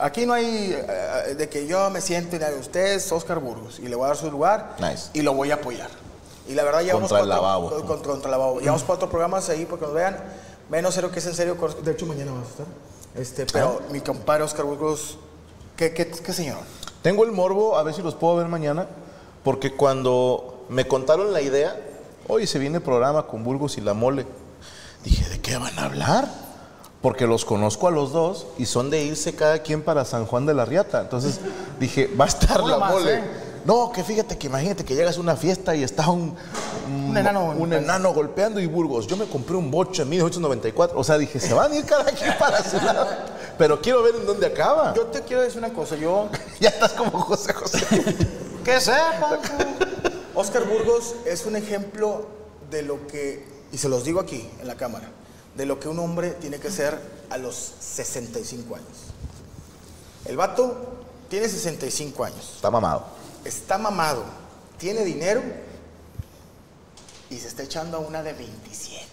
aquí 0.00 0.24
no 0.24 0.32
hay 0.32 0.72
eh, 0.74 1.34
de 1.36 1.48
que 1.48 1.66
yo 1.66 1.90
me 1.90 2.00
siento 2.00 2.36
y 2.36 2.38
nada, 2.38 2.56
usted 2.58 2.94
es 2.94 3.12
Oscar 3.12 3.38
Burgos 3.38 3.78
y 3.80 3.88
le 3.88 3.96
voy 3.96 4.04
a 4.06 4.08
dar 4.08 4.16
su 4.16 4.30
lugar 4.30 4.76
Nice. 4.80 5.10
y 5.12 5.20
lo 5.22 5.34
voy 5.34 5.50
a 5.50 5.54
apoyar. 5.56 5.90
Y 6.48 6.54
la 6.54 6.64
verdad 6.64 6.80
llevamos 6.80 7.10
Contra 7.10 7.20
el 7.20 7.26
cuatro- 7.26 7.42
lavabo. 7.42 7.70
con- 7.70 7.86
Contra, 7.86 8.12
contra 8.12 8.28
el 8.28 8.32
lavabo. 8.32 8.60
Llevamos 8.60 8.82
cuatro 8.84 9.08
programas 9.10 9.48
ahí 9.50 9.64
para 9.66 9.78
que 9.80 9.84
nos 9.86 9.94
vean. 9.94 10.16
Menos 10.70 10.94
cero 10.94 11.10
que 11.12 11.18
es 11.18 11.26
en 11.26 11.34
serio. 11.34 11.56
De 11.84 11.92
hecho, 11.92 12.06
mañana 12.06 12.32
vas 12.32 12.46
a 12.46 12.50
estar. 12.50 12.66
Este, 13.14 13.46
pero 13.46 13.82
mi 13.90 14.00
compadre 14.00 14.42
Oscar 14.44 14.64
Burgos, 14.64 15.18
¿qué, 15.76 15.92
qué, 15.92 16.06
qué 16.10 16.32
señor? 16.32 16.58
Tengo 17.02 17.24
el 17.24 17.32
morbo, 17.32 17.76
a 17.76 17.82
ver 17.82 17.94
si 17.94 18.02
los 18.02 18.14
puedo 18.14 18.36
ver 18.36 18.48
mañana, 18.48 18.86
porque 19.44 19.72
cuando 19.72 20.64
me 20.68 20.86
contaron 20.86 21.32
la 21.32 21.42
idea, 21.42 21.78
hoy 22.28 22.46
se 22.46 22.58
viene 22.58 22.76
el 22.78 22.82
programa 22.82 23.26
con 23.26 23.44
Burgos 23.44 23.76
y 23.76 23.80
la 23.80 23.92
mole, 23.92 24.26
dije, 25.04 25.28
¿de 25.28 25.40
qué 25.40 25.56
van 25.58 25.78
a 25.78 25.84
hablar? 25.84 26.28
Porque 27.02 27.26
los 27.26 27.44
conozco 27.44 27.88
a 27.88 27.90
los 27.90 28.12
dos 28.12 28.46
y 28.58 28.66
son 28.66 28.88
de 28.88 29.02
irse 29.02 29.34
cada 29.34 29.58
quien 29.58 29.82
para 29.82 30.04
San 30.04 30.24
Juan 30.24 30.46
de 30.46 30.54
la 30.54 30.64
Riata. 30.64 31.00
Entonces 31.00 31.40
dije, 31.80 32.08
va 32.18 32.26
a 32.26 32.28
estar 32.28 32.60
Uno 32.60 32.70
la 32.70 32.78
más, 32.78 32.92
mole. 32.92 33.14
¿eh? 33.16 33.22
No, 33.64 33.92
que 33.92 34.02
fíjate 34.02 34.36
que 34.36 34.48
imagínate 34.48 34.84
que 34.84 34.94
llegas 34.94 35.16
a 35.16 35.20
una 35.20 35.36
fiesta 35.36 35.74
y 35.76 35.82
está 35.84 36.08
un, 36.10 36.34
Un 37.08 37.16
enano. 37.16 37.50
un 37.56 37.72
enano 37.72 38.12
golpeando 38.12 38.58
y 38.60 38.66
Burgos. 38.66 39.06
Yo 39.06 39.16
me 39.16 39.26
compré 39.26 39.56
un 39.56 39.70
bocho 39.70 40.02
en 40.02 40.08
1894. 40.08 40.98
O 40.98 41.04
sea, 41.04 41.16
dije, 41.18 41.38
se 41.38 41.54
van 41.54 41.70
a 41.72 41.76
ir 41.76 41.84
cada 41.84 42.04
quien 42.12 42.36
para 42.38 42.62
su 42.68 42.76
lado. 42.76 43.06
Pero 43.58 43.80
quiero 43.80 44.02
ver 44.02 44.16
en 44.16 44.26
dónde 44.26 44.46
acaba. 44.46 44.94
Yo 44.94 45.06
te 45.06 45.20
quiero 45.22 45.42
decir 45.42 45.58
una 45.58 45.72
cosa. 45.72 45.96
Yo, 45.96 46.28
Ya 46.60 46.70
estás 46.70 46.92
como 46.92 47.10
José 47.20 47.52
José. 47.52 47.86
que 48.64 48.80
sepa. 48.80 49.38
Oscar 50.34 50.64
Burgos 50.66 51.14
es 51.26 51.44
un 51.46 51.56
ejemplo 51.56 52.26
de 52.70 52.82
lo 52.82 53.06
que, 53.06 53.46
y 53.70 53.78
se 53.78 53.88
los 53.88 54.02
digo 54.04 54.18
aquí 54.18 54.48
en 54.60 54.66
la 54.66 54.76
cámara, 54.76 55.10
de 55.54 55.66
lo 55.66 55.78
que 55.78 55.88
un 55.88 55.98
hombre 55.98 56.30
tiene 56.30 56.58
que 56.58 56.70
ser 56.70 56.98
a 57.30 57.36
los 57.36 57.54
65 57.80 58.74
años. 58.74 58.88
El 60.24 60.36
vato 60.36 60.74
tiene 61.28 61.48
65 61.48 62.24
años, 62.24 62.52
Está 62.56 62.70
mamado. 62.70 63.04
Está 63.44 63.78
mamado, 63.78 64.24
tiene 64.78 65.04
dinero 65.04 65.42
y 67.30 67.38
se 67.38 67.48
está 67.48 67.62
echando 67.62 67.96
a 67.96 68.00
una 68.00 68.22
de 68.22 68.32
27. 68.32 69.06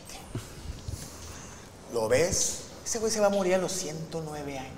¿Lo 1.94 2.08
ves? 2.08 2.69
Ese 2.90 2.98
güey 2.98 3.12
se 3.12 3.20
va 3.20 3.28
a 3.28 3.30
morir 3.30 3.54
a 3.54 3.60
los 3.60 3.72
109 3.72 4.58
años. 4.58 4.74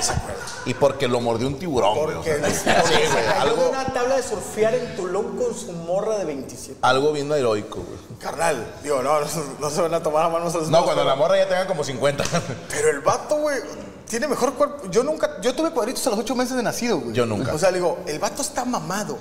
Se 0.00 0.12
acuerda. 0.12 0.40
Y 0.66 0.74
porque 0.74 1.06
lo 1.06 1.20
mordió 1.20 1.46
un 1.46 1.56
tiburón, 1.56 1.94
güey, 1.96 2.16
o 2.16 2.20
Porque 2.20 2.36
sea, 2.36 2.50
se 2.50 2.58
sí, 2.88 2.94
cayó 2.98 3.10
güey, 3.12 3.22
de 3.22 3.28
algo, 3.28 3.68
una 3.68 3.84
tabla 3.92 4.16
de 4.16 4.24
surfear 4.24 4.74
en 4.74 4.96
Tulum 4.96 5.36
con 5.38 5.54
su 5.54 5.70
morra 5.72 6.18
de 6.18 6.24
27. 6.24 6.80
algo 6.82 7.12
bien 7.12 7.30
heroico, 7.30 7.76
güey. 7.76 8.18
Carnal, 8.18 8.74
digo, 8.82 9.00
no, 9.04 9.20
no, 9.20 9.26
no 9.60 9.70
se 9.70 9.80
van 9.82 9.94
a 9.94 10.02
tomar 10.02 10.24
a 10.24 10.28
manos 10.30 10.52
a 10.56 10.58
los 10.58 10.68
No, 10.68 10.78
dos, 10.78 10.86
cuando 10.86 11.02
pero- 11.02 11.10
la 11.10 11.14
morra 11.14 11.36
ya 11.36 11.48
tenga 11.48 11.64
como 11.68 11.84
50. 11.84 12.24
Pero 12.70 12.90
el 12.90 12.98
vato, 13.02 13.36
güey, 13.36 13.60
tiene 14.08 14.26
mejor 14.26 14.54
cuerpo. 14.54 14.88
Yo 14.90 15.04
nunca, 15.04 15.40
yo 15.42 15.54
tuve 15.54 15.70
cuadritos 15.70 16.04
a 16.08 16.10
los 16.10 16.18
ocho 16.18 16.34
meses 16.34 16.56
de 16.56 16.64
nacido, 16.64 16.98
güey. 16.98 17.12
Yo 17.14 17.24
nunca. 17.24 17.54
O 17.54 17.58
sea, 17.58 17.70
digo, 17.70 18.00
el 18.08 18.18
vato 18.18 18.42
está 18.42 18.64
mamado. 18.64 19.16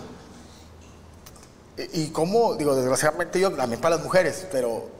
Y, 1.78 2.02
y 2.02 2.08
cómo, 2.10 2.56
digo, 2.56 2.76
desgraciadamente 2.76 3.40
yo, 3.40 3.52
también 3.52 3.80
para 3.80 3.98
las 3.98 4.04
mujeres, 4.04 4.48
pero 4.52 5.00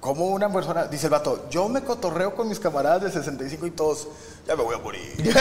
como 0.00 0.26
una 0.26 0.52
persona, 0.52 0.86
dice 0.86 1.06
el 1.06 1.10
vato, 1.10 1.46
yo 1.50 1.68
me 1.68 1.82
cotorreo 1.82 2.34
con 2.36 2.48
mis 2.48 2.60
camaradas 2.60 3.02
de 3.02 3.10
65 3.10 3.66
y 3.66 3.70
todos, 3.72 4.06
ya 4.46 4.54
me 4.54 4.62
voy 4.62 4.76
a 4.76 4.78
morir. 4.78 5.16
Dice, 5.16 5.34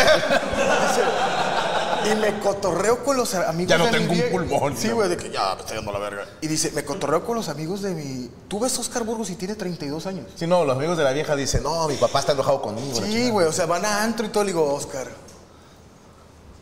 y 2.12 2.16
me 2.16 2.40
cotorreo 2.40 3.04
con 3.04 3.18
los 3.18 3.36
amigos 3.36 3.70
Ya 3.70 3.78
no 3.78 3.86
de 3.86 4.00
mi 4.00 4.08
tengo 4.08 4.26
un 4.26 4.32
pulmón, 4.32 4.78
Sí, 4.78 4.90
güey, 4.90 5.10
de 5.10 5.18
que 5.18 5.30
ya 5.30 5.56
me 5.56 5.62
está 5.62 5.76
yendo 5.76 5.92
la 5.92 6.00
verga. 6.00 6.26
Y 6.42 6.48
dice, 6.48 6.72
me 6.72 6.84
cotorreo 6.86 7.26
con 7.26 7.36
los 7.36 7.50
amigos 7.50 7.82
de 7.82 7.94
mi... 7.94 8.30
Tú 8.48 8.60
ves 8.60 8.78
Oscar 8.80 9.04
Burgos 9.04 9.30
y 9.30 9.36
tiene 9.36 9.56
32 9.56 10.06
años. 10.08 10.26
Si 10.36 10.48
no, 10.48 10.64
los 10.64 10.76
amigos 10.76 10.98
de 10.98 11.04
la 11.04 11.12
vieja 11.12 11.36
dicen, 11.36 11.64
no, 11.64 11.88
mi 11.88 11.96
papá 11.96 12.20
está 12.20 12.32
enojado 12.32 12.62
conmigo. 12.62 12.96
Sí, 12.96 13.04
chingada". 13.04 13.32
güey, 13.32 13.48
o 13.48 13.52
sea, 13.52 13.66
van 13.66 13.86
a 13.86 14.04
antro 14.04 14.26
y 14.26 14.30
todo. 14.30 14.44
Le 14.44 14.52
digo, 14.52 14.74
Oscar, 14.74 15.08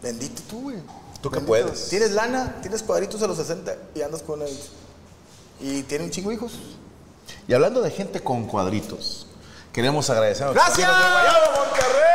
bendito 0.01 0.41
tú, 0.49 0.61
güey. 0.63 0.77
Tú 1.21 1.29
que 1.29 1.37
Bendito. 1.37 1.45
puedes. 1.47 1.89
Tienes 1.89 2.11
lana, 2.11 2.55
tienes 2.61 2.81
cuadritos 2.83 3.21
a 3.21 3.27
los 3.27 3.37
60 3.37 3.75
y 3.95 4.01
andas 4.01 4.21
con 4.21 4.41
él. 4.41 4.59
Y 5.59 5.83
tiene 5.83 6.05
un 6.05 6.11
chingo 6.11 6.29
de 6.29 6.35
hijos. 6.35 6.53
Y 7.47 7.53
hablando 7.53 7.81
de 7.81 7.91
gente 7.91 8.21
con 8.21 8.45
cuadritos, 8.47 9.27
queremos 9.71 10.09
agradecer 10.09 10.43
a 10.43 10.47
los 10.47 10.55
¡Gracias! 10.55 10.77
de 10.77 10.83
Guayabo, 10.85 11.57
Monterrey. 11.57 12.05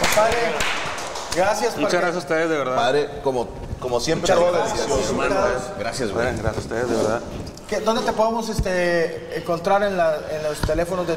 Compadre, 0.00 0.36
gracias. 1.36 1.76
Muchas 1.76 2.00
gracias 2.00 2.16
a 2.16 2.18
ustedes, 2.18 2.48
de 2.48 2.56
verdad. 2.56 2.74
Padre, 2.74 3.08
como, 3.22 3.48
como 3.82 4.00
siempre, 4.00 4.34
Muchas 4.34 4.52
gracias. 4.52 5.78
Gracias, 5.78 6.10
güey. 6.12 6.26
Gracias 6.26 6.56
a 6.56 6.60
ustedes, 6.60 6.88
de 6.88 6.96
verdad. 6.96 7.20
¿Qué- 7.68 7.80
¿Dónde 7.80 8.02
te 8.02 8.12
podemos 8.12 8.48
este, 8.48 9.36
encontrar 9.38 9.82
en, 9.82 9.96
la- 9.96 10.18
en 10.30 10.42
los 10.42 10.58
teléfonos 10.60 11.06
de... 11.06 11.16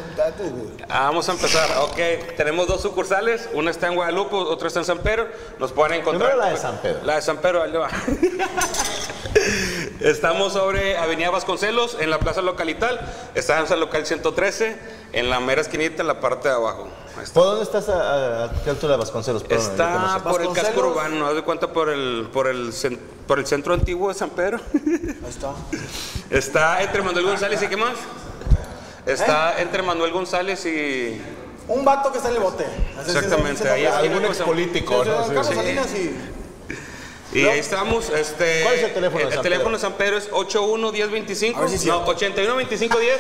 Ah, 0.90 1.04
vamos 1.08 1.28
a 1.30 1.34
empezar. 1.34 1.70
Ok, 1.82 1.98
tenemos 2.38 2.68
dos 2.68 2.82
sucursales. 2.82 3.48
Una 3.54 3.72
está 3.72 3.88
en 3.88 3.96
Guadalupe, 3.96 4.36
otra 4.36 4.68
está 4.68 4.80
en 4.80 4.86
San 4.86 5.00
Pedro. 5.00 5.28
Nos 5.60 5.72
pueden 5.72 6.00
encontrar. 6.02 6.32
Primero 6.32 6.46
la 6.48 6.52
de 6.54 6.58
San 6.62 6.78
Pedro. 6.78 7.00
La 7.04 7.16
de 7.16 7.22
San 7.22 7.38
Pedro, 7.38 7.64
ahí 7.64 7.72
va. 7.74 7.90
Estamos 10.00 10.54
sobre 10.54 10.98
Avenida 10.98 11.30
Vasconcelos, 11.30 11.98
en 12.00 12.10
la 12.10 12.20
Plaza 12.20 12.42
Localital. 12.42 13.00
Estamos 13.36 13.70
en 13.70 13.74
el 13.76 13.80
local 13.82 14.06
113, 14.06 14.78
en 15.16 15.30
la 15.30 15.40
mera 15.40 15.62
esquinita, 15.62 16.02
en 16.02 16.08
la 16.08 16.20
parte 16.20 16.48
de 16.50 16.54
abajo. 16.56 16.88
¿Por 17.34 17.46
dónde 17.46 17.64
estás 17.64 17.88
a, 17.90 17.94
a, 17.94 18.46
a 18.46 18.64
qué 18.64 18.70
altura 18.70 18.94
de 18.94 19.00
Vasconcelos? 19.00 19.44
Perdón, 19.44 19.66
no 19.66 19.72
Está 19.72 20.24
por 20.24 20.42
el 20.42 20.52
casco 20.52 20.82
urbano, 20.82 21.26
haz 21.28 21.36
de 21.36 21.42
cuenta 21.44 21.72
por 21.72 21.90
el, 21.90 22.28
por 22.34 22.48
el, 22.48 22.72
por 23.26 23.40
el 23.40 23.48
centro 23.48 23.74
antiguo 23.74 24.10
de 24.10 24.16
San 24.16 24.30
Pedro. 24.32 24.60
Ahí 24.74 25.30
está. 25.30 25.52
Está 26.30 26.82
entre 26.84 27.02
Manuel 27.02 27.26
González 27.26 27.62
y 27.64 27.68
qué 27.68 27.78
más? 27.78 27.94
Está 29.06 29.62
entre 29.62 29.82
Manuel 29.84 30.12
González 30.12 30.66
y. 30.66 31.22
Un 31.68 31.84
vato 31.86 32.12
que 32.12 32.18
está 32.18 32.30
en 32.30 32.36
el 32.36 32.42
bote. 32.42 32.66
Así 33.00 33.12
Exactamente, 33.12 33.68
ahí 33.70 33.86
es- 33.86 33.92
Algún 33.94 34.26
ex 34.26 34.38
político, 34.40 35.04
¿no? 35.04 35.24
sí, 35.24 35.30
Sí, 35.30 35.36
Carlos 35.36 35.48
sí. 35.48 35.56
Salinas 35.56 35.88
y... 37.36 37.40
Y 37.42 37.46
ahí 37.46 37.60
estamos. 37.60 38.10
Este, 38.10 38.62
¿Cuál 38.64 38.76
es 38.76 38.84
el 38.84 38.94
teléfono 38.94 39.20
de 39.20 39.26
El, 39.28 39.34
San 39.34 39.44
teléfono 39.44 39.66
Pedro? 39.66 39.78
de 39.78 39.82
San 39.82 39.94
Pedro 39.94 40.18
es 40.18 40.30
81 40.32 40.92
10 40.92 41.12
25. 41.12 41.62
A 41.62 41.68
si 41.68 41.76
no, 41.76 41.80
cierto. 41.82 42.06
81 42.06 42.56
25 42.56 43.00
10. 43.00 43.20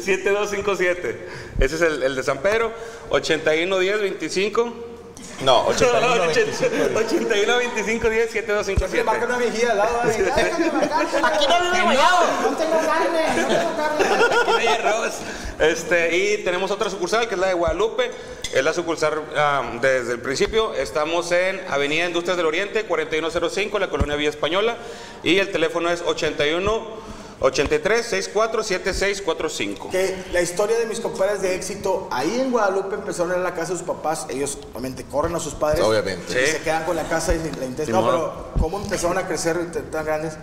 7257. 0.00 1.28
Ese 1.60 1.74
es 1.74 1.80
el, 1.82 2.02
el 2.02 2.16
de 2.16 2.22
San 2.22 2.38
Pedro. 2.38 2.72
81 3.10 3.78
10 3.78 4.00
25. 4.00 4.95
No, 5.42 5.66
81 5.66 6.26
25. 6.28 6.98
81 6.98 7.56
25 7.58 8.08
10 8.10 8.30
7 8.32 8.52
2 8.52 8.66
5 8.66 8.86
Le 8.92 9.04
marca 9.04 9.26
7. 9.26 9.34
una 9.36 9.44
vigía 9.50 9.70
al 9.72 9.78
lado. 9.78 10.00
así, 10.02 10.22
"Déjame 10.22 10.70
marcar, 10.72 11.06
Aquí 11.24 11.46
no 11.46 11.60
vive. 11.60 11.94
No 11.94 12.56
tengo 12.56 12.78
carne, 12.86 13.26
no 13.36 13.46
tengo 13.46 13.76
carne. 13.76 14.04
Aquí 14.24 14.50
no 14.50 14.56
hay 14.56 14.66
arroz. 14.68 15.14
Este, 15.58 16.16
y 16.16 16.44
tenemos 16.44 16.70
otra 16.70 16.88
sucursal 16.90 17.28
que 17.28 17.34
es 17.34 17.40
la 17.40 17.48
de 17.48 17.54
Guadalupe. 17.54 18.10
Es 18.54 18.64
la 18.64 18.72
sucursal 18.72 19.22
ah, 19.36 19.62
desde 19.80 20.12
el 20.12 20.20
principio. 20.20 20.72
Estamos 20.74 21.30
en 21.32 21.60
Avenida 21.68 22.06
Industrias 22.06 22.36
del 22.38 22.46
Oriente, 22.46 22.84
4105, 22.84 23.78
la 23.78 23.88
colonia 23.88 24.16
Vía 24.16 24.30
Española. 24.30 24.76
Y 25.22 25.38
el 25.38 25.50
teléfono 25.52 25.90
es 25.90 26.00
81 26.02 27.15
83 27.40 28.06
64 28.06 28.62
7645. 28.62 29.90
Que 29.90 30.24
la 30.32 30.40
historia 30.40 30.78
de 30.78 30.86
mis 30.86 31.00
compadres 31.00 31.42
de 31.42 31.54
éxito, 31.54 32.08
ahí 32.10 32.40
en 32.40 32.50
Guadalupe 32.50 32.94
empezaron 32.94 33.32
en 33.32 33.42
la 33.42 33.54
casa 33.54 33.72
de 33.72 33.78
sus 33.78 33.86
papás, 33.86 34.26
ellos 34.30 34.58
obviamente 34.72 35.04
corren 35.04 35.34
a 35.34 35.40
sus 35.40 35.54
padres. 35.54 35.80
Obviamente. 35.84 36.32
Y 36.32 36.46
Sí. 36.46 36.52
se 36.52 36.58
quedan 36.60 36.84
con 36.84 36.96
la 36.96 37.04
casa 37.08 37.34
y 37.34 37.38
la 37.38 37.64
intentan. 37.66 37.92
No, 37.92 38.04
pero 38.06 38.48
cómo 38.58 38.78
empezaron 38.80 39.18
a 39.18 39.26
crecer 39.26 39.70
tan 39.90 40.04
grandes. 40.04 40.34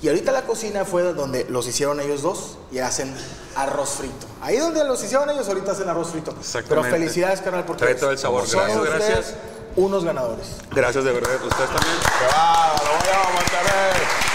Y 0.00 0.08
ahorita 0.08 0.32
la 0.32 0.42
cocina 0.42 0.84
fue 0.84 1.02
donde 1.02 1.44
los 1.48 1.68
hicieron 1.68 2.00
ellos 2.00 2.22
dos 2.22 2.58
y 2.72 2.78
hacen 2.80 3.14
arroz 3.54 3.90
frito. 3.90 4.26
Ahí 4.40 4.56
donde 4.56 4.82
los 4.84 5.00
hicieron 5.04 5.30
ellos, 5.30 5.46
ahorita 5.46 5.72
hacen 5.72 5.88
arroz 5.88 6.08
frito. 6.10 6.34
Pero 6.68 6.82
felicidades, 6.82 7.40
carnal, 7.40 7.64
porque 7.64 7.84
Trae 7.84 7.94
todo 7.94 8.10
el 8.10 8.18
sabor. 8.18 8.42
Gracias, 8.50 8.76
ustedes 8.76 8.94
gracias. 8.98 9.34
unos 9.76 10.04
ganadores. 10.04 10.46
Gracias 10.72 11.04
de 11.04 11.12
verdad. 11.12 11.30
Ustedes 11.46 11.70
también. 11.70 11.94
¡Qué 12.18 12.24
bárbaro! 12.34 12.98
¡Vamos, 13.12 13.32
Monterrey! 13.34 14.31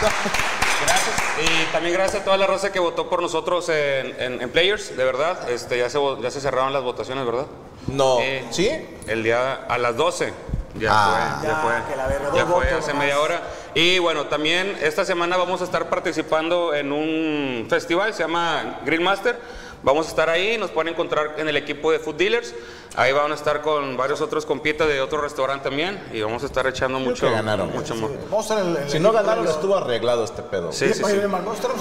Gracias. 0.00 1.16
Y 1.42 1.72
también 1.72 1.94
gracias 1.94 2.22
a 2.22 2.24
toda 2.24 2.36
la 2.36 2.46
raza 2.46 2.70
que 2.72 2.78
votó 2.78 3.08
por 3.08 3.22
nosotros 3.22 3.68
en, 3.68 4.14
en- 4.20 4.42
en 4.42 4.50
Players, 4.50 4.96
de 4.96 5.04
verdad. 5.04 5.48
Este, 5.50 5.78
ya, 5.78 5.88
se, 5.90 5.98
ya 6.22 6.30
se 6.30 6.40
cerraron 6.40 6.72
las 6.72 6.82
votaciones, 6.82 7.24
¿verdad? 7.26 7.46
No. 7.88 8.18
Eh, 8.20 8.44
¿Sí? 8.50 8.70
El 9.06 9.22
día 9.22 9.64
a 9.68 9.78
las 9.78 9.96
12. 9.96 10.32
Ya 10.78 10.90
Ah. 10.92 11.36
fue, 11.40 11.48
ya, 11.48 11.54
Ya, 11.54 11.60
fue. 11.60 11.90
que 11.90 11.96
la 11.96 12.06
verga, 12.06 12.30
Ya 12.34 12.46
fue 12.46 12.64
hace 12.66 12.74
nomás. 12.92 12.94
media 12.96 13.20
hora. 13.20 13.40
Y 13.74 13.98
bueno, 13.98 14.26
también 14.26 14.76
esta 14.82 15.04
semana 15.04 15.36
vamos 15.36 15.60
a 15.62 15.64
estar 15.64 15.88
participando 15.88 16.74
en 16.74 16.92
un 16.92 17.66
festival, 17.70 18.12
se 18.12 18.22
llama 18.22 18.80
Grill 18.84 19.00
Master. 19.00 19.38
Vamos 19.86 20.06
a 20.06 20.08
estar 20.08 20.28
ahí, 20.28 20.58
nos 20.58 20.72
pueden 20.72 20.92
encontrar 20.92 21.34
en 21.38 21.46
el 21.46 21.56
equipo 21.56 21.92
de 21.92 22.00
Food 22.00 22.16
Dealers. 22.16 22.52
Ahí 22.96 23.12
van 23.12 23.30
a 23.30 23.36
estar 23.36 23.62
con 23.62 23.96
varios 23.96 24.20
otros 24.20 24.44
compitas 24.44 24.88
de 24.88 25.00
otro 25.00 25.20
restaurante 25.20 25.68
también. 25.68 26.02
Y 26.12 26.22
vamos 26.22 26.42
a 26.42 26.46
estar 26.46 26.66
echando 26.66 26.98
mucho, 26.98 27.26
que 27.26 27.32
ganaron. 27.32 27.70
mucho 27.70 27.94
amor. 27.94 28.10
Vamos 28.28 28.50
a 28.50 28.54
estar 28.54 28.66
en 28.66 28.70
el, 28.72 28.76
en 28.78 28.82
el 28.82 28.90
Si 28.90 28.98
no 28.98 29.12
ganaron, 29.12 29.44
los- 29.44 29.54
estuvo 29.54 29.76
arreglado 29.76 30.24
este 30.24 30.42
pedo. 30.42 30.72
Sí, 30.72 30.88
sí, 30.92 30.94
sí. 30.94 31.00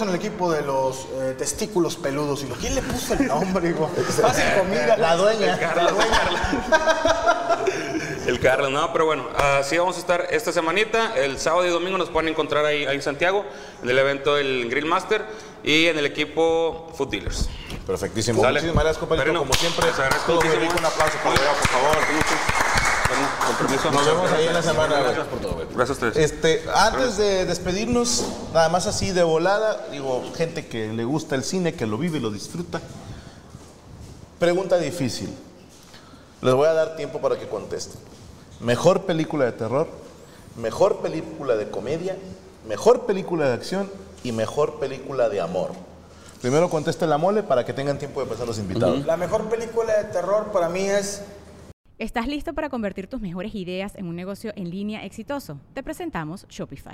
en 0.04 0.10
el 0.10 0.15
equipo 0.15 0.52
de 0.52 0.62
los 0.62 1.08
eh, 1.20 1.34
testículos 1.36 1.96
peludos. 1.96 2.44
Y 2.44 2.48
lo, 2.48 2.54
¿Quién 2.56 2.76
le 2.76 2.84
puso 2.84 3.15
el 3.15 3.26
nombre? 3.26 3.72
hijo? 3.72 3.89
Hacen 4.24 4.60
comida. 4.60 4.98
La 4.98 5.15
dueña. 5.15 5.58
Carlos, 5.58 5.94
el 6.00 6.10
Carlos. 6.12 6.41
El 8.25 8.39
Carlos, 8.39 8.71
no, 8.71 8.91
pero 8.91 9.05
bueno, 9.05 9.27
así 9.38 9.77
vamos 9.77 9.97
a 9.97 9.99
estar 9.99 10.27
esta 10.31 10.51
semanita. 10.51 11.15
El 11.15 11.38
sábado 11.38 11.65
y 11.65 11.69
domingo 11.69 11.97
nos 11.97 12.09
pueden 12.09 12.29
encontrar 12.29 12.65
ahí, 12.65 12.85
ahí 12.85 12.95
en 12.95 13.01
Santiago, 13.01 13.45
en 13.83 13.89
el 13.89 13.99
evento 13.99 14.35
del 14.35 14.67
Grill 14.69 14.85
Master 14.85 15.23
y 15.63 15.85
en 15.85 15.99
el 15.99 16.07
equipo 16.07 16.91
Food 16.97 17.09
Dealers. 17.09 17.49
Perfectísimo. 17.85 18.41
Sale. 18.41 18.61
Muchísimas 18.61 18.83
gracias, 18.83 18.97
compañero. 18.99 19.38
Como 19.38 19.53
siempre, 19.53 19.85
les 19.85 19.99
agradezco 19.99 20.25
todo 20.25 20.41
muy 20.41 20.47
muchísimo. 20.49 20.71
rico. 20.71 20.79
Un 20.79 20.85
aplauso 20.85 21.17
por 21.23 21.38
favor. 21.69 21.97
Bueno, 23.07 23.27
con 23.45 23.55
permiso. 23.57 23.91
Nos 23.91 24.05
vemos 24.07 24.31
ahí 24.31 24.47
en 24.47 24.53
la 24.53 24.63
semana. 24.63 24.99
Gracias 25.01 25.27
por 25.27 25.39
todo, 25.39 25.53
güey. 25.53 25.67
Gracias 25.67 25.89
a 25.89 26.07
ustedes. 26.07 26.31
Este, 26.31 26.63
antes 26.73 27.17
de 27.17 27.45
despedirnos, 27.45 28.25
nada 28.53 28.69
más 28.69 28.88
así 28.88 29.11
de 29.11 29.21
volada, 29.21 29.85
digo, 29.91 30.23
gente 30.35 30.65
que 30.65 30.88
le 30.88 31.03
gusta 31.03 31.35
el 31.35 31.43
cine, 31.43 31.75
que 31.75 31.85
lo 31.85 31.99
vive 31.99 32.17
y 32.17 32.21
lo 32.21 32.31
disfruta. 32.31 32.81
Pregunta 34.39 34.79
difícil. 34.79 35.29
Les 36.41 36.54
voy 36.54 36.67
a 36.67 36.74
dar 36.74 36.95
tiempo 36.95 37.19
para 37.19 37.38
que 37.39 37.48
contesten. 37.48 38.00
Mejor 38.60 39.06
película 39.06 39.45
de 39.45 39.52
terror, 39.52 39.88
mejor 40.56 41.02
película 41.02 41.56
de 41.56 41.69
comedia, 41.69 42.17
mejor 42.67 43.06
película 43.06 43.48
de 43.48 43.54
acción 43.54 43.89
y 44.24 44.32
mejor 44.32 44.80
película 44.80 45.30
de 45.30 45.41
amor. 45.41 45.71
Primero 46.41 46.69
conteste 46.69 47.08
la 47.08 47.17
mole 47.17 47.43
para 47.43 47.65
que 47.65 47.74
tengan 47.74 47.98
tiempo 47.98 48.21
de 48.21 48.28
pasar 48.28 48.45
los 48.48 48.60
invitados. 48.60 49.06
La 49.06 49.17
mejor 49.17 49.50
película 49.50 49.98
de 49.98 50.06
terror 50.06 50.52
para 50.52 50.69
mí 50.69 50.82
es 50.82 51.24
¿Estás 51.98 52.28
listo 52.28 52.54
para 52.54 52.69
convertir 52.69 53.08
tus 53.08 53.21
mejores 53.21 53.56
ideas 53.56 53.95
en 53.95 54.08
un 54.08 54.17
negocio 54.17 54.52
en 54.58 54.69
línea 54.69 55.06
exitoso? 55.06 55.60
Te 55.74 55.82
presentamos 55.82 56.45
Shopify. 56.50 56.93